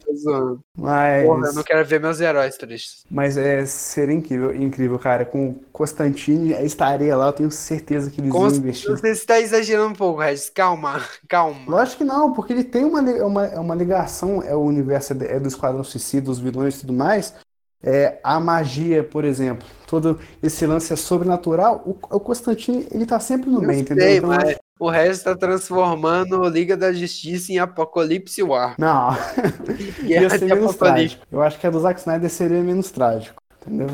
Mas. 0.76 1.24
Porra, 1.24 1.46
eu 1.48 1.52
não 1.52 1.62
quero 1.62 1.84
ver 1.84 2.00
meus 2.00 2.20
heróis 2.20 2.56
tristes. 2.56 3.04
Mas 3.10 3.36
é, 3.36 3.64
seria 3.66 4.14
incrível, 4.14 4.54
incrível, 4.54 4.98
cara. 4.98 5.24
Com 5.24 5.50
o 5.50 5.54
Constantine 5.72 6.52
estaria 6.64 7.16
lá, 7.16 7.26
eu 7.26 7.32
tenho 7.32 7.50
certeza 7.50 8.10
que 8.10 8.20
eles 8.20 8.32
iam 8.32 8.40
Cons- 8.42 8.58
investir. 8.58 8.90
Você 8.90 9.10
está 9.10 9.40
exagerando 9.40 9.88
um 9.90 9.94
pouco, 9.94 10.20
Regis. 10.20 10.50
Calma, 10.50 11.02
calma. 11.28 11.70
Lógico 11.70 11.98
que 11.98 12.04
não, 12.04 12.32
porque 12.32 12.52
ele 12.52 12.64
tem 12.64 12.84
uma, 12.84 13.00
uma, 13.00 13.48
uma 13.60 13.74
ligação, 13.74 14.42
é 14.42 14.54
o 14.54 14.60
universo 14.60 15.12
é 15.12 15.38
do 15.40 15.48
Esquadrão 15.48 15.84
Suicida, 15.84 16.30
os 16.30 16.38
vilões 16.38 16.76
e 16.76 16.80
tudo 16.80 16.92
mais. 16.92 17.34
É, 17.83 18.18
a 18.22 18.39
magia, 18.39 19.03
por 19.03 19.24
exemplo, 19.24 19.66
todo 19.87 20.18
esse 20.43 20.66
lance 20.66 20.93
é 20.93 20.97
sobrenatural. 20.97 21.83
O, 21.87 22.16
o 22.16 22.20
Constantine, 22.20 22.87
ele 22.91 23.07
tá 23.07 23.18
sempre 23.18 23.51
no 23.51 23.62
Eu 23.62 23.68
bem, 23.68 23.81
entendeu? 23.81 24.16
Então, 24.16 24.28
mas 24.28 24.59
o 24.78 24.89
Regis 24.89 25.18
está 25.18 25.35
transformando 25.35 26.47
Liga 26.49 26.76
da 26.76 26.93
Justiça 26.93 27.53
em 27.53 27.59
Apocalipse 27.59 28.43
War. 28.43 28.74
Não, 28.78 29.16
ia 30.05 30.20
Guerra 30.20 30.39
ser 30.39 30.45
menos 30.47 30.76
trágico. 30.76 31.26
Eu 31.31 31.43
acho 31.43 31.59
que 31.59 31.66
a 31.66 31.70
do 31.70 31.81
Zack 31.81 32.01
Snyder 32.01 32.31
seria 32.31 32.62
menos 32.62 32.91
trágico, 32.91 33.43
entendeu? 33.61 33.89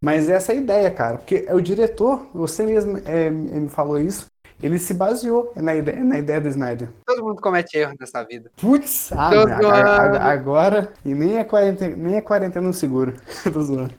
Mas 0.00 0.28
essa 0.28 0.52
é 0.52 0.56
a 0.56 0.58
ideia, 0.58 0.90
cara. 0.90 1.18
Porque 1.18 1.44
é 1.46 1.54
o 1.54 1.60
diretor, 1.60 2.28
você 2.32 2.64
mesmo 2.64 3.00
é, 3.04 3.28
me 3.28 3.68
falou 3.68 3.98
isso, 3.98 4.26
ele 4.62 4.78
se 4.78 4.92
baseou 4.94 5.52
na 5.56 5.74
ideia, 5.74 6.02
na 6.04 6.18
ideia 6.18 6.40
do 6.40 6.48
Snyder. 6.48 6.88
Todo 7.06 7.24
mundo 7.24 7.40
comete 7.40 7.76
erro 7.78 7.94
nessa 7.98 8.22
vida. 8.24 8.50
Putz, 8.56 9.10
ah, 9.12 9.30
Tô 9.30 9.46
mas 9.46 9.50
a- 9.52 9.56
a- 9.56 9.60
zoando. 9.62 10.16
agora, 10.18 10.92
e 11.04 11.14
nem 11.14 11.38
é 11.38 11.44
quarentena, 11.44 11.96
nem 11.96 12.16
é 12.16 12.20
quarentena 12.20 12.66
no 12.66 12.72
seguro. 12.74 13.14
Tô 13.52 13.60
zoando. 13.62 13.94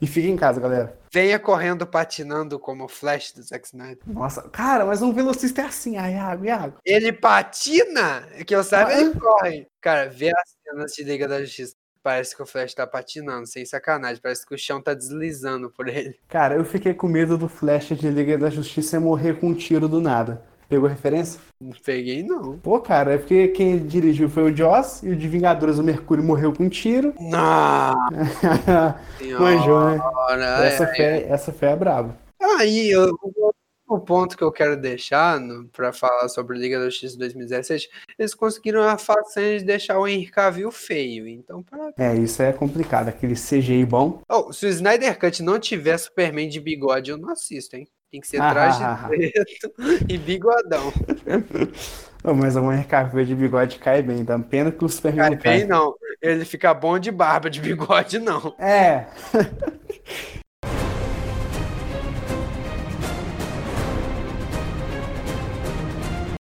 E 0.00 0.06
fica 0.06 0.28
em 0.28 0.36
casa, 0.36 0.60
galera. 0.60 0.98
Venha 1.12 1.38
correndo 1.38 1.86
patinando 1.86 2.58
como 2.58 2.84
o 2.84 2.88
Flash 2.88 3.32
do 3.32 3.42
Zack 3.42 3.66
Snyder. 3.66 3.98
Nossa, 4.06 4.42
cara, 4.42 4.84
mas 4.84 5.00
um 5.02 5.12
velocista 5.12 5.62
é 5.62 5.64
assim, 5.66 5.96
ai, 5.96 6.14
Iago, 6.14 6.44
Iago. 6.44 6.76
Ele 6.84 7.12
patina? 7.12 8.22
Que 8.46 8.54
eu 8.56 8.64
saiba, 8.64 8.90
Ah, 8.90 9.00
ele 9.00 9.14
corre. 9.14 9.66
Cara, 9.80 10.08
vê 10.08 10.30
as 10.30 10.54
cenas 10.64 10.92
de 10.92 11.04
Liga 11.04 11.28
da 11.28 11.40
Justiça. 11.40 11.74
Parece 12.04 12.36
que 12.36 12.42
o 12.42 12.46
Flash 12.46 12.74
tá 12.74 12.86
patinando, 12.86 13.46
sem 13.46 13.64
sacanagem. 13.64 14.20
Parece 14.22 14.46
que 14.46 14.54
o 14.54 14.58
chão 14.58 14.78
tá 14.80 14.92
deslizando 14.92 15.70
por 15.70 15.88
ele. 15.88 16.14
Cara, 16.28 16.54
eu 16.54 16.64
fiquei 16.64 16.92
com 16.92 17.08
medo 17.08 17.38
do 17.38 17.48
Flash 17.48 17.88
de 17.98 18.10
Liga 18.10 18.36
da 18.36 18.50
Justiça 18.50 19.00
morrer 19.00 19.40
com 19.40 19.48
um 19.48 19.54
tiro 19.54 19.88
do 19.88 20.02
nada. 20.02 20.42
Pegou 20.68 20.88
referência? 20.88 21.40
Não 21.60 21.72
peguei, 21.84 22.22
não. 22.22 22.58
Pô, 22.58 22.80
cara, 22.80 23.14
é 23.14 23.18
porque 23.18 23.48
quem 23.48 23.78
dirigiu 23.86 24.28
foi 24.28 24.50
o 24.50 24.56
Joss 24.56 25.02
e 25.06 25.10
o 25.10 25.16
de 25.16 25.28
Vingadores, 25.28 25.78
o 25.78 25.82
Mercúrio, 25.82 26.22
morreu 26.24 26.52
com 26.52 26.64
um 26.64 26.68
tiro. 26.68 27.14
Nossa 27.20 27.94
Manjou, 29.38 29.90
né? 29.90 29.98
Essa 30.66 30.84
É, 30.84 30.94
fé, 30.94 31.26
essa 31.28 31.52
fé 31.52 31.72
é 31.72 31.76
braba. 31.76 32.16
Aí, 32.58 32.90
eu- 32.90 33.16
o 33.94 34.00
ponto 34.00 34.36
que 34.36 34.42
eu 34.42 34.52
quero 34.52 34.76
deixar 34.76 35.40
pra 35.72 35.92
falar 35.92 36.28
sobre 36.28 36.58
Liga 36.58 36.78
da 36.78 36.86
Justiça 36.86 37.18
2017, 37.18 37.88
eles 38.18 38.34
conseguiram 38.34 38.82
a 38.82 38.98
façanha 38.98 39.58
de 39.58 39.64
deixar 39.64 39.98
o 39.98 40.06
Henry 40.06 40.26
Cavill 40.26 40.70
feio. 40.70 41.28
Então, 41.28 41.62
para... 41.62 41.92
É, 41.98 42.14
isso 42.14 42.42
é 42.42 42.52
complicado. 42.52 43.08
Aquele 43.08 43.34
CGI 43.34 43.84
bom. 43.84 44.22
Oh, 44.28 44.52
se 44.52 44.66
o 44.66 44.68
Snyder 44.68 45.18
Cut 45.18 45.42
não 45.42 45.58
tiver 45.58 45.98
Superman 45.98 46.48
de 46.48 46.60
bigode, 46.60 47.10
eu 47.10 47.16
não 47.16 47.30
assisto, 47.30 47.76
hein? 47.76 47.86
Tem 48.10 48.20
que 48.20 48.28
ser 48.28 48.40
Ah, 48.40 48.52
traje 48.52 48.82
ah, 48.82 49.00
ah. 49.04 49.08
preto 49.08 49.72
e 50.08 50.16
bigodão. 50.18 50.92
Ô, 52.22 52.32
mas 52.32 52.56
o 52.56 52.72
Henry 52.72 52.84
Cavill 52.84 53.24
de 53.24 53.34
bigode 53.34 53.78
cai 53.78 54.02
bem. 54.02 54.24
Dá 54.24 54.38
pena 54.38 54.70
que 54.70 54.84
o 54.84 54.88
Superman 54.88 55.22
Cai 55.22 55.30
não 55.30 55.38
cai. 55.38 55.58
bem, 55.58 55.66
não. 55.66 55.94
Ele 56.22 56.44
fica 56.44 56.72
bom 56.72 56.98
de 56.98 57.10
barba, 57.10 57.50
de 57.50 57.60
bigode, 57.60 58.18
não. 58.18 58.54
É. 58.58 59.06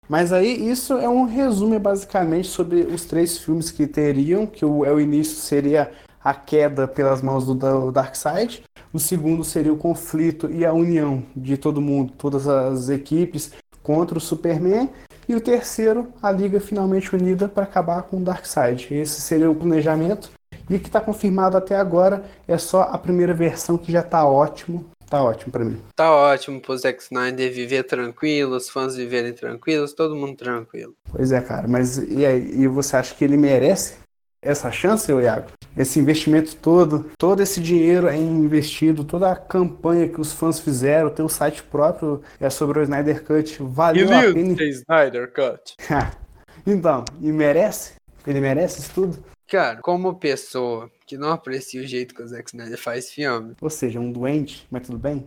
Mas 0.07 0.31
aí 0.31 0.69
isso 0.69 0.93
é 0.93 1.09
um 1.09 1.25
resumo 1.25 1.77
basicamente 1.79 2.47
sobre 2.47 2.81
os 2.81 3.05
três 3.05 3.37
filmes 3.37 3.71
que 3.71 3.85
teriam, 3.85 4.45
que 4.45 4.63
o, 4.63 4.85
é 4.85 4.91
o 4.91 4.99
início 4.99 5.35
seria 5.35 5.91
a 6.23 6.33
queda 6.33 6.87
pelas 6.87 7.21
mãos 7.21 7.45
do, 7.45 7.53
do 7.53 7.91
Darkseid, 7.91 8.63
o 8.93 8.99
segundo 8.99 9.43
seria 9.43 9.71
o 9.71 9.77
conflito 9.77 10.49
e 10.51 10.65
a 10.65 10.73
união 10.73 11.23
de 11.35 11.57
todo 11.57 11.81
mundo, 11.81 12.13
todas 12.17 12.47
as 12.47 12.89
equipes 12.89 13.51
contra 13.83 14.17
o 14.17 14.21
Superman, 14.21 14.89
e 15.27 15.35
o 15.35 15.41
terceiro, 15.41 16.07
a 16.21 16.31
Liga 16.31 16.59
finalmente 16.59 17.13
unida 17.13 17.49
para 17.49 17.63
acabar 17.63 18.03
com 18.03 18.17
o 18.17 18.23
Darkseid. 18.23 18.93
Esse 18.93 19.19
seria 19.19 19.51
o 19.51 19.55
planejamento. 19.55 20.31
E 20.69 20.75
o 20.75 20.79
que 20.79 20.87
está 20.87 21.01
confirmado 21.01 21.57
até 21.57 21.75
agora 21.75 22.23
é 22.47 22.57
só 22.57 22.83
a 22.83 22.97
primeira 22.97 23.33
versão 23.33 23.77
que 23.77 23.91
já 23.91 23.99
está 23.99 24.25
ótimo. 24.25 24.85
Tá 25.09 25.23
ótimo 25.23 25.51
para 25.51 25.63
mim. 25.63 25.81
Tá 25.95 26.13
ótimo 26.13 26.61
pro 26.61 26.77
Zack 26.77 27.01
Snyder 27.01 27.51
viver 27.51 27.83
tranquilo, 27.83 28.55
os 28.55 28.69
fãs 28.69 28.95
viverem 28.95 29.33
tranquilos, 29.33 29.93
todo 29.93 30.15
mundo 30.15 30.35
tranquilo. 30.35 30.93
Pois 31.09 31.31
é, 31.31 31.39
cara. 31.39 31.67
Mas 31.67 31.97
e 31.97 32.25
aí? 32.25 32.61
E 32.61 32.67
você 32.67 32.97
acha 32.97 33.15
que 33.15 33.23
ele 33.23 33.37
merece 33.37 33.95
essa 34.41 34.69
chance, 34.69 35.11
Iago? 35.11 35.47
Esse 35.77 35.99
investimento 35.99 36.55
todo, 36.57 37.09
todo 37.17 37.41
esse 37.41 37.61
dinheiro 37.61 38.07
é 38.07 38.17
investido, 38.17 39.03
toda 39.03 39.31
a 39.31 39.35
campanha 39.35 40.09
que 40.09 40.19
os 40.19 40.33
fãs 40.33 40.59
fizeram, 40.59 41.09
ter 41.09 41.23
o 41.23 41.29
site 41.29 41.63
próprio 41.63 42.21
é 42.39 42.49
sobre 42.49 42.79
o 42.79 42.83
Snyder 42.83 43.23
Cut, 43.23 43.57
valeu 43.61 44.11
a 44.13 44.21
pena. 44.33 44.61
Snyder 44.61 45.31
Cut. 45.33 45.75
então, 46.65 47.05
e 47.21 47.31
merece? 47.31 47.93
Ele 48.25 48.41
merece 48.41 48.81
isso 48.81 48.91
tudo? 48.93 49.23
Cara, 49.47 49.79
como 49.81 50.19
pessoa 50.19 50.91
que 51.07 51.17
não 51.17 51.31
aprecia 51.31 51.81
o 51.81 51.85
jeito 51.87 52.13
que 52.13 52.21
o 52.21 52.27
Zack 52.27 52.49
Snyder 52.49 52.77
faz 52.77 53.09
filme, 53.11 53.55
Ou 53.61 53.69
seja, 53.69 53.99
um 53.99 54.11
doente, 54.11 54.67
mas 54.69 54.85
tudo 54.85 54.99
bem? 54.99 55.25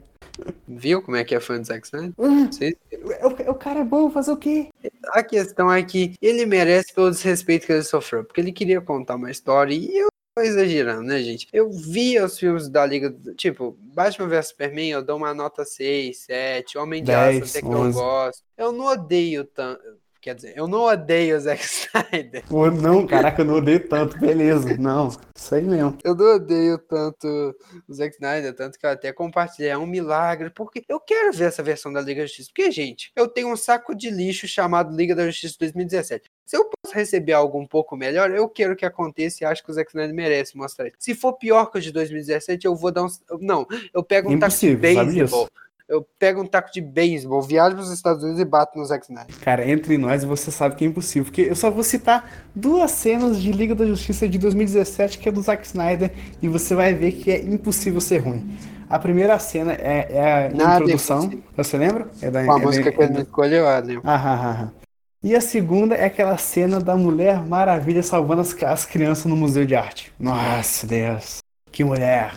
viu 0.68 1.02
como 1.02 1.16
é 1.16 1.24
que 1.24 1.34
é 1.34 1.40
fã 1.40 1.58
do 1.58 1.66
Zack 1.66 1.86
Snyder? 1.86 2.12
Hum, 2.18 2.46
Vocês- 2.52 2.74
o, 3.22 3.50
o 3.50 3.54
cara 3.54 3.80
é 3.80 3.84
bom, 3.84 4.10
fazer 4.10 4.30
o 4.32 4.36
quê? 4.36 4.68
A 5.08 5.22
questão 5.22 5.72
é 5.72 5.82
que 5.82 6.14
ele 6.20 6.46
merece 6.46 6.94
pelo 6.94 7.10
desrespeito 7.10 7.66
que 7.66 7.72
ele 7.72 7.82
sofreu, 7.82 8.24
porque 8.24 8.40
ele 8.40 8.52
queria 8.52 8.80
contar 8.80 9.16
uma 9.16 9.30
história 9.30 9.74
e 9.74 9.96
eu 9.96 10.08
tô 10.36 10.42
exagerando, 10.42 11.02
né, 11.02 11.20
gente? 11.22 11.48
Eu 11.52 11.70
vi 11.70 12.18
os 12.20 12.38
filmes 12.38 12.68
da 12.68 12.86
Liga, 12.86 13.10
do- 13.10 13.34
tipo, 13.34 13.76
Batman 13.80 14.28
vs 14.28 14.48
Superman, 14.48 14.90
eu 14.90 15.02
dou 15.04 15.16
uma 15.16 15.34
nota 15.34 15.64
6, 15.64 16.18
7, 16.18 16.78
Homem 16.78 17.02
de 17.02 17.10
Aço 17.12 17.40
10, 17.40 17.50
até 17.50 17.60
que 17.60 17.66
eu 17.66 17.78
11. 17.80 17.98
gosto. 17.98 18.42
Eu 18.56 18.72
não 18.72 18.86
odeio 18.86 19.44
tanto, 19.44 19.80
quer 20.20 20.34
dizer, 20.34 20.52
eu 20.56 20.68
não 20.68 20.82
odeio 20.82 21.36
o 21.36 21.40
Zack 21.40 21.62
Snyder. 21.64 22.44
Pô, 22.46 22.70
não, 22.70 23.06
caraca, 23.06 23.42
eu 23.42 23.46
não 23.46 23.54
odeio 23.54 23.88
tanto, 23.88 24.18
beleza. 24.18 24.76
Não, 24.76 25.08
isso 25.34 25.54
aí 25.54 25.62
mesmo. 25.62 25.96
Eu 26.04 26.14
não 26.14 26.36
odeio 26.36 26.78
tanto 26.78 27.56
o 27.88 27.92
Zack 27.92 28.14
Snyder, 28.14 28.54
tanto 28.54 28.78
que 28.78 28.86
eu 28.86 28.90
até 28.90 29.12
compartilhei. 29.12 29.70
É 29.70 29.78
um 29.78 29.86
milagre, 29.86 30.50
porque 30.50 30.84
eu 30.88 31.00
quero 31.00 31.32
ver 31.32 31.44
essa 31.44 31.62
versão 31.62 31.92
da 31.92 32.00
Liga 32.00 32.20
da 32.20 32.26
Justiça. 32.26 32.50
Porque, 32.54 32.70
gente, 32.70 33.10
eu 33.16 33.26
tenho 33.26 33.48
um 33.48 33.56
saco 33.56 33.94
de 33.94 34.10
lixo 34.10 34.46
chamado 34.46 34.94
Liga 34.94 35.14
da 35.14 35.26
Justiça 35.26 35.56
2017. 35.58 36.30
Se 36.44 36.56
eu 36.56 36.64
posso 36.64 36.94
receber 36.94 37.32
algo 37.32 37.58
um 37.58 37.66
pouco 37.66 37.96
melhor, 37.96 38.30
eu 38.30 38.48
quero 38.48 38.74
que 38.74 38.84
aconteça 38.84 39.44
e 39.44 39.46
acho 39.46 39.62
que 39.64 39.70
o 39.70 39.74
Zack 39.74 39.90
Snyder 39.90 40.14
merece 40.14 40.56
mostrar 40.56 40.88
isso. 40.88 40.96
Se 40.98 41.14
for 41.14 41.34
pior 41.34 41.66
que 41.66 41.78
o 41.78 41.80
de 41.80 41.92
2017, 41.92 42.66
eu 42.66 42.74
vou 42.74 42.90
dar 42.90 43.04
um. 43.04 43.08
Não, 43.40 43.66
eu 43.94 44.02
pego 44.02 44.30
um 44.30 44.38
taco 44.38 44.56
de 44.56 44.76
beisebol. 44.76 45.48
Eu 45.90 46.06
pego 46.20 46.40
um 46.40 46.46
taco 46.46 46.70
de 46.72 46.80
beisebol, 46.80 47.42
viajo 47.42 47.74
para 47.74 47.82
os 47.82 47.90
Estados 47.90 48.22
Unidos 48.22 48.40
e 48.40 48.44
bato 48.44 48.78
no 48.78 48.84
Zack 48.84 49.06
Snyder. 49.06 49.36
Cara, 49.40 49.68
entre 49.68 49.98
nós 49.98 50.22
você 50.22 50.48
sabe 50.48 50.76
que 50.76 50.84
é 50.84 50.86
impossível. 50.86 51.24
Porque 51.24 51.42
eu 51.42 51.56
só 51.56 51.68
vou 51.68 51.82
citar 51.82 52.30
duas 52.54 52.92
cenas 52.92 53.42
de 53.42 53.50
Liga 53.50 53.74
da 53.74 53.84
Justiça 53.84 54.28
de 54.28 54.38
2017, 54.38 55.18
que 55.18 55.28
é 55.28 55.32
do 55.32 55.42
Zack 55.42 55.66
Snyder, 55.66 56.12
e 56.40 56.46
você 56.46 56.76
vai 56.76 56.94
ver 56.94 57.10
que 57.10 57.32
é 57.32 57.42
impossível 57.42 58.00
ser 58.00 58.18
ruim. 58.18 58.56
A 58.88 59.00
primeira 59.00 59.36
cena 59.40 59.72
é, 59.72 60.06
é 60.10 60.46
a 60.46 60.48
Nada 60.50 60.74
introdução. 60.84 61.28
Você 61.56 61.76
lembra? 61.76 62.08
É 62.22 62.30
da, 62.30 62.44
Com 62.44 62.52
a 62.52 62.60
é 62.60 62.64
música 62.64 62.90
da, 62.92 62.96
que 62.96 63.02
ele 63.02 63.22
escolheu, 63.22 63.68
ah, 63.68 63.78
lembro. 63.80 64.08
Aham, 64.08 64.72
E 65.24 65.34
a 65.34 65.40
segunda 65.40 65.96
é 65.96 66.04
aquela 66.04 66.36
cena 66.36 66.78
da 66.78 66.96
Mulher 66.96 67.44
Maravilha 67.44 68.04
salvando 68.04 68.42
as, 68.42 68.54
as 68.62 68.86
crianças 68.86 69.24
no 69.24 69.36
Museu 69.36 69.66
de 69.66 69.74
Arte. 69.74 70.12
Nossa, 70.20 70.86
Deus. 70.86 71.38
Que 71.72 71.82
mulher. 71.82 72.32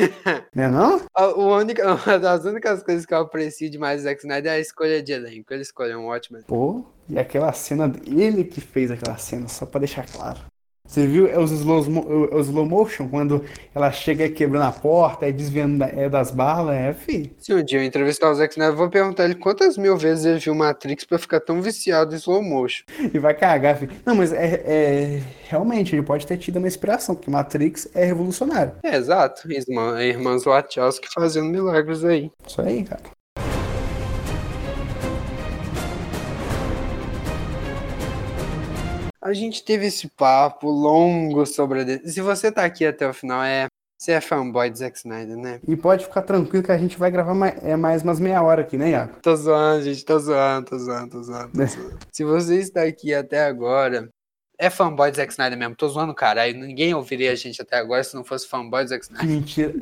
não 0.54 0.64
é 0.64 0.68
não? 0.68 1.00
O 1.36 1.56
único, 1.56 1.80
uma 1.82 2.18
das 2.18 2.44
únicas 2.44 2.82
coisas 2.82 3.06
que 3.06 3.14
eu 3.14 3.18
aprecio 3.18 3.70
demais 3.70 4.02
do 4.02 4.04
Zack 4.04 4.20
Snyder 4.20 4.52
é 4.52 4.56
a 4.56 4.60
escolha 4.60 5.02
de 5.02 5.12
elenco. 5.12 5.52
Ele 5.52 5.62
escolheu 5.62 5.98
um 5.98 6.06
ótimo 6.06 6.38
elenco. 6.38 6.48
Pô, 6.48 6.84
e 7.08 7.18
aquela 7.18 7.52
cena, 7.52 7.92
ele 8.06 8.44
que 8.44 8.60
fez 8.60 8.90
aquela 8.90 9.16
cena, 9.16 9.48
só 9.48 9.66
pra 9.66 9.80
deixar 9.80 10.06
claro. 10.06 10.40
Você 10.90 11.06
viu 11.06 11.28
é 11.28 11.38
os 11.38 11.52
slow, 11.52 11.78
os 12.32 12.48
slow 12.48 12.66
motion, 12.66 13.08
quando 13.08 13.44
ela 13.72 13.92
chega 13.92 14.28
quebrando 14.28 14.64
a 14.64 14.72
porta 14.72 15.28
e 15.28 15.32
desviando 15.32 15.84
é 15.84 16.08
das 16.08 16.32
balas, 16.32 16.74
é, 16.74 16.92
fi. 16.92 17.32
Se 17.38 17.54
um 17.54 17.62
dia 17.62 17.78
eu 17.78 17.84
entrevistar 17.84 18.28
o 18.28 18.34
Zack 18.34 18.54
Snyder, 18.54 18.72
eu 18.72 18.76
vou 18.76 18.90
perguntar 18.90 19.24
ele 19.24 19.36
quantas 19.36 19.78
mil 19.78 19.96
vezes 19.96 20.24
ele 20.24 20.40
viu 20.40 20.52
Matrix 20.52 21.04
pra 21.04 21.16
ficar 21.16 21.38
tão 21.38 21.62
viciado 21.62 22.12
em 22.12 22.18
slow 22.18 22.42
motion. 22.42 22.82
E 23.14 23.20
vai 23.20 23.34
cagar, 23.34 23.76
fi. 23.76 23.88
Não, 24.04 24.16
mas 24.16 24.32
é, 24.32 24.62
é, 24.66 25.22
realmente, 25.48 25.94
ele 25.94 26.02
pode 26.02 26.26
ter 26.26 26.36
tido 26.38 26.56
uma 26.56 26.66
inspiração, 26.66 27.14
porque 27.14 27.30
Matrix 27.30 27.88
é 27.94 28.04
revolucionário. 28.04 28.72
É, 28.82 28.96
exato. 28.96 29.42
Irmã, 29.48 30.02
irmãs 30.02 30.42
Wachowski 30.42 31.06
fazendo 31.14 31.46
milagres 31.46 32.04
aí. 32.04 32.32
Isso 32.44 32.60
aí, 32.60 32.82
cara. 32.82 33.19
A 39.22 39.34
gente 39.34 39.62
teve 39.62 39.86
esse 39.86 40.08
papo 40.08 40.70
longo 40.70 41.44
sobre 41.44 41.82
a. 41.82 42.08
Se 42.08 42.22
você 42.22 42.50
tá 42.50 42.64
aqui 42.64 42.86
até 42.86 43.06
o 43.08 43.12
final, 43.12 43.42
é. 43.42 43.66
Você 43.98 44.12
é 44.12 44.20
fanboy 44.22 44.70
do 44.70 44.78
Zack 44.78 44.96
Snyder, 44.96 45.36
né? 45.36 45.60
E 45.68 45.76
pode 45.76 46.06
ficar 46.06 46.22
tranquilo 46.22 46.64
que 46.64 46.72
a 46.72 46.78
gente 46.78 46.96
vai 46.96 47.10
gravar 47.10 47.34
mais, 47.34 47.62
é, 47.62 47.76
mais 47.76 48.02
umas 48.02 48.18
meia 48.18 48.42
hora 48.42 48.62
aqui, 48.62 48.78
né, 48.78 48.92
Iaco? 48.92 49.20
Tô 49.20 49.36
zoando, 49.36 49.82
gente, 49.82 50.02
tô 50.06 50.18
zoando, 50.18 50.70
tô 50.70 50.78
zoando, 50.78 51.10
tô 51.10 51.22
zoando. 51.22 51.52
Tô 51.52 51.66
zoando. 51.66 51.98
Se 52.10 52.24
você 52.24 52.60
está 52.60 52.82
aqui 52.82 53.12
até 53.12 53.44
agora, 53.44 54.08
é 54.58 54.70
fanboy 54.70 55.10
do 55.10 55.16
Zack 55.18 55.32
Snyder 55.32 55.58
mesmo. 55.58 55.76
Tô 55.76 55.86
zoando, 55.86 56.14
cara. 56.14 56.40
Aí 56.40 56.54
ninguém 56.54 56.94
ouviria 56.94 57.32
a 57.32 57.34
gente 57.34 57.60
até 57.60 57.76
agora 57.76 58.02
se 58.02 58.14
não 58.14 58.24
fosse 58.24 58.48
fanboy 58.48 58.84
do 58.84 58.88
Zack 58.88 59.04
Snyder. 59.04 59.28
Mentira. 59.28 59.74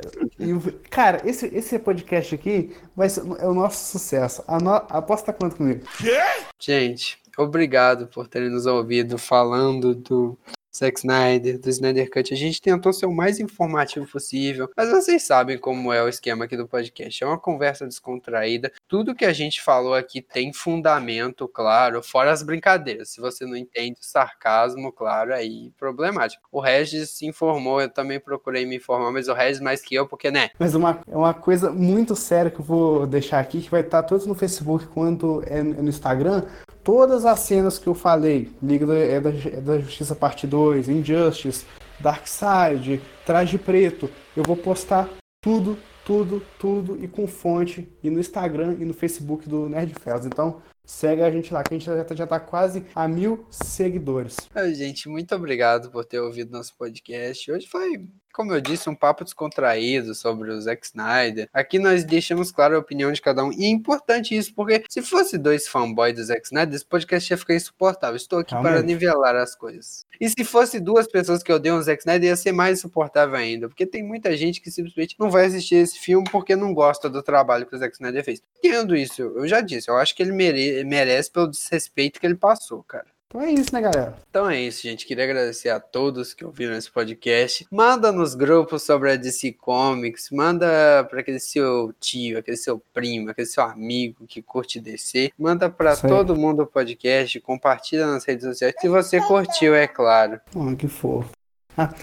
cara, 0.89 1.21
esse, 1.25 1.47
esse 1.55 1.79
podcast 1.79 2.35
aqui 2.35 2.75
vai 2.93 3.07
ser, 3.07 3.21
é 3.39 3.47
o 3.47 3.53
nosso 3.53 3.91
sucesso. 3.91 4.43
A 4.45 4.59
no, 4.59 4.75
aposta 4.89 5.31
quanto 5.31 5.55
comigo? 5.55 5.85
Quê? 5.97 6.19
Gente, 6.59 7.17
obrigado 7.39 8.07
por 8.07 8.27
terem 8.27 8.49
nos 8.49 8.65
ouvido 8.65 9.17
falando 9.17 9.95
do 9.95 10.37
Zack 10.79 10.99
Snyder, 10.99 11.59
do 11.59 11.69
Snyder 11.69 12.09
Cut. 12.09 12.33
A 12.33 12.37
gente 12.37 12.61
tentou 12.61 12.93
ser 12.93 13.05
o 13.05 13.11
mais 13.11 13.39
informativo 13.39 14.07
possível, 14.07 14.69
mas 14.75 14.89
vocês 14.89 15.23
sabem 15.23 15.57
como 15.57 15.91
é 15.91 16.01
o 16.01 16.07
esquema 16.07 16.45
aqui 16.45 16.55
do 16.55 16.67
podcast. 16.67 17.23
É 17.23 17.27
uma 17.27 17.37
conversa 17.37 17.85
descontraída. 17.85 18.71
Tudo 18.87 19.13
que 19.13 19.25
a 19.25 19.33
gente 19.33 19.61
falou 19.61 19.93
aqui 19.93 20.21
tem 20.21 20.53
fundamento, 20.53 21.47
claro, 21.47 22.01
fora 22.01 22.31
as 22.31 22.41
brincadeiras. 22.41 23.09
Se 23.09 23.19
você 23.19 23.45
não 23.45 23.55
entende 23.55 23.99
o 23.99 24.05
sarcasmo, 24.05 24.91
claro, 24.91 25.33
aí 25.33 25.71
problemático. 25.77 26.47
O 26.51 26.61
Regis 26.61 27.09
se 27.09 27.25
informou, 27.25 27.81
eu 27.81 27.89
também 27.89 28.19
procurei 28.19 28.65
me 28.65 28.77
informar, 28.77 29.11
mas 29.11 29.27
o 29.27 29.33
Regis 29.33 29.59
mais 29.59 29.81
que 29.81 29.95
eu, 29.95 30.07
porque 30.07 30.31
né? 30.31 30.49
Mas 30.57 30.75
uma, 30.75 31.01
é 31.07 31.15
uma 31.15 31.33
coisa 31.33 31.71
muito 31.71 32.15
séria 32.15 32.51
que 32.51 32.59
eu 32.59 32.65
vou 32.65 33.05
deixar 33.05 33.39
aqui, 33.39 33.61
que 33.61 33.69
vai 33.69 33.81
estar 33.81 34.03
tanto 34.03 34.27
no 34.27 34.35
Facebook 34.35 34.87
quanto 34.87 35.43
é 35.45 35.61
no 35.61 35.89
Instagram, 35.89 36.43
todas 36.83 37.25
as 37.25 37.39
cenas 37.41 37.77
que 37.77 37.87
eu 37.87 37.93
falei, 37.93 38.49
Liga 38.61 38.85
da, 38.85 38.97
é 38.97 39.19
da, 39.19 39.29
é 39.29 39.61
da 39.61 39.79
Justiça 39.79 40.15
Parte 40.15 40.47
2, 40.47 40.68
Injustice, 40.75 41.65
Darkseid, 41.99 43.01
Traje 43.25 43.57
Preto, 43.57 44.09
eu 44.35 44.43
vou 44.43 44.55
postar 44.55 45.09
tudo, 45.41 45.77
tudo, 46.05 46.41
tudo 46.59 47.03
e 47.03 47.07
com 47.07 47.27
fonte 47.27 47.89
e 48.03 48.09
no 48.09 48.19
Instagram 48.19 48.75
e 48.79 48.85
no 48.85 48.93
Facebook 48.93 49.47
do 49.47 49.67
Nerd 49.67 49.93
Fells. 49.95 50.27
Então, 50.27 50.61
Segue 50.89 51.21
a 51.21 51.29
gente 51.29 51.53
lá, 51.53 51.61
que 51.61 51.71
a 51.71 51.77
gente 51.77 51.85
já 51.85 52.03
tá, 52.03 52.15
já 52.15 52.25
tá 52.25 52.39
quase 52.39 52.83
a 52.95 53.07
mil 53.07 53.45
seguidores. 53.51 54.37
gente, 54.73 55.07
muito 55.07 55.35
obrigado 55.35 55.91
por 55.91 56.03
ter 56.03 56.19
ouvido 56.19 56.51
nosso 56.51 56.75
podcast. 56.75 57.51
Hoje 57.51 57.67
foi, 57.67 58.09
como 58.33 58.53
eu 58.53 58.61
disse, 58.61 58.89
um 58.89 58.95
papo 58.95 59.23
descontraído 59.23 60.13
sobre 60.15 60.51
o 60.51 60.61
Zack 60.61 60.85
Snyder. 60.85 61.49
Aqui 61.53 61.79
nós 61.79 62.03
deixamos 62.03 62.51
claro 62.51 62.75
a 62.75 62.79
opinião 62.79 63.11
de 63.11 63.21
cada 63.21 63.43
um. 63.43 63.51
E 63.51 63.65
é 63.65 63.69
importante 63.69 64.35
isso, 64.35 64.53
porque 64.53 64.83
se 64.89 65.01
fosse 65.01 65.37
dois 65.37 65.67
fanboys 65.67 66.15
do 66.15 66.23
Zack 66.23 66.45
Snyder, 66.45 66.75
esse 66.75 66.85
podcast 66.85 67.31
ia 67.31 67.37
ficar 67.37 67.55
insuportável. 67.55 68.15
Estou 68.15 68.39
aqui 68.39 68.51
Realmente. 68.51 68.73
para 68.73 68.81
nivelar 68.83 69.35
as 69.35 69.55
coisas. 69.55 70.05
E 70.19 70.29
se 70.29 70.43
fosse 70.43 70.79
duas 70.79 71.07
pessoas 71.07 71.41
que 71.41 71.51
odeiam 71.51 71.77
o 71.77 71.81
Zack 71.81 72.01
Snyder, 72.01 72.29
ia 72.29 72.35
ser 72.35 72.51
mais 72.51 72.79
insuportável 72.79 73.35
ainda. 73.35 73.67
Porque 73.67 73.85
tem 73.85 74.03
muita 74.03 74.35
gente 74.35 74.61
que 74.61 74.69
simplesmente 74.69 75.15
não 75.19 75.29
vai 75.29 75.45
assistir 75.45 75.75
esse 75.75 75.97
filme 75.97 76.27
porque 76.31 76.55
não 76.55 76.73
gosta 76.73 77.09
do 77.09 77.23
trabalho 77.23 77.65
que 77.65 77.75
o 77.75 77.79
Zack 77.79 77.93
Snyder 77.93 78.23
fez. 78.23 78.41
Tendo 78.61 78.95
isso, 78.95 79.21
eu 79.21 79.47
já 79.47 79.61
disse, 79.61 79.89
eu 79.89 79.97
acho 79.97 80.15
que 80.15 80.21
ele 80.21 80.31
merece 80.31 80.83
merece 80.83 81.31
pelo 81.31 81.47
desrespeito 81.47 82.19
que 82.19 82.25
ele 82.25 82.35
passou, 82.35 82.83
cara. 82.83 83.07
Então 83.31 83.41
é 83.41 83.51
isso, 83.51 83.69
né, 83.71 83.79
galera? 83.79 84.17
Então 84.27 84.49
é 84.49 84.59
isso, 84.59 84.81
gente. 84.81 85.05
Queria 85.05 85.23
agradecer 85.23 85.69
a 85.69 85.79
todos 85.79 86.33
que 86.33 86.43
ouviram 86.43 86.73
esse 86.73 86.89
podcast. 86.89 87.67
Manda 87.71 88.11
nos 88.11 88.33
grupos 88.33 88.81
sobre 88.81 89.11
a 89.11 89.15
DC 89.15 89.51
Comics, 89.51 90.31
manda 90.31 91.03
para 91.07 91.19
aquele 91.19 91.39
seu 91.39 91.93
tio, 91.99 92.39
aquele 92.39 92.57
seu 92.57 92.81
primo, 92.91 93.29
aquele 93.29 93.45
seu 93.45 93.61
amigo 93.63 94.25
que 94.27 94.41
curte 94.41 94.79
DC. 94.79 95.31
Manda 95.37 95.69
para 95.69 95.95
todo 95.95 96.35
mundo 96.35 96.63
o 96.63 96.65
podcast, 96.65 97.39
compartilha 97.41 98.07
nas 98.07 98.25
redes 98.25 98.45
sociais. 98.45 98.73
Se 98.81 98.89
você 98.89 99.21
curtiu, 99.21 99.75
é 99.75 99.87
claro. 99.87 100.41
Oh, 100.55 100.75
que 100.75 100.87
fofo. 100.87 101.29
Ah, 101.77 101.93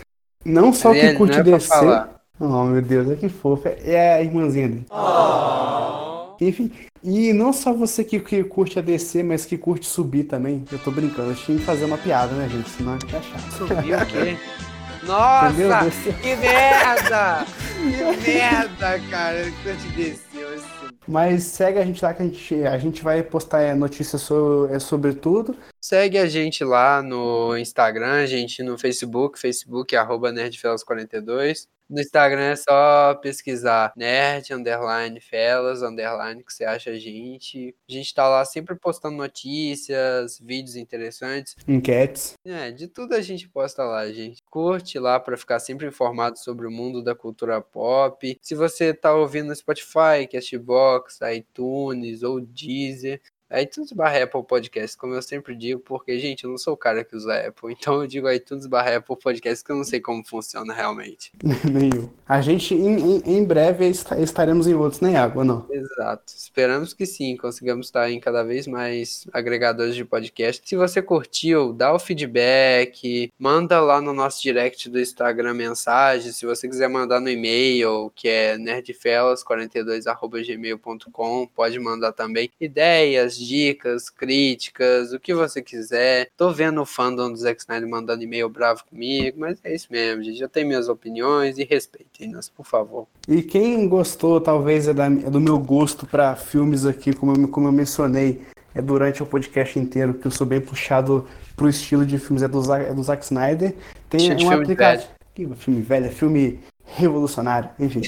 não 0.45 0.72
só 0.72 0.93
que 0.93 1.12
curte 1.14 1.41
é 1.41 1.43
DC. 1.43 1.74
Oh, 2.39 2.62
meu 2.66 2.83
Deus, 2.83 3.11
é 3.11 3.16
que 3.16 3.29
fofo. 3.29 3.66
É 3.66 4.14
a 4.14 4.22
irmãzinha 4.22 4.68
dele. 4.68 4.87
Oh. 4.91 6.37
Enfim, 6.41 6.70
e 7.07 7.32
não 7.32 7.52
só 7.52 7.72
você 7.72 8.02
que, 8.02 8.18
que 8.18 8.42
curte 8.42 8.80
a 8.80 8.82
DC, 8.82 9.22
mas 9.22 9.46
que 9.46 9.57
curte 9.57 9.86
subir 9.86 10.24
também. 10.24 10.64
Eu 10.72 10.78
tô 10.80 10.90
brincando, 10.90 11.30
eu 11.30 11.36
tinha 11.36 11.57
que 11.57 11.64
fazer 11.64 11.84
uma 11.84 11.96
piada, 11.96 12.34
né, 12.34 12.48
gente? 12.48 12.68
Senão 12.68 12.98
fica 12.98 13.22
chato. 13.22 13.52
Subir 13.52 13.94
o 13.94 14.07
quê? 14.07 14.36
Nossa, 15.07 16.12
que 16.20 16.34
merda! 16.34 17.46
que 17.76 18.28
merda, 18.28 19.00
cara, 19.09 19.52
que 19.62 19.68
eu 19.68 19.76
te 19.76 19.88
desceu. 19.90 20.76
Mas 21.07 21.44
segue 21.44 21.78
a 21.78 21.84
gente 21.84 22.02
lá 22.04 22.12
que 22.12 22.22
a 22.22 22.26
gente, 22.26 22.54
a 22.64 22.78
gente 22.78 23.02
vai 23.02 23.22
postar 23.22 23.62
é, 23.62 23.74
notícias 23.74 24.22
sobre, 24.22 24.74
é, 24.74 24.78
sobre 24.78 25.14
tudo. 25.14 25.57
Segue 25.80 26.18
a 26.18 26.26
gente 26.26 26.64
lá 26.64 27.02
no 27.02 27.57
Instagram, 27.57 28.22
a 28.22 28.26
gente 28.26 28.62
no 28.62 28.76
Facebook, 28.76 29.38
Facebook 29.38 29.94
arroba 29.94 30.32
nerdfelas42. 30.32 31.68
No 31.88 32.00
Instagram 32.00 32.50
é 32.50 32.57
só 32.57 33.14
pesquisar 33.14 33.92
nerd, 33.96 34.52
underline, 34.52 35.20
fellas, 35.20 35.82
underline, 35.82 36.42
que 36.42 36.52
você 36.52 36.64
acha 36.64 36.90
a 36.90 36.98
gente. 36.98 37.76
A 37.88 37.92
gente 37.92 38.12
tá 38.12 38.28
lá 38.28 38.44
sempre 38.44 38.74
postando 38.74 39.16
notícias, 39.16 40.40
vídeos 40.40 40.74
interessantes. 40.74 41.54
Enquetes. 41.68 42.34
É, 42.44 42.72
de 42.72 42.88
tudo 42.88 43.14
a 43.14 43.20
gente 43.20 43.48
posta 43.48 43.84
lá, 43.84 44.11
gente. 44.11 44.42
Curte 44.57 44.98
lá 44.98 45.20
para 45.20 45.36
ficar 45.36 45.59
sempre 45.59 45.86
informado 45.86 46.38
sobre 46.38 46.66
o 46.66 46.70
mundo 46.70 47.04
da 47.04 47.14
cultura 47.14 47.61
pop. 47.61 48.38
Se 48.40 48.54
você 48.54 48.94
tá 48.94 49.14
ouvindo 49.14 49.48
no 49.48 49.54
Spotify, 49.54 50.26
Castbox, 50.32 51.18
iTunes 51.30 52.22
ou 52.22 52.40
Deezer, 52.40 53.20
iTunes 53.51 53.92
barra 53.92 54.24
Apple 54.24 54.42
Podcast, 54.42 54.97
como 54.97 55.14
eu 55.14 55.22
sempre 55.22 55.55
digo, 55.55 55.80
porque, 55.80 56.18
gente, 56.18 56.42
eu 56.44 56.51
não 56.51 56.59
sou 56.59 56.74
o 56.74 56.76
cara 56.76 57.05
que 57.05 57.14
usa 57.14 57.47
Apple, 57.47 57.72
então 57.78 58.03
eu 58.03 58.07
digo 58.07 58.30
iTunes 58.30 58.66
barra 58.66 58.97
Apple 58.97 59.16
Podcast, 59.16 59.64
que 59.64 59.70
eu 59.70 59.76
não 59.76 59.84
sei 59.84 60.01
como 60.01 60.26
funciona 60.26 60.74
realmente. 60.74 61.30
Nenhum. 61.64 62.11
A 62.26 62.40
gente, 62.40 62.74
em, 62.74 63.16
em, 63.16 63.22
em 63.36 63.44
breve, 63.44 63.88
estaremos 63.88 64.66
em 64.66 64.74
outros, 64.74 65.01
nem 65.01 65.16
água, 65.16 65.44
não? 65.44 65.64
Exato. 65.70 66.32
Esperamos 66.36 66.92
que 66.92 67.07
sim, 67.07 67.36
consigamos 67.36 67.86
estar 67.86 68.11
em 68.11 68.18
cada 68.18 68.42
vez 68.42 68.66
mais 68.66 69.24
agregadores 69.32 69.94
de 69.94 70.05
podcast. 70.05 70.68
Se 70.68 70.74
você 70.74 71.01
curtiu, 71.01 71.72
dá 71.72 71.94
o 71.94 71.99
feedback, 71.99 73.32
manda 73.38 73.80
lá 73.80 74.01
no 74.01 74.12
nosso 74.12 74.42
direct 74.42 74.90
do 74.90 75.01
Instagram 75.01 75.55
mensagem, 75.55 76.32
se 76.32 76.44
você 76.44 76.68
quiser 76.68 76.88
mandar 76.88 77.20
no 77.20 77.30
e-mail, 77.30 78.11
que 78.14 78.28
é 78.28 78.59
nerdfelas42.gmail.com, 78.59 81.47
pode 81.55 81.78
mandar 81.78 82.12
também 82.12 82.51
ideias, 82.61 83.36
dicas, 83.37 84.11
críticas, 84.11 85.12
o 85.12 85.20
que 85.20 85.34
você 85.34 85.62
quiser. 85.62 86.30
Tô 86.37 86.51
vendo 86.51 86.80
o 86.80 86.87
fandom 86.87 87.30
do 87.30 87.37
Zack 87.37 87.61
Snyder 87.61 87.89
mandando 87.89 88.22
e-mail 88.22 88.49
bravo 88.49 88.84
comigo, 88.89 89.41
mas 89.41 89.59
é 89.62 89.74
isso 89.74 89.89
mesmo, 89.91 90.22
gente. 90.22 90.41
Eu 90.41 90.49
tenho 90.49 90.66
minhas 90.66 90.89
opiniões 90.89 91.59
e 91.59 91.64
respeitem-nas, 91.64 92.49
por 92.49 92.66
favor. 92.66 93.07
E 93.28 93.43
quem 93.43 93.89
gostou, 93.89 94.41
talvez, 94.41 94.89
é, 94.89 94.95
da, 94.95 95.07
é 95.07 95.30
do 95.30 95.41
meu 95.41 95.59
gosto 95.59 96.07
para 96.07 96.37
filmes 96.37 96.87
aqui, 96.87 97.12
como 97.12 97.32
eu, 97.32 97.49
como 97.49 97.68
eu 97.68 97.72
mencionei, 97.72 98.43
é 98.74 98.82
durante 98.82 99.22
o 99.22 99.26
podcast 99.26 99.78
inteiro, 99.78 100.14
que 100.14 100.26
eu 100.26 100.30
sou 100.30 100.47
bem 100.47 100.61
puxado 100.61 101.26
pro 101.57 101.68
estilo 101.68 102.05
de 102.05 102.18
filmes, 102.18 102.43
é 102.43 102.49
do, 102.49 102.61
Zack, 102.61 102.84
é 102.84 102.95
do 102.95 103.03
Zack 103.03 103.24
Snyder. 103.24 103.74
Tem 104.09 104.45
um 104.45 104.51
aplicativo. 104.51 105.16
Filme 105.57 105.82
velho, 105.82 106.07
é 106.07 106.11
filme 106.11 106.61
revolucionário, 106.87 107.70
enfim. 107.78 108.03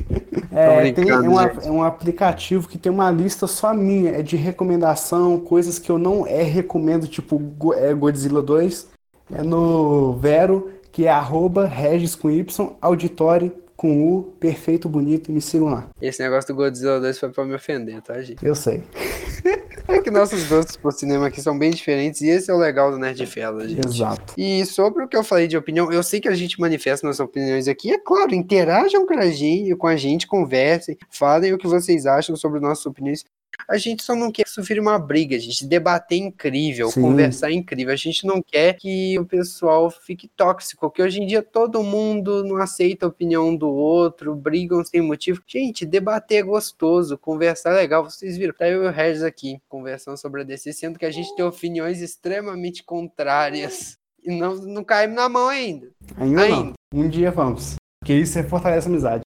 é, 0.50 0.92
tem 0.92 1.12
um, 1.12 1.40
é 1.40 1.70
um 1.70 1.82
aplicativo 1.82 2.68
que 2.68 2.78
tem 2.78 2.90
uma 2.90 3.10
lista 3.10 3.46
só 3.46 3.74
minha, 3.74 4.12
é 4.12 4.22
de 4.22 4.36
recomendação, 4.36 5.38
coisas 5.38 5.78
que 5.78 5.90
eu 5.90 5.98
não 5.98 6.26
é, 6.26 6.42
recomendo, 6.42 7.06
tipo 7.06 7.40
é 7.74 7.92
Godzilla 7.92 8.42
2, 8.42 8.88
é 9.34 9.42
no 9.42 10.14
Vero, 10.14 10.70
que 10.90 11.06
é 11.06 11.10
arroba 11.10 11.66
Regis 11.66 12.14
com 12.14 12.30
Y, 12.30 12.76
Auditório 12.80 13.52
com 13.76 14.16
U, 14.16 14.34
perfeito, 14.38 14.88
bonito, 14.88 15.30
me 15.30 15.40
sigam 15.40 15.68
lá. 15.68 15.88
Esse 16.00 16.22
negócio 16.22 16.48
do 16.48 16.56
Godzilla 16.56 17.00
2 17.00 17.18
foi 17.18 17.28
pra 17.30 17.44
me 17.44 17.54
ofender, 17.54 18.00
tá, 18.00 18.20
gente? 18.22 18.44
Eu 18.44 18.54
sei. 18.54 18.82
É 19.86 20.00
que 20.00 20.10
nossos 20.10 20.44
gostos 20.48 20.76
por 20.76 20.92
cinema 20.92 21.26
aqui 21.26 21.42
são 21.42 21.58
bem 21.58 21.70
diferentes 21.70 22.22
e 22.22 22.28
esse 22.28 22.50
é 22.50 22.54
o 22.54 22.58
legal 22.58 22.90
do 22.90 22.98
Nerd 22.98 23.26
Fela, 23.26 23.68
gente. 23.68 23.86
Exato. 23.86 24.34
E 24.36 24.64
sobre 24.64 25.04
o 25.04 25.08
que 25.08 25.16
eu 25.16 25.22
falei 25.22 25.46
de 25.46 25.56
opinião, 25.56 25.92
eu 25.92 26.02
sei 26.02 26.20
que 26.20 26.28
a 26.28 26.34
gente 26.34 26.58
manifesta 26.58 27.06
nossas 27.06 27.20
opiniões 27.20 27.68
aqui, 27.68 27.92
é 27.92 27.98
claro, 27.98 28.34
interajam 28.34 29.06
com 29.06 29.14
a 29.14 29.26
gente, 29.28 29.76
com 29.76 29.86
a 29.86 29.96
gente 29.96 30.26
conversem, 30.26 30.96
falem 31.10 31.52
o 31.52 31.58
que 31.58 31.66
vocês 31.66 32.06
acham 32.06 32.34
sobre 32.34 32.60
nossas 32.60 32.86
opiniões. 32.86 33.24
A 33.68 33.76
gente 33.76 34.02
só 34.02 34.14
não 34.14 34.30
quer 34.30 34.44
que 34.44 34.48
isso 34.48 34.62
vire 34.62 34.80
uma 34.80 34.98
briga, 34.98 35.36
a 35.36 35.38
gente 35.38 35.66
debater 35.66 36.18
é 36.18 36.22
incrível, 36.22 36.90
Sim. 36.90 37.02
conversar 37.02 37.50
é 37.50 37.54
incrível. 37.54 37.92
A 37.92 37.96
gente 37.96 38.26
não 38.26 38.42
quer 38.42 38.74
que 38.74 39.18
o 39.18 39.24
pessoal 39.24 39.90
fique 39.90 40.28
tóxico, 40.28 40.88
porque 40.88 41.02
hoje 41.02 41.20
em 41.20 41.26
dia 41.26 41.42
todo 41.42 41.82
mundo 41.82 42.44
não 42.44 42.56
aceita 42.56 43.06
a 43.06 43.08
opinião 43.08 43.54
do 43.54 43.68
outro, 43.68 44.34
brigam 44.34 44.84
sem 44.84 45.00
motivo. 45.00 45.42
Gente, 45.46 45.86
debater 45.86 46.38
é 46.38 46.42
gostoso, 46.42 47.18
conversar 47.18 47.72
é 47.72 47.76
legal. 47.76 48.04
Vocês 48.04 48.36
viram, 48.36 48.54
tá 48.54 48.68
eu 48.68 48.84
e 48.84 48.86
o 48.88 48.90
Regis 48.90 49.22
aqui 49.22 49.58
conversando 49.68 50.16
sobre 50.16 50.42
a 50.42 50.44
DC, 50.44 50.72
sendo 50.72 50.98
que 50.98 51.06
a 51.06 51.10
gente 51.10 51.34
tem 51.34 51.44
opiniões 51.44 52.00
extremamente 52.00 52.84
contrárias. 52.84 53.96
E 54.22 54.30
não, 54.30 54.54
não 54.54 54.82
caímos 54.82 55.16
na 55.16 55.28
mão 55.28 55.48
ainda. 55.48 55.88
Ainda, 56.16 56.42
ainda. 56.42 56.56
não. 56.56 56.74
Um 56.94 57.08
dia 57.08 57.30
vamos. 57.30 57.76
Porque 58.00 58.14
isso 58.14 58.38
é 58.38 58.42
fortalece 58.42 58.86
a 58.86 58.90
amizade. 58.90 59.22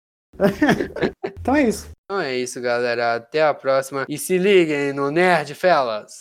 Então 1.25 1.57
é 1.57 1.63
isso. 1.63 1.89
Então 2.05 2.21
é 2.21 2.37
isso, 2.37 2.61
galera. 2.61 3.15
Até 3.15 3.43
a 3.43 3.53
próxima. 3.55 4.05
E 4.09 4.17
se 4.19 4.39
liguem 4.39 4.93
no 4.93 5.11
Nerd 5.11 5.55
Fellas. 5.55 6.21